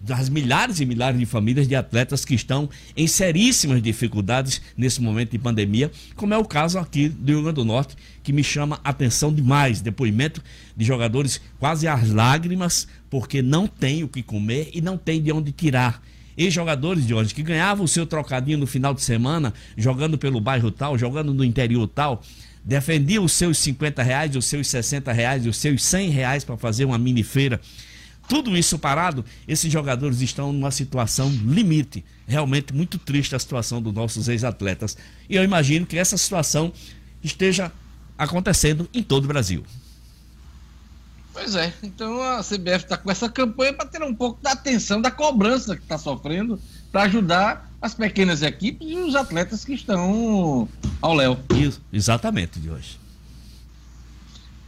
das 0.00 0.30
milhares 0.30 0.80
e 0.80 0.86
milhares 0.86 1.18
de 1.18 1.26
famílias 1.26 1.68
de 1.68 1.74
atletas 1.74 2.24
que 2.24 2.34
estão 2.34 2.70
em 2.96 3.06
seríssimas 3.06 3.82
dificuldades 3.82 4.62
nesse 4.76 5.00
momento 5.02 5.32
de 5.32 5.38
pandemia, 5.38 5.90
como 6.16 6.32
é 6.32 6.38
o 6.38 6.44
caso 6.44 6.78
aqui 6.78 7.08
do 7.08 7.32
Rio 7.32 7.42
Grande 7.42 7.56
do 7.56 7.64
Norte, 7.64 7.96
que 8.22 8.32
me 8.32 8.42
chama 8.42 8.80
atenção 8.82 9.32
demais. 9.32 9.80
Depoimento 9.80 10.42
de 10.74 10.84
jogadores 10.84 11.40
quase 11.58 11.86
às 11.86 12.08
lágrimas, 12.08 12.88
porque 13.10 13.42
não 13.42 13.66
tem 13.66 14.02
o 14.02 14.08
que 14.08 14.22
comer 14.22 14.70
e 14.72 14.80
não 14.80 14.96
tem 14.96 15.22
de 15.22 15.30
onde 15.30 15.52
tirar 15.52 16.02
ex-jogadores 16.36 17.06
de 17.06 17.12
hoje 17.12 17.34
que 17.34 17.42
ganhavam 17.42 17.84
o 17.84 17.88
seu 17.88 18.06
trocadinho 18.06 18.56
no 18.56 18.66
final 18.66 18.94
de 18.94 19.02
semana, 19.02 19.52
jogando 19.76 20.16
pelo 20.16 20.40
bairro 20.40 20.70
tal, 20.70 20.96
jogando 20.96 21.34
no 21.34 21.44
interior 21.44 21.86
tal, 21.86 22.22
defendiam 22.64 23.24
os 23.24 23.32
seus 23.32 23.58
50 23.58 24.02
reais, 24.02 24.34
os 24.36 24.46
seus 24.46 24.68
60 24.68 25.12
reais, 25.12 25.46
os 25.46 25.58
seus 25.58 25.82
100 25.84 26.10
reais 26.10 26.44
para 26.44 26.56
fazer 26.56 26.86
uma 26.86 26.96
mini 26.96 27.22
feira. 27.22 27.60
Tudo 28.30 28.56
isso 28.56 28.78
parado, 28.78 29.24
esses 29.48 29.72
jogadores 29.72 30.20
estão 30.20 30.52
numa 30.52 30.70
situação 30.70 31.28
limite. 31.44 32.04
Realmente 32.28 32.72
muito 32.72 32.96
triste 32.96 33.34
a 33.34 33.38
situação 33.40 33.82
dos 33.82 33.92
nossos 33.92 34.28
ex-atletas. 34.28 34.96
E 35.28 35.34
eu 35.34 35.42
imagino 35.42 35.84
que 35.84 35.98
essa 35.98 36.16
situação 36.16 36.72
esteja 37.24 37.72
acontecendo 38.16 38.88
em 38.94 39.02
todo 39.02 39.24
o 39.24 39.26
Brasil. 39.26 39.64
Pois 41.32 41.56
é, 41.56 41.74
então 41.82 42.22
a 42.22 42.38
CBF 42.38 42.84
está 42.84 42.96
com 42.96 43.10
essa 43.10 43.28
campanha 43.28 43.72
para 43.72 43.86
ter 43.86 44.00
um 44.00 44.14
pouco 44.14 44.40
da 44.40 44.52
atenção 44.52 45.02
da 45.02 45.10
cobrança 45.10 45.74
que 45.74 45.82
está 45.82 45.98
sofrendo, 45.98 46.56
para 46.92 47.02
ajudar 47.02 47.68
as 47.82 47.94
pequenas 47.94 48.42
equipes 48.42 48.88
e 48.88 48.94
os 48.94 49.16
atletas 49.16 49.64
que 49.64 49.74
estão 49.74 50.68
ao 51.02 51.14
léu. 51.14 51.36
Isso, 51.56 51.82
exatamente, 51.92 52.60
de 52.60 52.70
hoje. 52.70 52.99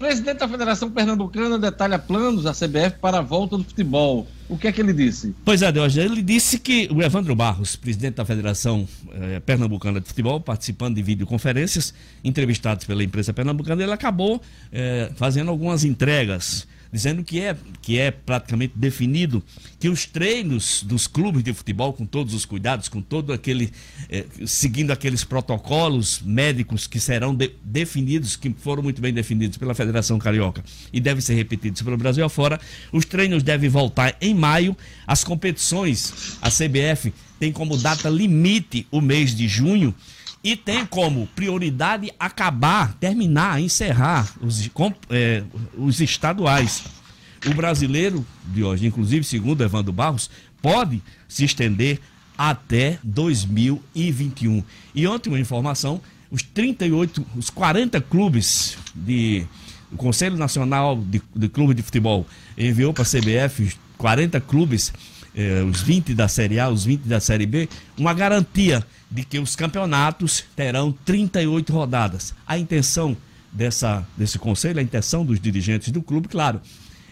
Presidente 0.02 0.38
da 0.38 0.48
Federação 0.48 0.90
Pernambucana 0.90 1.56
detalha 1.60 1.96
planos 1.96 2.42
da 2.42 2.50
CBF 2.50 2.98
para 3.00 3.18
a 3.18 3.20
volta 3.20 3.56
do 3.56 3.62
futebol. 3.62 4.26
O 4.48 4.58
que 4.58 4.66
é 4.66 4.72
que 4.72 4.80
ele 4.80 4.92
disse? 4.92 5.32
Pois 5.44 5.62
é, 5.62 5.70
Deus, 5.70 5.96
ele 5.96 6.20
disse 6.20 6.58
que 6.58 6.88
o 6.90 7.00
Evandro 7.00 7.36
Barros, 7.36 7.76
presidente 7.76 8.16
da 8.16 8.24
Federação 8.24 8.86
eh, 9.12 9.38
Pernambucana 9.46 10.00
de 10.00 10.08
Futebol, 10.08 10.40
participando 10.40 10.96
de 10.96 11.02
videoconferências, 11.04 11.94
entrevistados 12.24 12.84
pela 12.84 13.04
imprensa 13.04 13.32
pernambucana, 13.32 13.80
ele 13.80 13.92
acabou 13.92 14.42
eh, 14.72 15.12
fazendo 15.14 15.52
algumas 15.52 15.84
entregas 15.84 16.66
dizendo 16.92 17.24
que 17.24 17.40
é, 17.40 17.56
que 17.80 17.98
é 17.98 18.10
praticamente 18.10 18.74
definido 18.76 19.42
que 19.80 19.88
os 19.88 20.04
treinos 20.04 20.82
dos 20.82 21.06
clubes 21.06 21.42
de 21.42 21.52
futebol, 21.54 21.92
com 21.92 22.04
todos 22.04 22.34
os 22.34 22.44
cuidados, 22.44 22.88
com 22.88 23.00
todo 23.00 23.32
aquele. 23.32 23.72
Eh, 24.10 24.26
seguindo 24.46 24.90
aqueles 24.90 25.24
protocolos 25.24 26.20
médicos 26.20 26.86
que 26.86 27.00
serão 27.00 27.34
de, 27.34 27.50
definidos, 27.64 28.36
que 28.36 28.54
foram 28.58 28.82
muito 28.82 29.00
bem 29.00 29.12
definidos 29.12 29.56
pela 29.56 29.74
Federação 29.74 30.18
Carioca 30.18 30.62
e 30.92 31.00
devem 31.00 31.22
ser 31.22 31.34
repetidos 31.34 31.80
pelo 31.80 31.96
Brasil 31.96 32.24
afora, 32.24 32.60
os 32.92 33.06
treinos 33.06 33.42
devem 33.42 33.70
voltar 33.70 34.14
em 34.20 34.34
maio, 34.34 34.76
as 35.06 35.24
competições, 35.24 36.36
a 36.42 36.50
CBF 36.50 37.12
tem 37.40 37.50
como 37.50 37.76
data 37.76 38.08
limite 38.08 38.86
o 38.90 39.00
mês 39.00 39.34
de 39.34 39.48
junho 39.48 39.94
e 40.42 40.56
tem 40.56 40.84
como 40.84 41.26
prioridade 41.28 42.12
acabar, 42.18 42.94
terminar, 42.94 43.60
encerrar 43.60 44.32
os, 44.40 44.68
é, 45.10 45.42
os 45.76 46.00
estaduais. 46.00 46.84
O 47.46 47.54
brasileiro 47.54 48.24
de 48.46 48.62
hoje, 48.62 48.86
inclusive, 48.86 49.24
segundo 49.24 49.62
Evandro 49.62 49.92
Barros, 49.92 50.30
pode 50.60 51.02
se 51.28 51.44
estender 51.44 52.00
até 52.36 52.98
2021. 53.02 54.62
E 54.94 55.06
ontem 55.06 55.28
uma 55.28 55.40
informação, 55.40 56.00
os 56.30 56.42
38, 56.42 57.24
os 57.36 57.50
40 57.50 58.00
clubes 58.00 58.76
de 58.94 59.46
o 59.92 59.96
Conselho 59.96 60.36
Nacional 60.36 60.96
de, 60.96 61.20
de 61.36 61.48
Clube 61.48 61.74
de 61.74 61.82
Futebol 61.82 62.26
enviou 62.56 62.94
para 62.94 63.02
a 63.02 63.06
CBF 63.06 63.74
40 63.98 64.40
clubes, 64.40 64.92
eh, 65.34 65.62
os 65.62 65.80
20 65.80 66.14
da 66.14 66.28
Série 66.28 66.58
A, 66.58 66.68
os 66.68 66.84
20 66.84 67.02
da 67.02 67.20
Série 67.20 67.46
B, 67.46 67.68
uma 67.96 68.12
garantia 68.14 68.84
de 69.10 69.24
que 69.24 69.38
os 69.38 69.56
campeonatos 69.56 70.44
terão 70.54 70.92
38 71.04 71.72
rodadas. 71.72 72.34
A 72.46 72.58
intenção 72.58 73.16
dessa, 73.52 74.06
desse 74.16 74.38
conselho, 74.38 74.78
a 74.78 74.82
intenção 74.82 75.24
dos 75.24 75.40
dirigentes 75.40 75.90
do 75.90 76.02
clube, 76.02 76.28
claro, 76.28 76.60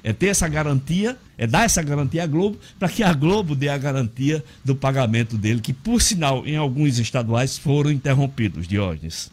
é 0.02 0.12
ter 0.12 0.28
essa 0.28 0.48
garantia, 0.48 1.18
é 1.36 1.46
dar 1.46 1.64
essa 1.64 1.82
garantia 1.82 2.24
à 2.24 2.26
Globo, 2.26 2.58
para 2.78 2.88
que 2.88 3.02
a 3.02 3.12
Globo 3.12 3.54
dê 3.54 3.68
a 3.68 3.76
garantia 3.76 4.42
do 4.64 4.74
pagamento 4.74 5.36
dele, 5.36 5.60
que, 5.60 5.72
por 5.72 6.00
sinal, 6.00 6.46
em 6.46 6.56
alguns 6.56 6.98
estaduais 6.98 7.58
foram 7.58 7.90
interrompidos, 7.90 8.66
Diógenes. 8.66 9.30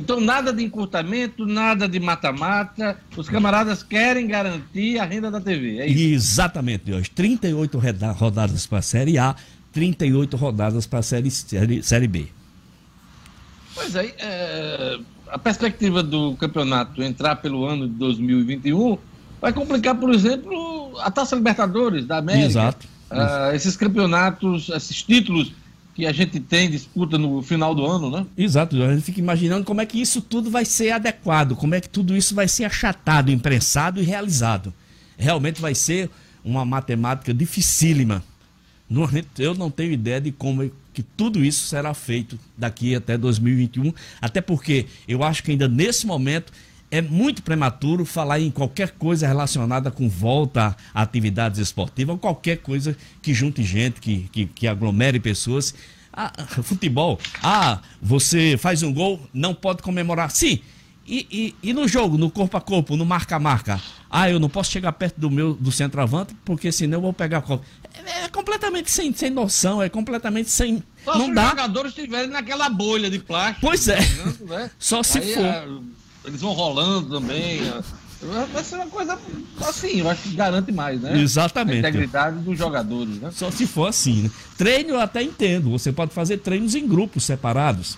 Então, 0.00 0.20
nada 0.20 0.52
de 0.52 0.62
encurtamento, 0.62 1.46
nada 1.46 1.88
de 1.88 1.98
mata-mata. 1.98 2.98
Os 3.16 3.28
camaradas 3.28 3.82
querem 3.82 4.26
garantir 4.26 4.98
a 4.98 5.04
renda 5.04 5.30
da 5.30 5.40
TV. 5.40 5.78
É 5.78 5.86
isso? 5.86 6.32
Exatamente, 6.32 6.84
Diógenes. 6.84 7.08
38 7.10 7.78
rodadas 8.14 8.66
para 8.66 8.78
a 8.78 8.82
Série 8.82 9.18
A, 9.18 9.34
38 9.72 10.36
rodadas 10.36 10.86
para 10.86 11.00
a 11.00 11.02
série, 11.02 11.30
série, 11.30 11.82
série 11.82 12.08
B. 12.08 12.28
Pois 13.74 13.94
é, 13.94 14.14
é, 14.18 14.98
a 15.28 15.38
perspectiva 15.38 16.02
do 16.02 16.34
campeonato 16.36 17.02
entrar 17.02 17.36
pelo 17.36 17.66
ano 17.66 17.86
de 17.86 17.94
2021 17.94 18.96
vai 19.40 19.52
complicar, 19.52 19.94
por 19.94 20.12
exemplo, 20.14 20.98
a 21.00 21.10
Taça 21.10 21.36
Libertadores 21.36 22.06
da 22.06 22.18
América. 22.18 22.46
Exato. 22.46 22.86
Uh, 23.10 23.54
esses 23.54 23.76
campeonatos, 23.76 24.68
esses 24.70 25.02
títulos 25.02 25.52
que 25.96 26.06
a 26.06 26.12
gente 26.12 26.38
tem 26.38 26.70
disputa 26.70 27.18
no 27.18 27.42
final 27.42 27.74
do 27.74 27.84
ano, 27.84 28.10
né? 28.10 28.26
Exato, 28.36 28.80
a 28.82 28.94
gente 28.94 29.04
fica 29.04 29.18
imaginando 29.18 29.64
como 29.64 29.80
é 29.80 29.86
que 29.86 30.00
isso 30.00 30.20
tudo 30.20 30.50
vai 30.50 30.64
ser 30.64 30.90
adequado, 30.90 31.56
como 31.56 31.74
é 31.74 31.80
que 31.80 31.88
tudo 31.88 32.14
isso 32.14 32.34
vai 32.34 32.46
ser 32.46 32.64
achatado, 32.64 33.32
imprensado 33.32 34.00
e 34.00 34.04
realizado. 34.04 34.72
Realmente 35.16 35.60
vai 35.60 35.74
ser 35.74 36.10
uma 36.44 36.64
matemática 36.64 37.32
dificílima 37.34 38.22
eu 39.38 39.54
não 39.54 39.70
tenho 39.70 39.92
ideia 39.92 40.20
de 40.20 40.30
como 40.30 40.62
é 40.62 40.70
que 40.94 41.02
tudo 41.02 41.44
isso 41.44 41.66
será 41.66 41.92
feito 41.92 42.38
daqui 42.56 42.94
até 42.94 43.18
2021, 43.18 43.92
até 44.20 44.40
porque 44.40 44.86
eu 45.08 45.22
acho 45.22 45.42
que 45.42 45.50
ainda 45.50 45.68
nesse 45.68 46.06
momento 46.06 46.52
é 46.90 47.02
muito 47.02 47.42
prematuro 47.42 48.04
falar 48.04 48.40
em 48.40 48.50
qualquer 48.50 48.92
coisa 48.92 49.26
relacionada 49.26 49.90
com 49.90 50.08
volta 50.08 50.76
a 50.94 51.02
atividades 51.02 51.58
esportivas, 51.58 52.14
ou 52.14 52.18
qualquer 52.18 52.58
coisa 52.58 52.96
que 53.20 53.34
junte 53.34 53.62
gente, 53.62 54.00
que, 54.00 54.28
que, 54.32 54.46
que 54.46 54.66
aglomere 54.66 55.18
pessoas. 55.18 55.74
Ah, 56.12 56.32
futebol, 56.62 57.18
ah, 57.42 57.80
você 58.00 58.56
faz 58.56 58.82
um 58.82 58.92
gol, 58.92 59.20
não 59.34 59.54
pode 59.54 59.82
comemorar. 59.82 60.30
Sim, 60.30 60.60
e, 61.06 61.54
e, 61.62 61.68
e, 61.70 61.72
no 61.72 61.86
jogo, 61.86 62.18
no 62.18 62.28
corpo 62.30 62.56
a 62.56 62.60
corpo, 62.60 62.96
no 62.96 63.04
marca 63.04 63.36
a 63.36 63.38
marca, 63.38 63.80
ah, 64.10 64.28
eu 64.28 64.40
não 64.40 64.48
posso 64.48 64.72
chegar 64.72 64.92
perto 64.92 65.20
do 65.20 65.30
meu 65.30 65.54
do 65.54 65.70
centroavante 65.70 66.34
porque 66.44 66.72
senão 66.72 66.98
eu 66.98 67.02
vou 67.02 67.12
pegar 67.12 67.44
a. 67.46 67.60
É, 67.94 68.24
é, 68.24 68.28
completamente 68.28 68.90
sem, 68.90 69.12
sem 69.12 69.30
noção, 69.30 69.80
é 69.80 69.88
completamente 69.88 70.50
sem. 70.50 70.82
Só 71.04 71.16
não 71.16 71.26
se 71.26 71.34
dá. 71.34 71.44
os 71.44 71.50
jogadores 71.50 71.92
estiverem 71.92 72.28
naquela 72.28 72.68
bolha 72.68 73.08
de 73.08 73.20
plástico. 73.20 73.60
Pois 73.60 73.86
é. 73.86 73.98
Né? 74.46 74.70
Só 74.78 75.02
se 75.02 75.18
Aí, 75.18 75.34
for. 75.34 75.44
É, 75.44 75.66
eles 76.26 76.40
vão 76.40 76.52
rolando 76.52 77.20
também. 77.20 77.60
É, 77.60 78.46
vai 78.52 78.64
ser 78.64 78.76
uma 78.76 78.86
coisa 78.86 79.18
assim, 79.60 80.00
eu 80.00 80.08
acho 80.08 80.22
que 80.22 80.34
garante 80.34 80.72
mais, 80.72 81.00
né? 81.00 81.18
Exatamente. 81.20 81.84
A 81.84 81.88
integridade 81.90 82.38
dos 82.38 82.58
jogadores, 82.58 83.16
né? 83.20 83.30
Só 83.32 83.50
se 83.50 83.66
for 83.66 83.88
assim, 83.88 84.22
né? 84.22 84.30
Treino 84.56 84.90
eu 84.90 85.00
até 85.00 85.22
entendo. 85.22 85.70
Você 85.70 85.92
pode 85.92 86.12
fazer 86.12 86.38
treinos 86.38 86.74
em 86.74 86.86
grupos 86.86 87.24
separados, 87.24 87.96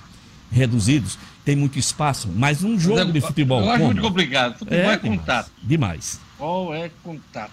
reduzidos 0.51 1.19
tem 1.49 1.57
muito 1.57 1.79
espaço, 1.79 2.29
mas 2.37 2.63
um 2.63 2.79
jogo 2.79 2.99
mas 2.99 3.09
é, 3.09 3.13
de 3.13 3.21
futebol. 3.23 3.63
Eu 3.63 3.71
acho 3.71 3.79
como? 3.79 3.87
muito 3.87 4.03
complicado. 4.03 4.59
Futebol 4.59 4.79
é, 4.79 4.93
é 4.93 4.99
contato. 4.99 5.51
Demais. 5.63 6.21
Futebol 6.33 6.75
é 6.75 6.91
contato. 7.03 7.53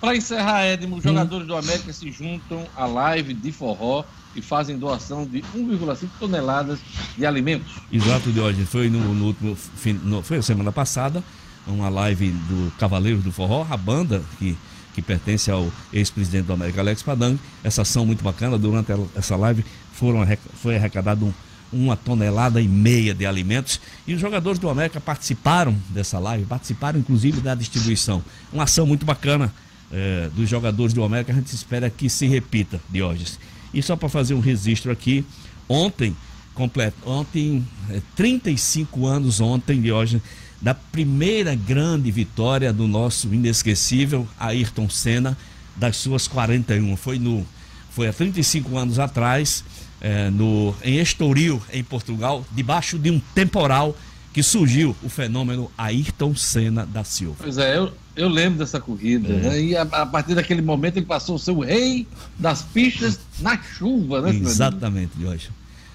Para 0.00 0.16
encerrar, 0.16 0.64
Edmo, 0.64 0.96
os 0.96 1.02
jogadores 1.02 1.46
do 1.46 1.56
América 1.56 1.92
se 1.92 2.10
juntam 2.12 2.64
à 2.76 2.86
live 2.86 3.34
de 3.34 3.50
forró 3.50 4.04
e 4.34 4.40
fazem 4.40 4.78
doação 4.78 5.26
de 5.26 5.42
1,5 5.56 6.08
toneladas 6.20 6.78
de 7.16 7.26
alimentos. 7.26 7.72
Exato, 7.90 8.30
hoje 8.30 8.64
Foi 8.64 8.88
no, 8.88 9.12
no 9.12 9.26
último 9.26 9.56
fim, 9.56 9.94
no, 9.94 10.22
foi 10.22 10.38
a 10.38 10.42
semana 10.42 10.70
passada, 10.70 11.22
uma 11.66 11.88
live 11.88 12.30
do 12.30 12.72
Cavaleiros 12.78 13.24
do 13.24 13.32
Forró, 13.32 13.66
a 13.68 13.76
banda 13.76 14.22
que, 14.38 14.56
que 14.94 15.02
pertence 15.02 15.50
ao 15.50 15.70
ex-presidente 15.92 16.46
do 16.46 16.52
América, 16.52 16.80
Alex 16.80 17.02
Padang. 17.02 17.38
Essa 17.64 17.82
ação 17.82 18.06
muito 18.06 18.22
bacana. 18.22 18.56
Durante 18.56 18.92
essa 19.16 19.36
live 19.36 19.64
foram, 19.92 20.26
foi 20.54 20.76
arrecadado 20.76 21.26
um, 21.26 21.32
uma 21.72 21.96
tonelada 21.96 22.60
e 22.60 22.68
meia 22.68 23.14
de 23.14 23.26
alimentos. 23.26 23.80
E 24.06 24.14
os 24.14 24.20
jogadores 24.20 24.58
do 24.58 24.70
América 24.70 25.00
participaram 25.00 25.76
dessa 25.90 26.18
live, 26.18 26.46
participaram 26.46 26.98
inclusive 26.98 27.40
da 27.40 27.54
distribuição. 27.54 28.22
Uma 28.52 28.62
ação 28.62 28.86
muito 28.86 29.04
bacana 29.04 29.52
é, 29.92 30.28
dos 30.34 30.48
jogadores 30.48 30.92
do 30.92 31.02
América, 31.02 31.32
a 31.32 31.34
gente 31.34 31.54
espera 31.54 31.88
que 31.90 32.08
se 32.08 32.26
repita, 32.26 32.80
Diógenes. 32.90 33.38
E 33.72 33.82
só 33.82 33.96
para 33.96 34.08
fazer 34.08 34.34
um 34.34 34.40
registro 34.40 34.90
aqui, 34.90 35.24
ontem, 35.68 36.16
completo, 36.54 36.96
ontem, 37.06 37.66
é, 37.90 38.00
35 38.16 39.06
anos 39.06 39.40
ontem, 39.40 39.80
Diógenes, 39.80 40.22
da 40.60 40.74
primeira 40.74 41.54
grande 41.54 42.10
vitória 42.10 42.72
do 42.72 42.88
nosso 42.88 43.32
inesquecível 43.32 44.26
Ayrton 44.38 44.88
Senna, 44.88 45.36
das 45.76 45.96
suas 45.96 46.26
41. 46.26 46.96
Foi, 46.96 47.18
no, 47.18 47.46
foi 47.90 48.08
há 48.08 48.12
35 48.12 48.76
anos 48.76 48.98
atrás, 48.98 49.64
é, 50.00 50.30
no, 50.30 50.74
em 50.82 50.98
Estoril, 50.98 51.62
em 51.72 51.84
Portugal, 51.84 52.44
debaixo 52.52 52.98
de 52.98 53.10
um 53.10 53.20
temporal 53.34 53.96
que 54.32 54.42
surgiu 54.42 54.94
o 55.02 55.08
fenômeno 55.08 55.70
Ayrton 55.76 56.34
Senna 56.34 56.86
da 56.86 57.04
Silva. 57.04 57.36
Pois 57.42 57.58
é, 57.58 57.76
eu, 57.76 57.92
eu 58.14 58.28
lembro 58.28 58.58
dessa 58.58 58.80
corrida. 58.80 59.32
É. 59.32 59.36
Né? 59.36 59.62
E 59.62 59.76
a, 59.76 59.82
a, 59.82 60.06
partir 60.06 60.34
daquele 60.34 60.62
momento 60.62 60.96
ele 60.96 61.06
passou 61.06 61.36
a 61.36 61.38
ser 61.38 61.52
o 61.52 61.60
rei 61.60 62.06
das 62.38 62.62
pistas 62.62 63.18
na 63.40 63.60
chuva, 63.60 64.20
né? 64.20 64.30
Exatamente, 64.34 65.12
Jorge. 65.20 65.50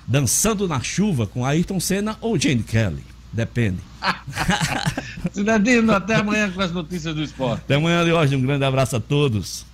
Dançando 0.07 0.67
na 0.67 0.81
chuva 0.81 1.27
com 1.27 1.45
Ayrton 1.45 1.79
Senna 1.79 2.17
ou 2.19 2.37
Jane 2.37 2.63
Kelly. 2.63 3.03
Depende. 3.31 3.79
Cidadino, 5.33 5.91
até 5.91 6.15
amanhã 6.15 6.51
com 6.51 6.61
as 6.61 6.71
notícias 6.71 7.15
do 7.15 7.23
esporte. 7.23 7.61
Até 7.61 7.75
amanhã, 7.75 8.05
Jorge. 8.05 8.35
Um 8.35 8.41
grande 8.41 8.63
abraço 8.63 8.95
a 8.95 8.99
todos. 8.99 9.65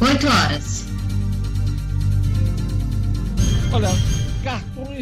8 0.00 0.26
horas. 0.26 0.86
Olha, 3.72 3.88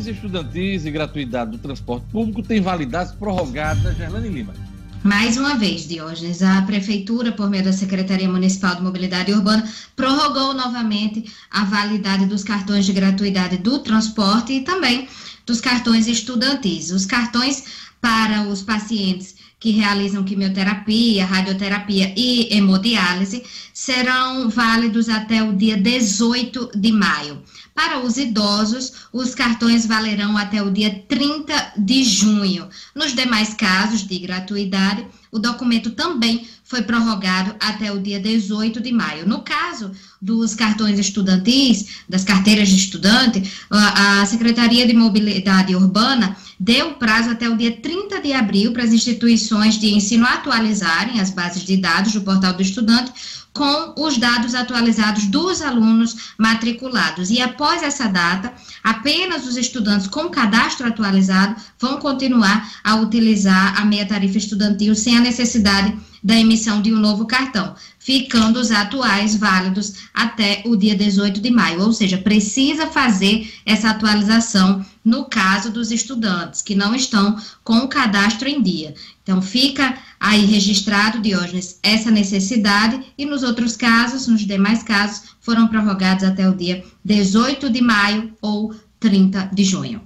cartões 0.01 0.07
estudantis 0.07 0.87
e 0.87 0.91
gratuidade 0.91 1.51
do 1.51 1.59
transporte 1.59 2.07
público 2.11 2.43
têm 2.43 2.61
validades 2.61 3.13
prorrogadas, 3.13 3.97
Gerlane 3.97 4.29
Lima. 4.29 4.55
Mais 5.03 5.37
uma 5.37 5.55
vez, 5.55 5.89
Diógenes, 5.89 6.43
a 6.43 6.61
Prefeitura, 6.63 7.33
por 7.33 7.49
meio 7.49 7.65
da 7.65 7.73
Secretaria 7.73 8.29
Municipal 8.29 8.75
de 8.75 8.83
Mobilidade 8.83 9.33
Urbana, 9.33 9.67
prorrogou 9.97 10.53
novamente 10.53 11.25
a 11.51 11.65
validade 11.65 12.27
dos 12.27 12.45
cartões 12.45 12.85
de 12.85 12.93
gratuidade 12.93 13.57
do 13.59 13.79
transporte 13.79 14.53
e 14.53 14.61
também 14.61 15.09
dos 15.47 15.61
cartões 15.61 16.07
estudantis. 16.07 16.91
Os 16.91 17.07
cartões 17.07 17.65
para 18.01 18.43
os 18.43 18.63
pacientes 18.63 19.35
que 19.59 19.71
realizam 19.71 20.25
quimioterapia, 20.25 21.27
radioterapia 21.27 22.15
e 22.17 22.55
hemodiálise 22.55 23.43
serão 23.75 24.49
válidos 24.49 25.09
até 25.09 25.43
o 25.43 25.55
dia 25.55 25.77
18 25.77 26.71
de 26.75 26.93
maio. 26.93 27.43
Para 27.83 27.99
os 28.05 28.19
idosos, 28.19 28.93
os 29.11 29.35
cartões 29.35 29.87
valerão 29.87 30.37
até 30.37 30.63
o 30.63 30.71
dia 30.71 31.03
30 31.09 31.73
de 31.79 32.05
junho. 32.05 32.69
Nos 32.95 33.15
demais 33.15 33.55
casos 33.55 34.07
de 34.07 34.19
gratuidade, 34.19 35.07
o 35.33 35.39
documento 35.39 35.93
também 35.93 36.47
foi 36.63 36.83
prorrogado 36.83 37.57
até 37.59 37.91
o 37.91 37.99
dia 37.99 38.21
18 38.21 38.83
de 38.83 38.93
maio. 38.93 39.27
No 39.27 39.41
caso 39.41 39.93
dos 40.21 40.55
cartões 40.55 40.99
estudantis, 40.99 42.05
das 42.07 42.23
carteiras 42.23 42.69
de 42.69 42.77
estudante, 42.77 43.51
a 43.71 44.27
Secretaria 44.27 44.87
de 44.87 44.93
Mobilidade 44.93 45.75
Urbana 45.75 46.37
deu 46.61 46.93
prazo 46.97 47.31
até 47.31 47.49
o 47.49 47.57
dia 47.57 47.73
30 47.73 48.21
de 48.21 48.35
abril 48.35 48.73
para 48.73 48.85
as 48.85 48.93
instituições 48.93 49.79
de 49.79 49.95
ensino 49.95 50.27
atualizarem 50.27 51.19
as 51.19 51.31
bases 51.31 51.65
de 51.65 51.79
dados 51.79 52.13
do 52.13 52.21
portal 52.21 52.53
do 52.53 52.61
estudante 52.61 53.11
com 53.53 53.95
os 53.97 54.17
dados 54.17 54.55
atualizados 54.55 55.27
dos 55.27 55.61
alunos 55.61 56.35
matriculados. 56.39 57.31
E 57.31 57.41
após 57.41 57.83
essa 57.83 58.07
data, 58.07 58.53
apenas 58.83 59.47
os 59.47 59.57
estudantes 59.57 60.07
com 60.07 60.29
cadastro 60.29 60.87
atualizado 60.87 61.57
vão 61.79 61.99
continuar 61.99 62.71
a 62.85 62.97
utilizar 62.97 63.81
a 63.81 63.85
meia 63.85 64.07
tarifa 64.07 64.39
estudantil 64.39 64.95
sem 64.95 65.17
a 65.17 65.21
necessidade 65.21 65.97
da 66.23 66.39
emissão 66.39 66.83
de 66.83 66.93
um 66.93 66.99
novo 66.99 67.27
cartão, 67.27 67.75
ficando 67.99 68.61
os 68.61 68.71
atuais 68.71 69.37
válidos 69.37 69.95
até 70.13 70.63
o 70.67 70.77
dia 70.77 70.95
18 70.95 71.41
de 71.41 71.51
maio, 71.51 71.83
ou 71.83 71.93
seja, 71.93 72.19
precisa 72.19 72.87
fazer 72.87 73.51
essa 73.65 73.91
atualização 73.91 74.85
no 75.05 75.25
caso 75.25 75.71
dos 75.71 75.91
estudantes 75.91 76.63
que 76.63 76.75
não 76.75 76.95
estão 76.95 77.37
com 77.65 77.79
o 77.79 77.89
cadastro 77.89 78.49
em 78.49 78.63
dia. 78.63 78.95
Então, 79.23 79.41
fica 79.41 79.99
aí 80.19 80.45
registrado, 80.45 81.21
Diógenes, 81.21 81.79
essa 81.83 82.11
necessidade 82.11 83.13
e 83.17 83.25
nos 83.25 83.43
outros 83.43 83.77
casos, 83.77 84.27
nos 84.27 84.43
demais 84.43 84.83
casos, 84.83 85.31
foram 85.41 85.69
prorrogados 85.69 86.25
até 86.25 86.49
o 86.49 86.55
dia 86.55 86.85
18 87.05 87.71
de 87.71 87.81
maio 87.81 88.33
ou 88.43 88.75
30 88.99 89.51
de 89.53 89.65
junho. 89.65 90.03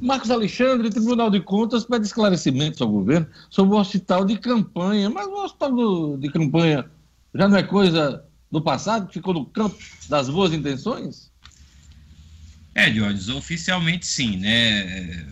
Marcos 0.00 0.30
Alexandre, 0.30 0.90
Tribunal 0.90 1.30
de 1.30 1.40
Contas 1.40 1.84
pede 1.84 2.06
esclarecimentos 2.06 2.80
ao 2.80 2.88
governo 2.88 3.26
sobre 3.50 3.74
o 3.74 3.78
hospital 3.78 4.24
de 4.24 4.38
campanha. 4.38 5.10
Mas 5.10 5.26
o 5.26 5.44
hospital 5.44 6.16
de 6.16 6.30
campanha 6.30 6.90
já 7.34 7.48
não 7.48 7.56
é 7.56 7.62
coisa 7.62 8.24
do 8.50 8.60
passado, 8.60 9.12
ficou 9.12 9.34
no 9.34 9.46
campo 9.46 9.76
das 10.08 10.28
boas 10.28 10.52
intenções? 10.52 11.31
É, 12.74 12.88
Diógenes, 12.88 13.28
oficialmente 13.28 14.06
sim, 14.06 14.38
né? 14.38 15.24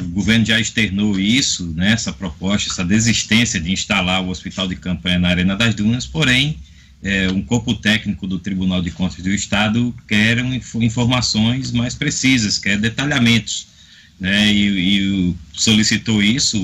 O 0.00 0.08
governo 0.08 0.44
já 0.44 0.60
externou 0.60 1.18
isso, 1.18 1.72
né? 1.74 1.92
essa 1.92 2.12
proposta, 2.12 2.70
essa 2.70 2.84
desistência 2.84 3.60
de 3.60 3.72
instalar 3.72 4.22
o 4.22 4.28
hospital 4.28 4.68
de 4.68 4.76
campanha 4.76 5.18
na 5.18 5.28
Arena 5.28 5.56
das 5.56 5.74
Dunas, 5.74 6.06
porém, 6.06 6.58
é, 7.02 7.30
um 7.30 7.40
corpo 7.40 7.74
técnico 7.74 8.26
do 8.26 8.38
Tribunal 8.38 8.82
de 8.82 8.90
Contas 8.90 9.22
do 9.22 9.30
Estado 9.30 9.94
quer 10.06 10.38
informações 10.80 11.70
mais 11.70 11.94
precisas, 11.94 12.58
quer 12.58 12.76
detalhamentos, 12.76 13.68
né? 14.18 14.52
E, 14.52 14.98
e 15.30 15.34
solicitou 15.52 16.22
isso 16.22 16.58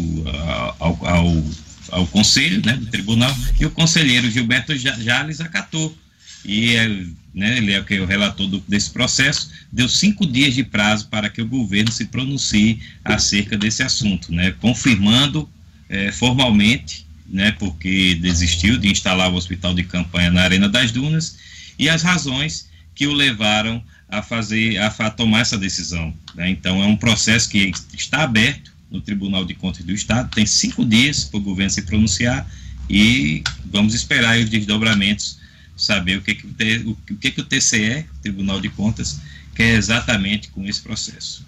ao, 0.79 1.07
ao, 1.07 1.45
ao 1.91 2.07
Conselho 2.09 2.61
né, 2.65 2.77
do 2.77 2.87
Tribunal, 2.87 3.35
e 3.59 3.65
o 3.65 3.71
conselheiro 3.71 4.31
Gilberto 4.31 4.77
Jales 4.77 5.41
acatou. 5.41 5.97
E 6.45 6.75
é 6.75 7.07
né, 7.35 7.59
ele 7.59 7.73
é 7.73 7.81
o, 7.81 7.85
que, 7.85 7.95
é 7.95 8.01
o 8.01 8.07
relator 8.07 8.47
do, 8.47 8.63
desse 8.69 8.91
processo, 8.91 9.51
deu 9.73 9.89
cinco 9.89 10.25
dias 10.25 10.55
de 10.55 10.63
prazo 10.63 11.09
para 11.09 11.29
que 11.29 11.43
o 11.43 11.47
governo 11.47 11.91
se 11.91 12.05
pronuncie 12.05 12.81
acerca 13.05 13.59
desse 13.59 13.83
assunto, 13.83 14.33
né, 14.33 14.55
confirmando 14.61 15.49
é, 15.89 16.13
formalmente, 16.13 17.05
né, 17.27 17.51
porque 17.59 18.15
desistiu 18.15 18.79
de 18.79 18.89
instalar 18.89 19.33
o 19.33 19.35
hospital 19.35 19.75
de 19.75 19.83
campanha 19.83 20.31
na 20.31 20.43
Arena 20.43 20.69
das 20.69 20.93
Dunas, 20.93 21.37
e 21.77 21.89
as 21.89 22.03
razões 22.03 22.69
que 22.95 23.09
o 23.09 23.13
levaram 23.13 23.83
a 24.09 24.23
fazer, 24.23 24.79
a, 24.79 24.87
a 24.87 25.11
tomar 25.11 25.41
essa 25.41 25.59
decisão. 25.59 26.15
Né? 26.37 26.51
Então, 26.51 26.81
é 26.81 26.87
um 26.87 26.95
processo 26.97 27.49
que 27.49 27.73
está 27.93 28.23
aberto 28.23 28.73
no 28.89 29.01
Tribunal 29.01 29.45
de 29.45 29.55
Contas 29.55 29.85
do 29.85 29.93
Estado, 29.93 30.31
tem 30.33 30.47
cinco 30.47 30.85
dias 30.85 31.25
para 31.25 31.39
o 31.39 31.43
governo 31.43 31.71
se 31.71 31.83
pronunciar 31.83 32.49
e 32.89 33.43
vamos 33.65 33.93
esperar 33.93 34.39
os 34.39 34.49
desdobramentos 34.49 35.43
saber 35.77 36.19
o 36.19 36.23
que, 36.23 36.35
que, 36.35 36.47
o, 36.87 36.91
o, 36.91 37.17
que, 37.17 37.31
que 37.31 37.41
o 37.41 37.45
TCE, 37.45 38.07
Tribunal 38.23 38.61
de 38.61 38.69
Contas, 38.69 39.21
quer 39.55 39.75
exatamente 39.75 40.49
com 40.49 40.65
esse 40.65 40.81
processo. 40.81 41.45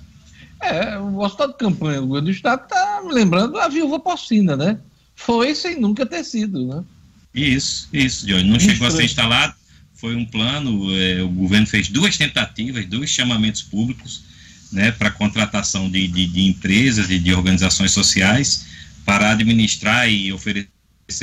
É, 0.61 0.99
o 0.99 1.19
hospital 1.19 1.49
de 1.49 1.55
campanha 1.55 2.01
do 2.01 2.07
governo 2.07 2.27
do 2.27 2.33
Estado 2.33 2.65
está 2.65 3.01
lembrando 3.01 3.59
a 3.59 3.69
viúva 3.69 3.99
porcina, 3.99 4.57
né? 4.57 4.79
Foi 5.15 5.55
sem 5.55 5.79
nunca 5.81 6.07
ter 6.07 6.25
sido, 6.25 6.67
né? 6.67 6.85
Isso, 7.35 7.89
isso, 7.93 8.27
Johnny. 8.27 8.49
Não 8.49 8.59
chegou 8.59 8.87
a 8.87 8.91
ser 8.91 9.05
instalado, 9.05 9.55
foi 9.95 10.17
um 10.17 10.25
plano, 10.25 10.95
é, 10.97 11.23
o 11.23 11.29
governo 11.29 11.67
fez 11.67 11.89
duas 11.89 12.17
tentativas, 12.17 12.87
dois 12.87 13.11
chamamentos 13.11 13.63
públicos, 13.63 14.25
né, 14.73 14.91
para 14.91 15.11
contratação 15.11 15.89
de, 15.91 16.09
de, 16.09 16.27
de 16.27 16.49
empresas 16.49 17.11
e 17.11 17.19
de 17.19 17.33
organizações 17.33 17.93
sociais 17.93 18.67
para 19.05 19.31
administrar 19.31 20.11
e 20.11 20.33
oferecer 20.33 20.69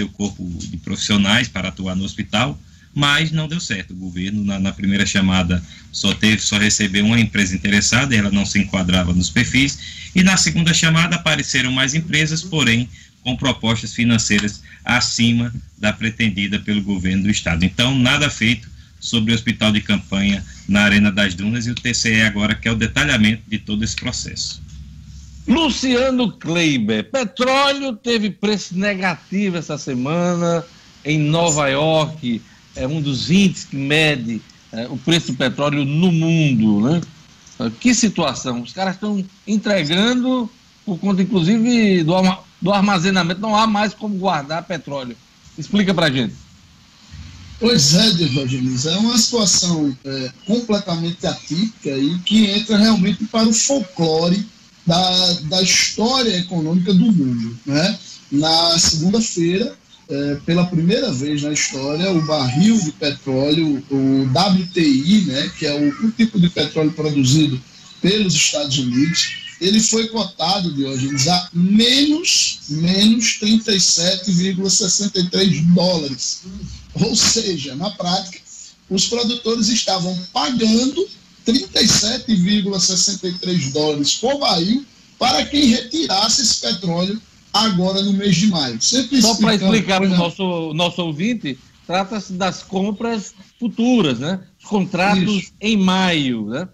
o 0.03 0.09
corpo 0.09 0.43
de 0.59 0.77
profissionais 0.77 1.47
para 1.47 1.67
atuar 1.67 1.95
no 1.95 2.05
hospital 2.05 2.57
mas 2.93 3.31
não 3.31 3.47
deu 3.47 3.59
certo. 3.59 3.91
O 3.93 3.97
governo, 3.97 4.43
na, 4.43 4.59
na, 4.59 4.71
primeira 4.71 5.05
chamada, 5.05 5.63
só 5.91 6.13
teve, 6.13 6.41
só 6.41 6.57
recebeu 6.57 7.05
uma 7.05 7.19
empresa 7.19 7.55
interessada, 7.55 8.15
ela 8.15 8.31
não 8.31 8.45
se 8.45 8.59
enquadrava 8.59 9.13
nos 9.13 9.29
perfis, 9.29 10.11
e 10.15 10.21
na 10.21 10.37
segunda 10.37 10.73
chamada 10.73 11.15
apareceram 11.15 11.71
mais 11.71 11.93
empresas, 11.93 12.43
porém 12.43 12.87
com 13.21 13.35
propostas 13.35 13.93
financeiras 13.93 14.61
acima 14.83 15.53
da 15.77 15.93
pretendida 15.93 16.59
pelo 16.59 16.83
governo 16.83 17.23
do 17.23 17.29
estado. 17.29 17.63
Então, 17.63 17.97
nada 17.97 18.29
feito 18.29 18.69
sobre 18.99 19.31
o 19.31 19.35
hospital 19.35 19.71
de 19.71 19.81
campanha 19.81 20.43
na 20.67 20.81
Arena 20.81 21.11
das 21.11 21.33
Dunas 21.33 21.65
e 21.65 21.71
o 21.71 21.75
TCE 21.75 22.21
agora 22.21 22.55
quer 22.55 22.71
o 22.71 22.75
detalhamento 22.75 23.43
de 23.47 23.57
todo 23.57 23.83
esse 23.83 23.95
processo. 23.95 24.61
Luciano 25.47 26.31
Kleiber, 26.31 27.09
petróleo 27.09 27.93
teve 27.93 28.29
preço 28.29 28.77
negativo 28.77 29.57
essa 29.57 29.77
semana 29.77 30.63
em 31.03 31.19
Nova 31.19 31.67
York, 31.67 32.41
é 32.75 32.87
um 32.87 33.01
dos 33.01 33.29
índices 33.29 33.65
que 33.65 33.75
mede 33.75 34.41
é, 34.71 34.87
o 34.87 34.97
preço 34.97 35.27
do 35.31 35.37
petróleo 35.37 35.85
no 35.85 36.11
mundo, 36.11 36.81
né? 36.81 37.01
Que 37.79 37.93
situação? 37.93 38.61
Os 38.61 38.73
caras 38.73 38.95
estão 38.95 39.23
entregando 39.47 40.49
por 40.85 40.97
conta, 40.97 41.21
inclusive, 41.21 42.03
do, 42.03 42.13
do 42.61 42.73
armazenamento. 42.73 43.39
Não 43.39 43.55
há 43.55 43.67
mais 43.67 43.93
como 43.93 44.17
guardar 44.17 44.63
petróleo. 44.63 45.15
Explica 45.57 45.93
para 45.93 46.11
gente. 46.11 46.33
Pois 47.59 47.93
é, 47.93 48.11
Diogenes, 48.11 48.85
é 48.85 48.97
uma 48.97 49.17
situação 49.17 49.95
é, 50.03 50.31
completamente 50.45 51.25
atípica 51.25 51.91
e 51.91 52.17
que 52.19 52.47
entra 52.47 52.77
realmente 52.77 53.23
para 53.25 53.47
o 53.47 53.53
folclore 53.53 54.45
da, 54.85 55.33
da 55.43 55.61
história 55.61 56.35
econômica 56.37 56.93
do 56.93 57.11
mundo. 57.11 57.57
Né? 57.65 57.99
Na 58.31 58.77
segunda-feira, 58.77 59.77
é, 60.09 60.35
pela 60.45 60.65
primeira 60.65 61.11
vez 61.11 61.41
na 61.41 61.51
história, 61.51 62.11
o 62.11 62.25
barril 62.25 62.79
de 62.81 62.91
petróleo, 62.93 63.83
o 63.89 64.23
WTI, 64.25 65.25
né, 65.27 65.51
que 65.57 65.65
é 65.65 65.73
o, 65.73 65.89
o 66.05 66.11
tipo 66.11 66.39
de 66.39 66.49
petróleo 66.49 66.91
produzido 66.91 67.59
pelos 68.01 68.33
Estados 68.33 68.77
Unidos, 68.77 69.43
ele 69.61 69.79
foi 69.79 70.07
cotado, 70.09 70.73
Diógenes, 70.73 71.25
a 71.27 71.49
menos, 71.53 72.59
menos 72.69 73.39
37,63 73.41 75.73
dólares. 75.73 76.41
Ou 76.95 77.15
seja, 77.15 77.75
na 77.75 77.91
prática, 77.91 78.39
os 78.89 79.05
produtores 79.05 79.69
estavam 79.69 80.19
pagando 80.33 81.07
37,63 81.47 83.71
dólares 83.71 84.15
por 84.15 84.37
barril 84.39 84.85
para 85.17 85.45
quem 85.45 85.67
retirasse 85.67 86.41
esse 86.41 86.57
petróleo 86.57 87.21
agora 87.53 88.01
no 88.01 88.13
mês 88.13 88.35
de 88.35 88.47
maio. 88.47 88.81
Sempre 88.81 89.21
Só 89.21 89.35
para 89.35 89.55
explicar 89.55 90.01
para 90.01 90.09
o 90.09 90.17
nosso, 90.17 90.73
nosso 90.73 91.01
ouvinte, 91.03 91.57
trata-se 91.85 92.33
das 92.33 92.63
compras 92.63 93.33
futuras, 93.59 94.19
né? 94.19 94.41
Os 94.59 94.67
contratos 94.67 95.35
isso. 95.35 95.51
em 95.61 95.77
maio, 95.77 96.47
né? 96.47 96.67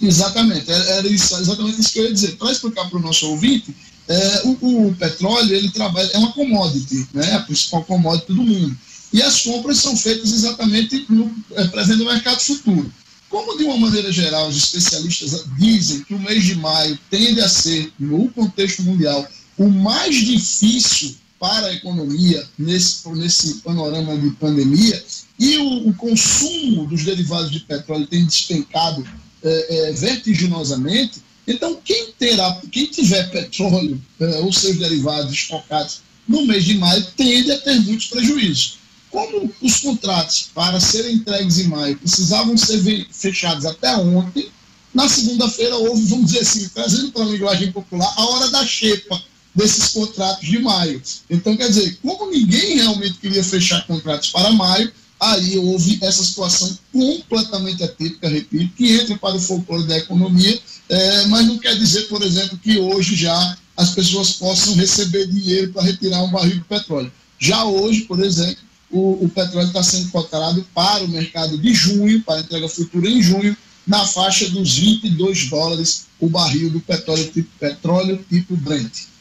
Exatamente, 0.00 0.70
era 0.70 1.06
isso, 1.08 1.36
exatamente 1.36 1.80
isso 1.80 1.92
que 1.92 1.98
eu 1.98 2.04
ia 2.04 2.12
dizer. 2.12 2.36
Para 2.36 2.52
explicar 2.52 2.88
para 2.88 2.98
o 2.98 3.02
nosso 3.02 3.28
ouvinte, 3.30 3.74
é, 4.06 4.42
o, 4.44 4.88
o, 4.88 4.94
petróleo 4.94 5.54
ele 5.54 5.70
trabalha, 5.70 6.10
é 6.12 6.18
uma 6.18 6.32
commodity, 6.32 7.08
né? 7.12 7.34
a 7.34 7.40
principal 7.40 7.84
commodity 7.84 8.32
do 8.32 8.42
mundo. 8.42 8.76
E 9.12 9.22
as 9.22 9.42
compras 9.42 9.78
são 9.78 9.96
feitas 9.96 10.32
exatamente 10.32 11.06
no 11.08 11.32
é, 11.52 11.64
presente 11.68 11.98
do 11.98 12.04
mercado 12.04 12.40
futuro. 12.40 12.92
Como, 13.30 13.56
de 13.56 13.64
uma 13.64 13.78
maneira 13.78 14.12
geral, 14.12 14.48
os 14.48 14.56
especialistas 14.56 15.44
dizem 15.56 16.02
que 16.02 16.14
o 16.14 16.18
mês 16.18 16.44
de 16.44 16.56
maio 16.56 16.98
tende 17.10 17.40
a 17.40 17.48
ser, 17.48 17.92
no 17.98 18.28
contexto 18.30 18.82
mundial, 18.82 19.26
o 19.58 19.68
mais 19.68 20.14
difícil 20.16 21.16
para 21.38 21.66
a 21.66 21.74
economia 21.74 22.46
nesse, 22.58 23.08
nesse 23.10 23.54
panorama 23.56 24.16
de 24.16 24.30
pandemia, 24.30 25.04
e 25.38 25.58
o, 25.58 25.88
o 25.88 25.94
consumo 25.94 26.86
dos 26.86 27.04
derivados 27.04 27.50
de 27.50 27.60
petróleo 27.60 28.06
tem 28.06 28.24
despencado 28.24 29.06
é, 29.42 29.88
é, 29.88 29.92
vertiginosamente, 29.92 31.22
então 31.46 31.78
quem 31.84 32.12
terá, 32.18 32.60
quem 32.72 32.86
tiver 32.86 33.30
petróleo 33.30 34.00
é, 34.20 34.38
ou 34.38 34.52
seus 34.52 34.78
derivados 34.78 35.32
estocados 35.32 36.00
no 36.26 36.46
mês 36.46 36.64
de 36.64 36.78
maio 36.78 37.04
tende 37.16 37.52
a 37.52 37.60
ter 37.60 37.78
muitos 37.80 38.06
prejuízos. 38.06 38.78
Como 39.10 39.52
os 39.60 39.80
contratos 39.80 40.50
para 40.54 40.80
serem 40.80 41.16
entregues 41.16 41.58
em 41.58 41.68
maio 41.68 41.96
precisavam 41.98 42.56
ser 42.56 43.06
fechados 43.10 43.66
até 43.66 43.94
ontem, 43.96 44.48
na 44.94 45.08
segunda-feira 45.08 45.76
houve, 45.76 46.04
vamos 46.04 46.26
dizer 46.26 46.40
assim, 46.40 46.68
trazendo 46.68 47.12
para 47.12 47.22
a 47.22 47.26
linguagem 47.26 47.70
popular, 47.70 48.12
a 48.16 48.24
hora 48.24 48.50
da 48.50 48.64
xepa 48.64 49.22
desses 49.54 49.88
contratos 49.90 50.46
de 50.46 50.58
maio. 50.58 51.00
Então, 51.30 51.56
quer 51.56 51.68
dizer, 51.68 51.98
como 52.02 52.30
ninguém 52.30 52.76
realmente 52.76 53.18
queria 53.18 53.44
fechar 53.44 53.86
contratos 53.86 54.30
para 54.30 54.52
maio, 54.52 54.92
aí 55.20 55.56
houve 55.58 55.98
essa 56.02 56.24
situação 56.24 56.76
completamente 56.92 57.82
atípica, 57.82 58.28
repito, 58.28 58.74
que 58.74 58.92
entra 58.92 59.16
para 59.16 59.36
o 59.36 59.40
folclore 59.40 59.86
da 59.86 59.98
economia, 59.98 60.58
é, 60.88 61.26
mas 61.26 61.46
não 61.46 61.58
quer 61.58 61.76
dizer, 61.78 62.02
por 62.08 62.22
exemplo, 62.22 62.58
que 62.58 62.78
hoje 62.78 63.14
já 63.14 63.56
as 63.76 63.90
pessoas 63.90 64.32
possam 64.32 64.74
receber 64.74 65.26
dinheiro 65.26 65.72
para 65.72 65.82
retirar 65.82 66.22
um 66.22 66.30
barril 66.30 66.56
de 66.56 66.64
petróleo. 66.64 67.12
Já 67.38 67.64
hoje, 67.64 68.02
por 68.02 68.22
exemplo, 68.22 68.62
o, 68.90 69.24
o 69.24 69.28
petróleo 69.28 69.66
está 69.68 69.82
sendo 69.82 70.10
cotado 70.10 70.64
para 70.74 71.04
o 71.04 71.08
mercado 71.08 71.58
de 71.58 71.74
junho, 71.74 72.22
para 72.22 72.40
entrega 72.40 72.68
futura 72.68 73.08
em 73.08 73.22
junho, 73.22 73.56
na 73.86 74.06
faixa 74.06 74.48
dos 74.50 74.78
22 74.78 75.50
dólares 75.50 76.06
o 76.20 76.28
barril 76.28 76.70
do 76.70 76.80
petróleo 76.80 77.30
tipo, 77.30 77.50
petróleo 77.58 78.24
tipo 78.28 78.56
Brent. 78.56 79.13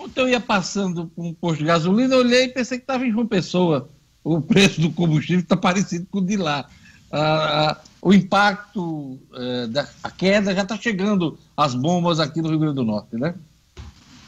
Ontem 0.00 0.20
eu 0.20 0.28
ia 0.28 0.40
passando 0.40 1.06
por 1.14 1.24
um 1.24 1.34
posto 1.34 1.58
de 1.58 1.64
gasolina, 1.64 2.16
olhei 2.16 2.44
e 2.44 2.48
pensei 2.48 2.78
que 2.78 2.84
estava 2.84 3.06
em 3.06 3.12
João 3.12 3.26
Pessoa. 3.26 3.88
O 4.24 4.40
preço 4.40 4.80
do 4.80 4.90
combustível 4.90 5.42
está 5.42 5.56
parecido 5.56 6.06
com 6.10 6.18
o 6.18 6.26
de 6.26 6.36
lá. 6.36 6.66
Ah, 7.12 7.70
ah 7.70 7.80
o 8.02 8.14
impacto 8.14 9.18
eh, 9.34 9.66
da 9.66 9.84
queda 10.16 10.54
já 10.54 10.62
está 10.62 10.74
chegando 10.74 11.38
às 11.54 11.74
bombas 11.74 12.18
aqui 12.18 12.40
no 12.40 12.48
Rio 12.48 12.58
Grande 12.58 12.76
do 12.76 12.84
Norte, 12.84 13.14
né? 13.14 13.34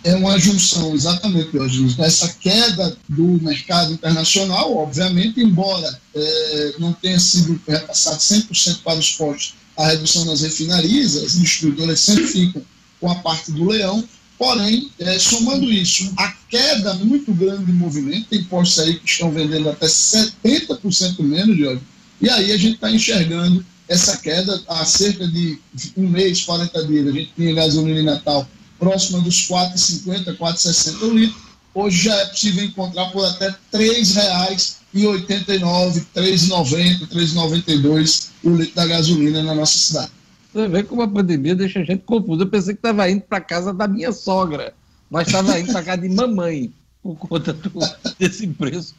é 0.04 0.14
uma 0.16 0.38
junção, 0.38 0.94
exatamente, 0.94 1.56
hoje. 1.56 1.94
Essa 1.98 2.28
queda 2.28 2.96
do 3.08 3.40
mercado 3.42 3.92
internacional, 3.92 4.76
obviamente, 4.76 5.40
embora 5.40 5.98
é, 6.14 6.74
não 6.78 6.92
tenha 6.92 7.18
sido 7.20 7.60
repassado 7.66 8.18
100% 8.18 8.82
para 8.82 8.98
os 8.98 9.10
postos 9.12 9.54
a 9.76 9.86
redução 9.86 10.24
nas 10.26 10.42
refinarias, 10.42 11.16
as 11.16 11.38
distribuidoras 11.38 12.00
sempre 12.00 12.26
ficam 12.26 12.62
com 13.00 13.10
a 13.10 13.14
parte 13.16 13.50
do 13.52 13.70
leão, 13.70 14.04
porém, 14.42 14.90
é, 14.98 15.20
somando 15.20 15.72
isso, 15.72 16.12
a 16.16 16.34
queda 16.50 16.94
muito 16.94 17.32
grande 17.32 17.64
de 17.64 17.72
movimento, 17.72 18.26
tem 18.28 18.42
postos 18.42 18.80
aí 18.82 18.98
que 18.98 19.08
estão 19.08 19.30
vendendo 19.30 19.70
até 19.70 19.86
70% 19.86 21.20
menos 21.20 21.56
de 21.56 21.64
óleo, 21.64 21.80
e 22.20 22.28
aí 22.28 22.50
a 22.50 22.56
gente 22.56 22.74
está 22.74 22.90
enxergando 22.90 23.64
essa 23.88 24.16
queda 24.16 24.60
há 24.66 24.84
cerca 24.84 25.28
de 25.28 25.60
um 25.96 26.08
mês, 26.08 26.40
40 26.40 26.86
dias, 26.88 27.06
a 27.06 27.12
gente 27.12 27.32
tinha 27.36 27.54
gasolina 27.54 28.00
em 28.00 28.04
Natal 28.04 28.44
próxima 28.80 29.20
dos 29.20 29.46
4,50, 29.46 30.36
4,60 30.36 31.02
o 31.02 31.16
litro. 31.16 31.40
Hoje 31.72 32.02
já 32.02 32.16
é 32.16 32.26
possível 32.26 32.64
encontrar 32.64 33.12
por 33.12 33.24
até 33.24 33.46
R$ 33.48 33.54
3,89, 33.72 34.74
R$ 34.92 35.22
3,90, 35.22 36.02
R$ 36.16 37.06
3,92 37.06 38.26
o 38.42 38.56
litro 38.56 38.74
da 38.74 38.86
gasolina 38.86 39.40
na 39.44 39.54
nossa 39.54 39.78
cidade. 39.78 40.10
Você 40.52 40.68
vê 40.68 40.82
como 40.82 41.02
a 41.02 41.08
pandemia 41.08 41.54
deixa 41.54 41.80
a 41.80 41.84
gente 41.84 42.02
confusa. 42.04 42.42
Eu 42.42 42.48
pensei 42.48 42.74
que 42.74 42.78
estava 42.78 43.08
indo 43.08 43.22
para 43.22 43.40
casa 43.40 43.72
da 43.72 43.88
minha 43.88 44.12
sogra, 44.12 44.74
mas 45.10 45.26
estava 45.26 45.58
indo 45.58 45.72
para 45.72 45.82
casa 45.82 46.02
de 46.02 46.08
mamãe, 46.08 46.72
por 47.02 47.16
conta 47.16 47.52
do, 47.52 47.70
desse 48.18 48.46
preço 48.46 48.94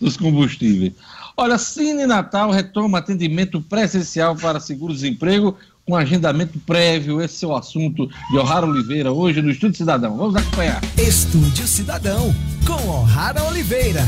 dos 0.00 0.16
combustíveis. 0.16 0.92
Olha, 1.36 1.56
Cine 1.56 2.06
Natal 2.06 2.50
retoma 2.50 2.98
atendimento 2.98 3.60
presencial 3.62 4.36
para 4.36 4.60
seguro-desemprego 4.60 5.56
com 5.86 5.96
agendamento 5.96 6.58
prévio. 6.60 7.20
Esse 7.20 7.44
é 7.44 7.48
o 7.48 7.56
assunto 7.56 8.06
de 8.30 8.38
O'Hara 8.38 8.66
Oliveira 8.66 9.10
hoje 9.10 9.40
no 9.40 9.50
Estúdio 9.50 9.78
Cidadão. 9.78 10.16
Vamos 10.16 10.36
acompanhar. 10.36 10.82
Estúdio 10.98 11.66
Cidadão 11.66 12.34
com 12.66 12.90
O'Hara 12.90 13.42
Oliveira. 13.44 14.02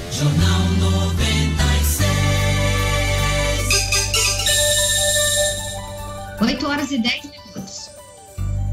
Jornal 0.10 0.70
96. 0.80 2.12
8 6.40 6.66
horas 6.66 6.92
e 6.94 6.98
10 6.98 7.24
minutos. 7.24 7.41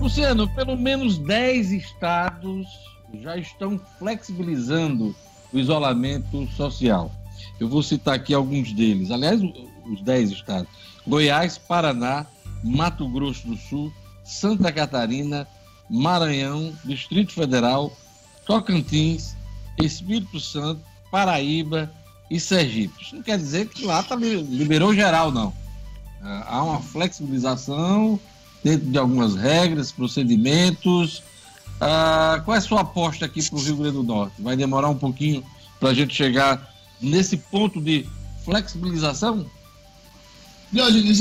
Luciano, 0.09 0.49
pelo 0.49 0.75
menos 0.75 1.19
10 1.19 1.71
estados 1.71 2.67
já 3.21 3.37
estão 3.37 3.79
flexibilizando 3.99 5.15
o 5.53 5.59
isolamento 5.59 6.47
social. 6.53 7.13
Eu 7.61 7.69
vou 7.69 7.83
citar 7.83 8.15
aqui 8.15 8.33
alguns 8.33 8.73
deles. 8.73 9.11
Aliás, 9.11 9.39
os 9.85 10.01
10 10.01 10.31
estados: 10.31 10.67
Goiás, 11.07 11.59
Paraná, 11.59 12.25
Mato 12.65 13.07
Grosso 13.07 13.49
do 13.49 13.57
Sul, 13.59 13.93
Santa 14.25 14.73
Catarina, 14.73 15.47
Maranhão, 15.91 16.73
Distrito 16.87 17.35
Federal, 17.35 17.95
Tocantins, 18.47 19.37
Espírito 19.77 20.41
Santo, 20.41 20.81
Paraíba 21.11 21.93
e 22.31 22.41
Sergipe. 22.41 23.03
Isso 23.03 23.15
não 23.15 23.23
quer 23.23 23.37
dizer 23.37 23.69
que 23.69 23.85
lá 23.85 24.03
tá, 24.03 24.17
liberou 24.17 24.95
geral, 24.95 25.31
não. 25.31 25.53
Há 26.23 26.65
uma 26.65 26.81
flexibilização 26.81 28.19
dentro 28.69 28.91
de 28.91 28.99
algumas 28.99 29.35
regras, 29.35 29.91
procedimentos. 29.91 31.23
Ah, 31.81 32.43
qual 32.45 32.55
é 32.55 32.59
a 32.59 32.61
sua 32.61 32.81
aposta 32.83 33.25
aqui 33.25 33.43
para 33.43 33.59
o 33.59 33.63
Rio 33.63 33.77
Grande 33.77 33.97
do 33.97 34.03
Norte? 34.03 34.43
Vai 34.43 34.57
demorar 34.57 34.89
um 34.89 34.99
pouquinho 34.99 35.43
para 35.81 35.91
a 35.91 35.95
gente 35.95 36.15
chegar 36.15 36.75
nesse 37.01 37.37
ponto 37.37 37.81
de 37.81 38.07
flexibilização? 38.45 39.47
Diogenes, 40.71 41.21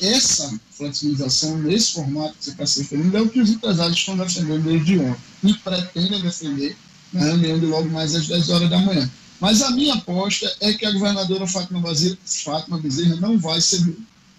essa 0.00 0.60
flexibilização, 0.70 1.58
nesse 1.58 1.94
formato 1.94 2.34
que 2.34 2.44
você 2.44 2.50
está 2.50 2.66
se 2.66 2.82
referindo, 2.82 3.16
é 3.16 3.20
o 3.20 3.28
que 3.28 3.40
os 3.40 3.50
empresários 3.50 3.96
estão 3.96 4.16
defendendo 4.16 4.62
desde 4.62 4.98
ontem 5.00 5.20
e 5.42 5.54
pretendem 5.54 6.20
defender 6.20 6.76
na 7.12 7.24
reunião 7.24 7.58
de 7.58 7.66
logo 7.66 7.88
mais 7.88 8.14
às 8.14 8.28
10 8.28 8.50
horas 8.50 8.70
da 8.70 8.78
manhã. 8.78 9.10
Mas 9.40 9.60
a 9.62 9.70
minha 9.70 9.94
aposta 9.94 10.54
é 10.60 10.72
que 10.72 10.86
a 10.86 10.92
governadora 10.92 11.46
Fátima 11.48 11.80
Bezerra, 11.80 12.18
Fátima 12.24 12.78
Bezerra 12.78 13.16
não 13.16 13.38
vai 13.38 13.60
ser 13.60 13.80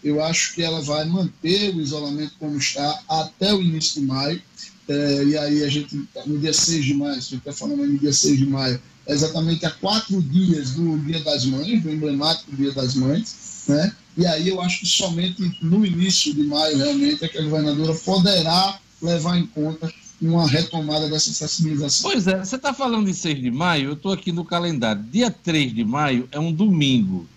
eu 0.04 0.24
acho 0.24 0.54
que 0.54 0.64
ela 0.64 0.82
vai 0.82 1.06
manter 1.06 1.76
o 1.76 1.82
isolamento 1.82 2.34
como 2.40 2.58
está 2.58 3.00
até 3.08 3.54
o 3.54 3.62
início 3.62 4.02
de 4.02 4.08
maio. 4.08 4.42
É, 4.88 5.24
e 5.24 5.38
aí 5.38 5.64
a 5.64 5.70
gente, 5.70 5.96
no 6.26 6.40
dia 6.40 6.54
6 6.54 6.86
de 6.86 6.94
maio, 6.94 7.22
se 7.22 7.36
está 7.36 7.54
falando 7.54 7.86
no 7.86 7.98
dia 7.98 8.12
6 8.12 8.40
de 8.40 8.46
maio, 8.46 8.82
é 9.08 9.14
exatamente 9.14 9.66
há 9.66 9.72
quatro 9.72 10.22
dias 10.22 10.72
do 10.72 10.98
Dia 11.00 11.20
das 11.22 11.46
Mães, 11.46 11.82
do 11.82 11.92
emblemático 11.92 12.56
Dia 12.56 12.72
das 12.72 12.96
Mães, 12.96 13.64
né? 13.68 13.96
E 14.18 14.26
aí 14.26 14.50
eu 14.50 14.62
acho 14.62 14.80
que 14.80 14.88
somente 14.88 15.58
no 15.62 15.86
início 15.86 16.34
de 16.34 16.44
maio, 16.44 16.78
realmente, 16.78 17.24
é 17.24 17.28
que 17.28 17.38
a 17.38 17.44
governadora 17.44 17.94
poderá 17.96 18.80
levar 19.02 19.38
em 19.38 19.46
conta 19.48 19.92
uma 20.22 20.48
retomada 20.48 21.10
dessa 21.10 21.32
sensibilização. 21.32 22.12
Pois 22.12 22.28
é, 22.28 22.38
você 22.38 22.56
está 22.56 22.74
falando 22.74 23.08
de 23.08 23.14
6 23.14 23.42
de 23.42 23.50
maio, 23.50 23.90
eu 23.90 23.94
estou 23.94 24.12
aqui 24.12 24.32
no 24.32 24.46
calendário. 24.46 25.04
Dia 25.04 25.32
3 25.32 25.74
de 25.74 25.84
maio 25.84 26.28
é 26.32 26.40
um 26.40 26.54
domingo. 26.54 27.28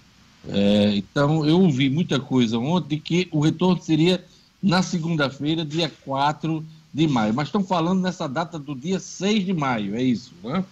É, 0.49 0.95
então, 0.97 1.47
eu 1.47 1.61
ouvi 1.61 1.89
muita 1.89 2.21
coisa 2.21 2.59
ontem 2.59 2.99
que 2.99 3.29
o 3.33 3.41
retorno 3.41 3.83
seria 3.83 4.25
na 4.63 4.83
segunda-feira, 4.83 5.65
dia 5.65 5.91
4 6.05 6.65
de 6.93 7.09
maio. 7.09 7.35
Mas 7.35 7.49
estão 7.49 7.65
falando 7.65 8.01
nessa 8.01 8.29
data 8.29 8.59
do 8.59 8.75
dia 8.75 8.99
6 9.01 9.47
de 9.47 9.53
maio, 9.53 9.95
é 9.95 10.03
isso, 10.03 10.33
né? 10.43 10.65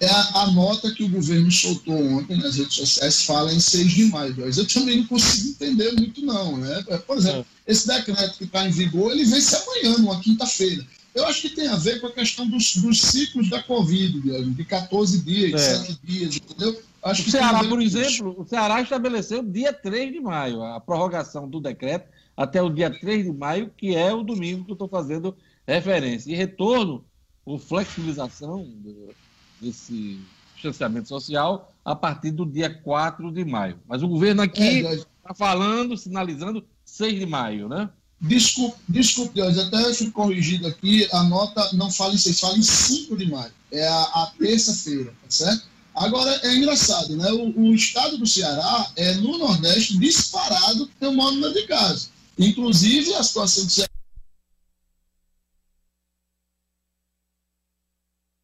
É 0.00 0.08
a, 0.08 0.42
a, 0.42 0.50
nota 0.52 0.90
que 0.92 1.04
o 1.04 1.08
governo 1.10 1.52
soltou 1.52 1.94
ontem 1.94 2.38
nas 2.38 2.56
redes 2.56 2.74
sociais 2.74 3.22
fala 3.22 3.52
em 3.52 3.60
6 3.60 3.92
de 3.92 4.04
maio. 4.06 4.34
Mas 4.38 4.56
eu 4.56 4.66
também 4.66 4.96
não 4.96 5.06
consigo 5.06 5.50
entender 5.50 5.92
muito, 5.92 6.24
não. 6.24 6.56
Né? 6.56 6.82
Por 7.06 7.18
exemplo, 7.18 7.44
é. 7.66 7.70
esse 7.70 7.86
decreto 7.86 8.38
que 8.38 8.44
está 8.44 8.66
em 8.66 8.70
vigor, 8.70 9.12
ele 9.12 9.24
vence 9.24 9.54
amanhã, 9.54 9.98
numa 9.98 10.18
quinta-feira. 10.18 10.86
Eu 11.14 11.26
acho 11.26 11.42
que 11.42 11.50
tem 11.50 11.68
a 11.68 11.76
ver 11.76 12.00
com 12.00 12.06
a 12.06 12.12
questão 12.12 12.46
dos, 12.46 12.76
dos 12.76 13.00
ciclos 13.00 13.50
da 13.50 13.62
Covid, 13.62 14.20
de 14.54 14.64
14 14.64 15.20
dias, 15.24 15.50
de 15.50 15.56
é. 15.56 15.58
7 15.58 16.00
dias, 16.04 16.36
entendeu? 16.36 16.82
Acho 17.02 17.26
o 17.26 17.30
Ceará, 17.30 17.64
por 17.64 17.80
exemplo, 17.80 18.34
o 18.38 18.46
Ceará 18.46 18.80
estabeleceu 18.82 19.42
dia 19.42 19.72
3 19.72 20.12
de 20.12 20.20
maio, 20.20 20.62
a 20.62 20.78
prorrogação 20.78 21.48
do 21.48 21.60
decreto 21.60 22.08
até 22.36 22.62
o 22.62 22.70
dia 22.70 22.90
3 22.90 23.24
de 23.24 23.32
maio, 23.32 23.70
que 23.76 23.96
é 23.96 24.12
o 24.12 24.22
domingo 24.22 24.64
que 24.64 24.70
eu 24.70 24.74
estou 24.74 24.88
fazendo 24.88 25.36
referência. 25.66 26.30
E 26.30 26.34
retorno, 26.34 27.04
ou 27.44 27.58
flexibilização 27.58 28.66
desse 29.60 30.20
distanciamento 30.54 31.08
social 31.08 31.72
a 31.84 31.96
partir 31.96 32.30
do 32.30 32.44
dia 32.44 32.70
4 32.70 33.32
de 33.32 33.44
maio. 33.44 33.78
Mas 33.88 34.02
o 34.02 34.08
governo 34.08 34.42
aqui 34.42 34.80
está 34.80 35.30
é, 35.30 35.34
falando, 35.34 35.96
sinalizando 35.96 36.64
6 36.84 37.18
de 37.18 37.26
maio, 37.26 37.68
né? 37.68 37.88
Desculpe, 38.20 38.76
desculpe, 38.86 39.34
Deus, 39.34 39.56
até 39.56 39.94
fui 39.94 40.10
corrigido 40.10 40.66
aqui, 40.66 41.08
a 41.10 41.22
nota 41.22 41.70
não 41.72 41.90
fala 41.90 42.12
em 42.12 42.18
6, 42.18 42.38
fala 42.38 42.58
em 42.58 42.62
5 42.62 43.16
de 43.16 43.30
maio. 43.30 43.52
É 43.72 43.86
a, 43.88 44.02
a 44.02 44.32
terça-feira, 44.38 45.10
tá 45.10 45.30
certo? 45.30 45.64
Agora, 45.94 46.30
é 46.42 46.54
engraçado, 46.54 47.16
né? 47.16 47.32
O, 47.32 47.58
o, 47.58 47.74
estado 47.74 48.18
do 48.18 48.26
Ceará 48.26 48.92
é, 48.96 49.14
no 49.14 49.38
Nordeste, 49.38 49.98
disparado 49.98 50.86
pelo 51.00 51.14
modo 51.14 51.52
de 51.52 51.66
casa. 51.66 52.08
Inclusive, 52.38 53.14
a 53.14 53.22
situação 53.22 53.64
do 53.64 53.70
Ceará. 53.70 53.90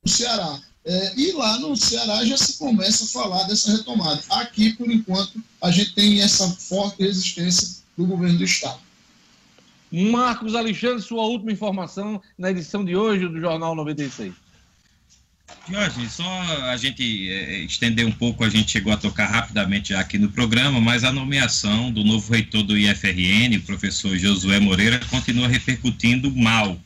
Ceará. 0.06 0.62
É, 0.84 1.14
e 1.18 1.32
lá 1.32 1.58
no 1.58 1.76
Ceará 1.76 2.24
já 2.24 2.36
se 2.38 2.56
começa 2.58 3.04
a 3.04 3.08
falar 3.08 3.42
dessa 3.44 3.72
retomada. 3.72 4.22
Aqui, 4.30 4.72
por 4.72 4.90
enquanto, 4.90 5.42
a 5.60 5.70
gente 5.70 5.94
tem 5.94 6.22
essa 6.22 6.48
forte 6.48 7.02
resistência 7.02 7.82
do 7.96 8.06
governo 8.06 8.38
do 8.38 8.44
Estado. 8.44 8.85
Marcos 9.90 10.54
Alexandre, 10.54 11.02
sua 11.02 11.22
última 11.22 11.52
informação 11.52 12.20
na 12.36 12.50
edição 12.50 12.84
de 12.84 12.96
hoje 12.96 13.28
do 13.28 13.40
Jornal 13.40 13.74
96. 13.74 14.32
Jorge, 15.68 16.08
só 16.08 16.28
a 16.70 16.76
gente 16.76 17.30
é, 17.30 17.60
estender 17.60 18.06
um 18.06 18.12
pouco, 18.12 18.44
a 18.44 18.48
gente 18.48 18.70
chegou 18.70 18.92
a 18.92 18.96
tocar 18.96 19.26
rapidamente 19.26 19.90
já 19.90 20.00
aqui 20.00 20.18
no 20.18 20.30
programa, 20.30 20.80
mas 20.80 21.04
a 21.04 21.12
nomeação 21.12 21.90
do 21.90 22.04
novo 22.04 22.32
reitor 22.32 22.62
do 22.62 22.76
IFRN, 22.76 23.56
o 23.56 23.62
professor 23.62 24.16
Josué 24.16 24.58
Moreira, 24.58 25.00
continua 25.08 25.48
repercutindo 25.48 26.34
mal 26.34 26.78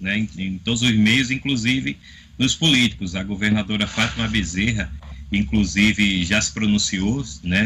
né, 0.00 0.18
em, 0.18 0.28
em 0.38 0.58
todos 0.58 0.82
os 0.82 0.94
meios, 0.94 1.30
inclusive 1.30 1.98
nos 2.38 2.54
políticos. 2.54 3.14
A 3.14 3.22
governadora 3.22 3.86
Fátima 3.86 4.28
Bezerra, 4.28 4.90
inclusive, 5.32 6.24
já 6.24 6.40
se 6.40 6.52
pronunciou, 6.52 7.24
né, 7.42 7.64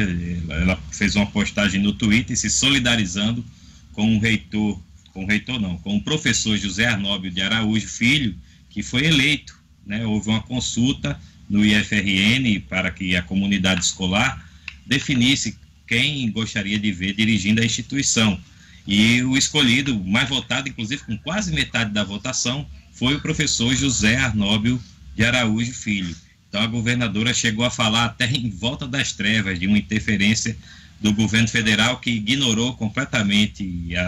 ela 0.50 0.76
fez 0.92 1.14
uma 1.16 1.26
postagem 1.26 1.80
no 1.80 1.92
Twitter 1.92 2.36
se 2.36 2.50
solidarizando 2.50 3.44
com 3.92 4.16
o 4.16 4.20
reitor, 4.20 4.80
com 5.12 5.24
o 5.24 5.26
reitor 5.26 5.60
não, 5.60 5.76
com 5.78 5.96
o 5.96 6.02
professor 6.02 6.56
José 6.56 6.86
Arnóbio 6.86 7.30
de 7.30 7.40
Araújo 7.40 7.88
Filho, 7.88 8.36
que 8.68 8.82
foi 8.82 9.04
eleito 9.04 9.60
né, 9.90 10.06
houve 10.06 10.28
uma 10.28 10.40
consulta 10.40 11.18
no 11.48 11.64
IFRN 11.64 12.60
para 12.68 12.90
que 12.90 13.16
a 13.16 13.22
comunidade 13.22 13.84
escolar 13.84 14.48
definisse 14.86 15.58
quem 15.86 16.30
gostaria 16.30 16.78
de 16.78 16.92
ver 16.92 17.14
dirigindo 17.14 17.60
a 17.60 17.64
instituição. 17.64 18.40
E 18.86 19.22
o 19.22 19.36
escolhido, 19.36 19.98
mais 20.04 20.28
votado, 20.28 20.68
inclusive 20.68 21.02
com 21.02 21.18
quase 21.18 21.52
metade 21.52 21.90
da 21.90 22.04
votação, 22.04 22.66
foi 22.92 23.16
o 23.16 23.20
professor 23.20 23.74
José 23.74 24.16
Arnóbio 24.16 24.80
de 25.16 25.24
Araújo 25.24 25.72
Filho. 25.72 26.14
Então 26.48 26.60
a 26.60 26.66
governadora 26.66 27.34
chegou 27.34 27.64
a 27.64 27.70
falar 27.70 28.04
até 28.04 28.30
em 28.30 28.48
volta 28.48 28.86
das 28.86 29.12
trevas 29.12 29.58
de 29.58 29.66
uma 29.66 29.78
interferência 29.78 30.56
do 31.00 31.14
governo 31.14 31.48
federal 31.48 31.98
que 31.98 32.10
ignorou 32.10 32.74
completamente 32.74 33.96
a, 33.96 34.02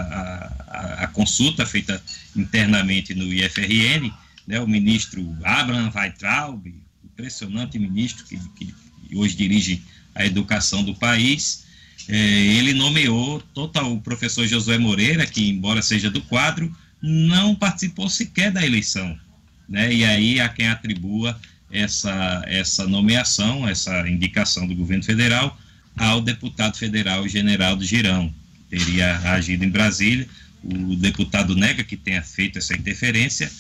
a, 0.69 1.05
a 1.05 1.07
consulta 1.07 1.65
feita 1.65 2.03
internamente 2.37 3.15
no 3.15 3.33
IFRN, 3.33 4.13
né, 4.47 4.61
o 4.61 4.69
ministro 4.69 5.37
Abraham 5.43 5.91
Weitraub, 5.95 6.67
impressionante 7.05 7.79
ministro 7.79 8.25
que, 8.27 8.39
que 8.57 8.75
hoje 9.15 9.37
dirige 9.37 9.83
a 10.15 10.27
educação 10.27 10.85
do 10.85 10.95
país, 10.95 11.65
é, 12.09 12.15
ele 12.15 12.75
nomeou 12.75 13.41
total 13.55 13.93
o 13.93 14.01
professor 14.01 14.47
Josué 14.47 14.77
Moreira, 14.77 15.27
que 15.27 15.49
embora 15.49 15.81
seja 15.81 16.11
do 16.11 16.21
quadro, 16.21 16.75
não 17.01 17.55
participou 17.55 18.09
sequer 18.11 18.51
da 18.51 18.65
eleição, 18.65 19.19
né, 19.67 19.93
e 19.93 20.05
aí 20.05 20.41
a 20.41 20.49
quem 20.49 20.69
atribua 20.69 21.41
essa, 21.71 22.43
essa 22.47 22.87
nomeação, 22.87 23.67
essa 23.67 24.07
indicação 24.07 24.67
do 24.67 24.75
governo 24.75 25.03
federal 25.03 25.59
ao 25.97 26.21
deputado 26.21 26.77
federal 26.77 27.27
Generaldo 27.29 27.85
Girão, 27.85 28.33
que 28.69 28.77
teria 28.77 29.19
agido 29.33 29.65
em 29.65 29.69
Brasília. 29.69 30.27
O 30.63 30.95
deputado 30.97 31.57
nega 31.57 31.83
que 31.83 31.97
tenha 31.97 32.23
feito 32.23 32.59
essa 32.59 32.75
interferência, 32.75 33.51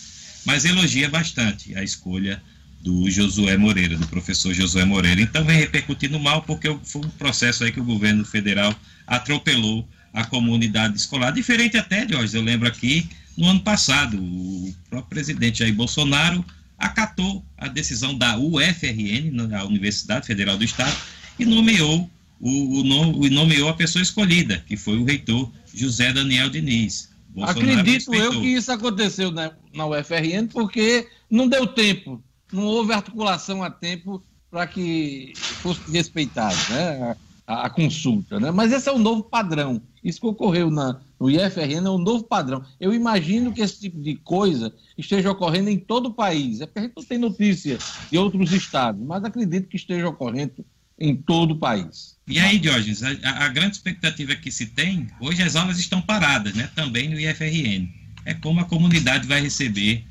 mas 0.45 0.65
elogia 0.65 1.09
bastante 1.09 1.77
a 1.77 1.83
escolha 1.83 2.41
do 2.81 3.09
Josué 3.11 3.57
Moreira, 3.57 3.97
do 3.97 4.07
professor 4.09 4.53
Josué 4.53 4.85
Moreira. 4.85 5.21
Então 5.21 5.45
vem 5.45 5.59
repercutindo 5.59 6.19
mal, 6.19 6.43
porque 6.43 6.69
foi 6.85 7.03
um 7.03 7.11
processo 7.11 7.65
aí 7.65 7.73
que 7.73 7.81
o 7.81 7.85
governo 7.85 8.25
federal 8.25 8.75
atropelou 9.07 9.89
a 10.13 10.25
comunidade 10.25 10.97
escolar. 10.97 11.33
Diferente 11.33 11.77
até, 11.77 12.07
Jorge, 12.07 12.37
eu 12.37 12.43
lembro 12.43 12.69
aqui, 12.69 13.09
no 13.37 13.49
ano 13.49 13.61
passado, 13.61 14.17
o 14.23 14.75
próprio 14.91 15.11
presidente 15.11 15.61
Jair 15.61 15.75
Bolsonaro 15.75 16.45
acatou 16.77 17.45
a 17.57 17.69
decisão 17.69 18.17
da 18.17 18.37
UFRN, 18.37 19.55
a 19.57 19.65
Universidade 19.65 20.27
Federal 20.27 20.57
do 20.57 20.65
Estado, 20.65 20.97
e 21.39 21.45
nomeou 21.45 22.11
o, 22.43 22.81
o, 22.81 23.31
nomeou 23.31 23.69
a 23.69 23.75
pessoa 23.75 24.03
escolhida, 24.03 24.59
que 24.67 24.77
foi 24.77 24.99
o 24.99 25.05
reitor 25.05 25.49
José 25.73 26.13
Daniel 26.13 26.51
Diniz. 26.51 27.13
Bolsonaro 27.29 27.61
Acredito 27.61 28.11
respeitou. 28.11 28.35
eu 28.35 28.41
que 28.41 28.49
isso 28.49 28.73
aconteceu 28.73 29.31
na, 29.31 29.53
na 29.73 29.87
UFRN 29.87 30.49
porque 30.53 31.09
não 31.31 31.49
deu 31.49 31.69
tempo, 31.69 32.23
não 32.53 32.65
houve 32.65 32.93
articulação 32.93 33.63
a 33.63 33.71
tempo 33.71 34.21
para 34.51 34.67
que 34.67 35.33
fosse 35.37 35.91
respeitado 35.91 36.57
né, 36.69 37.17
a, 37.47 37.67
a, 37.67 37.71
consulta. 37.71 38.39
Né? 38.41 38.51
Mas 38.51 38.73
esse 38.73 38.89
é 38.89 38.93
o 38.93 38.99
novo 38.99 39.23
padrão. 39.23 39.81
Isso 40.03 40.21
que 40.21 40.27
ocorreu 40.27 40.69
na, 40.69 41.01
no 41.19 41.31
IFRN 41.31 41.87
é 41.87 41.91
um 41.91 41.97
novo 41.97 42.25
padrão. 42.25 42.63
Eu 42.79 42.93
imagino 42.93 43.53
que 43.53 43.63
esse 43.63 43.81
tipo 43.81 43.99
de 44.01 44.17
coisa 44.17 44.75
esteja 44.99 45.31
ocorrendo 45.31 45.71
em 45.71 45.79
todo 45.79 46.07
o 46.07 46.15
país. 46.15 46.61
É 46.61 46.67
porque 46.67 46.81
a 46.81 46.83
gente 46.83 46.97
não 46.97 47.05
tem 47.05 47.19
notícia 47.19 47.79
de 48.11 48.19
outros 48.19 48.53
estados, 48.53 49.01
mas 49.01 49.25
acredito 49.25 49.69
que 49.69 49.77
esteja 49.77 50.09
ocorrendo 50.09 50.65
em 50.99 51.17
todo 51.17 51.53
o 51.53 51.59
país. 51.59 52.12
E 52.27 52.39
aí, 52.39 52.59
Diógenes, 52.59 53.03
a, 53.03 53.45
a, 53.45 53.49
grande 53.49 53.77
expectativa 53.77 54.35
que 54.37 54.51
se 54.51 54.67
tem, 54.67 55.09
hoje 55.21 55.43
as 55.43 55.57
aulas 55.57 55.79
estão 55.79 56.01
paradas, 56.01 56.55
né? 56.55 56.71
Também 56.75 57.09
no 57.09 57.19
IFRN. 57.19 57.89
É 58.25 58.33
como 58.35 58.61
a 58.61 58.65
comunidade 58.65 59.27
vai 59.27 59.41
receber 59.41 60.05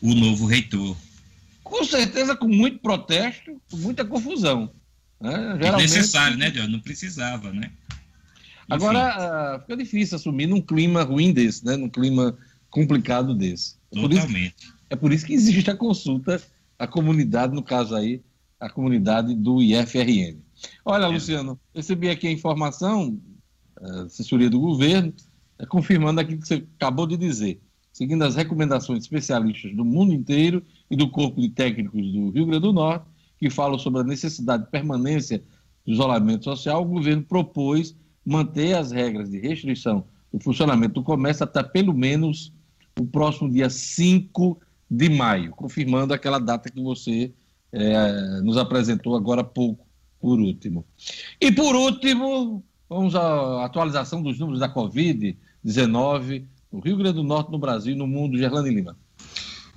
o 0.00 0.14
novo 0.14 0.46
reitor. 0.46 0.96
Com 1.64 1.84
certeza, 1.84 2.36
com 2.36 2.46
muito 2.46 2.78
protesto, 2.78 3.60
com 3.68 3.76
muita 3.78 4.04
confusão. 4.04 4.70
Né? 5.20 5.32
Geralmente... 5.60 5.82
Necessário, 5.82 6.36
né, 6.36 6.50
Diógenes? 6.50 6.72
Não 6.72 6.80
precisava, 6.80 7.52
né? 7.52 7.68
Enfim. 7.68 7.96
Agora, 8.70 9.56
uh, 9.56 9.60
fica 9.62 9.76
difícil 9.76 10.16
assumir 10.16 10.46
num 10.46 10.60
clima 10.60 11.02
ruim 11.02 11.32
desse, 11.32 11.64
né? 11.64 11.76
Num 11.76 11.88
clima 11.88 12.36
complicado 12.70 13.34
desse. 13.34 13.74
É 13.92 14.00
Totalmente. 14.00 14.54
Por 14.54 14.64
isso, 14.64 14.74
é 14.90 14.96
por 14.96 15.12
isso 15.12 15.26
que 15.26 15.34
existe 15.34 15.68
a 15.70 15.76
consulta 15.76 16.40
à 16.78 16.86
comunidade, 16.86 17.54
no 17.54 17.62
caso 17.62 17.94
aí, 17.96 18.22
a 18.60 18.70
comunidade 18.70 19.34
do 19.34 19.60
IFRN. 19.60 20.45
Olha, 20.84 21.04
é. 21.04 21.08
Luciano, 21.08 21.58
recebi 21.74 22.08
aqui 22.08 22.26
a 22.26 22.32
informação, 22.32 23.20
a 23.80 23.86
eh, 23.86 24.00
assessoria 24.02 24.50
do 24.50 24.60
governo, 24.60 25.12
é, 25.58 25.66
confirmando 25.66 26.20
aquilo 26.20 26.40
que 26.40 26.48
você 26.48 26.66
acabou 26.76 27.06
de 27.06 27.16
dizer. 27.16 27.60
Seguindo 27.92 28.22
as 28.22 28.34
recomendações 28.34 28.98
de 28.98 29.04
especialistas 29.04 29.74
do 29.74 29.84
mundo 29.84 30.12
inteiro 30.12 30.62
e 30.90 30.96
do 30.96 31.08
Corpo 31.08 31.40
de 31.40 31.48
Técnicos 31.48 32.12
do 32.12 32.30
Rio 32.30 32.46
Grande 32.46 32.60
do 32.60 32.72
Norte, 32.72 33.06
que 33.38 33.48
falam 33.48 33.78
sobre 33.78 34.00
a 34.00 34.04
necessidade 34.04 34.64
de 34.64 34.70
permanência 34.70 35.42
do 35.84 35.92
isolamento 35.92 36.44
social, 36.44 36.82
o 36.82 36.86
governo 36.86 37.22
propôs 37.22 37.96
manter 38.24 38.74
as 38.76 38.90
regras 38.90 39.30
de 39.30 39.38
restrição 39.38 40.04
do 40.32 40.40
funcionamento 40.40 40.94
do 40.94 41.02
comércio 41.02 41.44
até 41.44 41.62
pelo 41.62 41.94
menos 41.94 42.52
o 42.98 43.06
próximo 43.06 43.50
dia 43.50 43.70
5 43.70 44.60
de 44.90 45.08
maio, 45.08 45.52
confirmando 45.52 46.12
aquela 46.12 46.38
data 46.38 46.70
que 46.70 46.82
você 46.82 47.32
é, 47.72 48.40
nos 48.42 48.56
apresentou 48.56 49.16
agora 49.16 49.40
há 49.40 49.44
pouco, 49.44 49.85
por 50.26 50.40
último. 50.40 50.84
E 51.40 51.52
por 51.52 51.76
último, 51.76 52.64
vamos 52.88 53.14
à 53.14 53.64
atualização 53.64 54.20
dos 54.20 54.40
números 54.40 54.58
da 54.58 54.68
Covid-19 54.68 56.44
no 56.72 56.80
Rio 56.80 56.96
Grande 56.96 57.14
do 57.14 57.22
Norte, 57.22 57.52
no 57.52 57.60
Brasil 57.60 57.94
e 57.94 57.96
no 57.96 58.08
mundo. 58.08 58.36
Gerlane 58.36 58.74
Lima. 58.74 58.98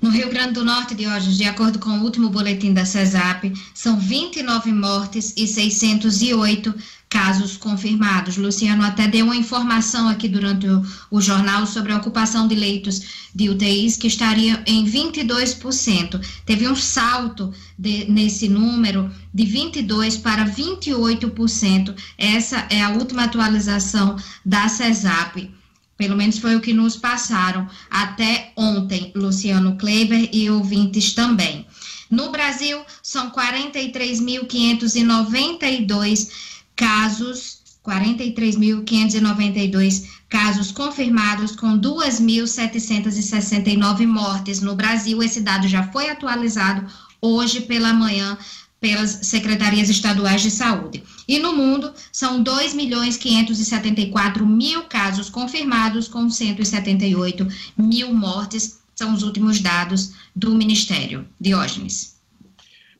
No 0.01 0.09
Rio 0.09 0.29
Grande 0.29 0.53
do 0.53 0.63
Norte 0.63 0.95
de 0.95 1.05
hoje, 1.05 1.35
de 1.35 1.43
acordo 1.43 1.77
com 1.77 1.89
o 1.89 2.03
último 2.03 2.29
boletim 2.29 2.71
da 2.71 2.85
CESAP, 2.85 3.51
são 3.73 3.99
29 3.99 4.71
mortes 4.71 5.33
e 5.35 5.45
608 5.45 6.73
casos 7.09 7.57
confirmados. 7.57 8.37
Luciano 8.37 8.81
até 8.83 9.09
deu 9.09 9.25
uma 9.25 9.35
informação 9.35 10.07
aqui 10.07 10.29
durante 10.29 10.65
o, 10.69 10.85
o, 11.11 11.19
jornal 11.19 11.65
sobre 11.67 11.91
a 11.91 11.97
ocupação 11.97 12.47
de 12.47 12.55
leitos 12.55 13.01
de 13.35 13.49
UTIs, 13.49 13.97
que 13.97 14.07
estaria 14.07 14.63
em 14.65 14.85
22%. 14.85 16.25
Teve 16.45 16.65
um 16.69 16.77
salto 16.77 17.53
de, 17.77 18.09
nesse 18.09 18.47
número 18.47 19.11
de 19.33 19.43
22% 19.43 20.21
para 20.21 20.45
28%. 20.45 21.93
Essa 22.17 22.65
é 22.69 22.81
a 22.81 22.91
última 22.91 23.25
atualização 23.25 24.15
da 24.45 24.69
CESAP. 24.69 25.58
Pelo 25.99 26.15
menos 26.15 26.39
foi 26.39 26.55
o 26.55 26.61
que 26.61 26.73
nos 26.73 26.95
passaram 26.95 27.67
até 27.89 28.53
ontem, 28.55 29.11
Luciano 29.13 29.75
Kleber 29.75 30.29
e 30.31 30.49
ouvintes 30.49 31.11
também. 31.11 31.65
No 32.09 32.31
Brasil, 32.31 32.79
são 33.03 33.29
43.592 33.29 36.29
casos, 36.73 37.57
43.592 37.85 40.05
casos 40.29 40.71
confirmados, 40.71 41.53
com 41.53 41.77
2.769 41.77 44.07
mortes 44.07 44.61
no 44.61 44.77
Brasil. 44.77 45.21
Esse 45.21 45.41
dado 45.41 45.67
já 45.67 45.83
foi 45.91 46.09
atualizado 46.09 46.87
hoje 47.21 47.59
pela 47.59 47.93
manhã 47.93 48.37
pelas 48.79 49.09
secretarias 49.23 49.89
estaduais 49.89 50.41
de 50.41 50.51
saúde. 50.51 51.03
E 51.27 51.39
no 51.39 51.53
mundo, 51.55 51.93
são 52.11 52.41
2 52.41 52.73
milhões 52.73 53.17
574 53.17 54.45
mil 54.45 54.83
casos 54.83 55.29
confirmados, 55.29 56.07
com 56.07 56.29
178 56.29 57.47
mil 57.77 58.13
mortes, 58.13 58.79
são 58.95 59.13
os 59.13 59.23
últimos 59.23 59.61
dados 59.61 60.13
do 60.35 60.53
Ministério. 60.55 61.25
Diógenes. 61.39 62.19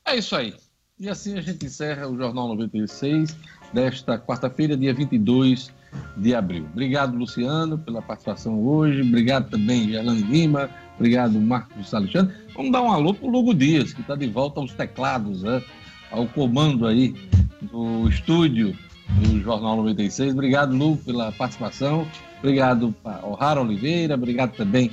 É 0.06 0.18
isso 0.18 0.36
aí. 0.36 0.54
E 1.00 1.10
assim 1.10 1.38
a 1.38 1.42
gente 1.42 1.66
encerra 1.66 2.08
o 2.08 2.18
Jornal 2.18 2.48
96 2.50 3.36
desta 3.74 4.18
quarta-feira, 4.18 4.76
dia 4.76 4.94
22 4.94 5.72
de 6.18 6.36
abril. 6.36 6.68
Obrigado, 6.72 7.16
Luciano, 7.16 7.78
pela 7.78 8.02
participação 8.02 8.62
hoje. 8.62 9.02
Obrigado 9.02 9.50
também, 9.50 9.90
Gerlane 9.90 10.22
Lima. 10.24 10.70
Obrigado, 11.00 11.40
Marcos 11.40 11.94
Alexandre. 11.94 12.36
Vamos 12.54 12.74
dar 12.74 12.82
um 12.82 12.92
alô 12.92 13.14
para 13.14 13.26
o 13.26 13.32
Lugo 13.32 13.54
Dias, 13.54 13.94
que 13.94 14.02
está 14.02 14.16
de 14.16 14.28
volta 14.28 14.60
aos 14.60 14.74
teclados, 14.74 15.44
né? 15.44 15.64
ao 16.12 16.28
comando 16.28 16.86
aí 16.86 17.16
do 17.62 18.10
estúdio 18.10 18.76
do 19.22 19.42
Jornal 19.42 19.78
96. 19.78 20.34
Obrigado, 20.34 20.76
Lugo, 20.76 20.98
pela 20.98 21.32
participação. 21.32 22.06
Obrigado 22.40 22.94
ao 23.04 23.34
Rara 23.34 23.62
Oliveira. 23.62 24.16
Obrigado 24.16 24.56
também, 24.56 24.92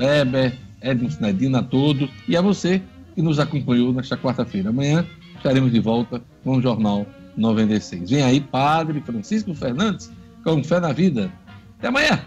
Weber, 0.00 0.56
Edson 0.80 1.18
Nedina, 1.20 1.60
a 1.60 1.62
todos. 1.62 2.08
E 2.26 2.36
a 2.36 2.40
você 2.40 2.82
que 3.14 3.22
nos 3.22 3.38
acompanhou 3.38 3.92
nesta 3.92 4.16
quarta-feira. 4.16 4.70
Amanhã 4.70 5.06
estaremos 5.36 5.70
de 5.70 5.80
volta 5.80 6.22
com 6.42 6.56
o 6.56 6.62
Jornal 6.62 7.06
96. 7.36 8.10
Vem 8.10 8.22
aí, 8.22 8.40
Padre 8.40 9.00
Francisco 9.00 9.54
Fernandes, 9.54 10.10
com 10.42 10.62
fé 10.64 10.80
na 10.80 10.92
vida. 10.92 11.30
Até 11.78 11.88
amanhã. 11.88 12.20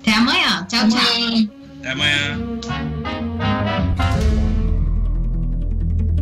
Até 0.00 0.14
amanhã. 0.14 0.66
Tchau, 0.68 0.88
tchau. 0.88 1.57
Até 1.78 1.90
amanhã. 1.90 2.38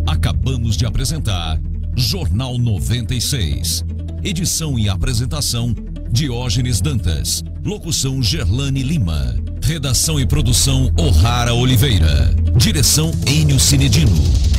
Acabamos 0.07 0.77
de 0.77 0.85
apresentar 0.85 1.59
Jornal 1.97 2.59
96. 2.59 3.85
Edição 4.23 4.79
e 4.79 4.89
apresentação 4.89 5.75
Diógenes 6.11 6.81
Dantas. 6.81 7.43
Locução 7.65 8.23
Gerlane 8.23 8.83
Lima. 8.83 9.35
Redação 9.63 10.21
e 10.21 10.27
produção 10.27 10.93
O'Hara 10.97 11.55
Oliveira. 11.55 12.35
Direção 12.57 13.11
Enio 13.27 13.59
Cinedino. 13.59 14.56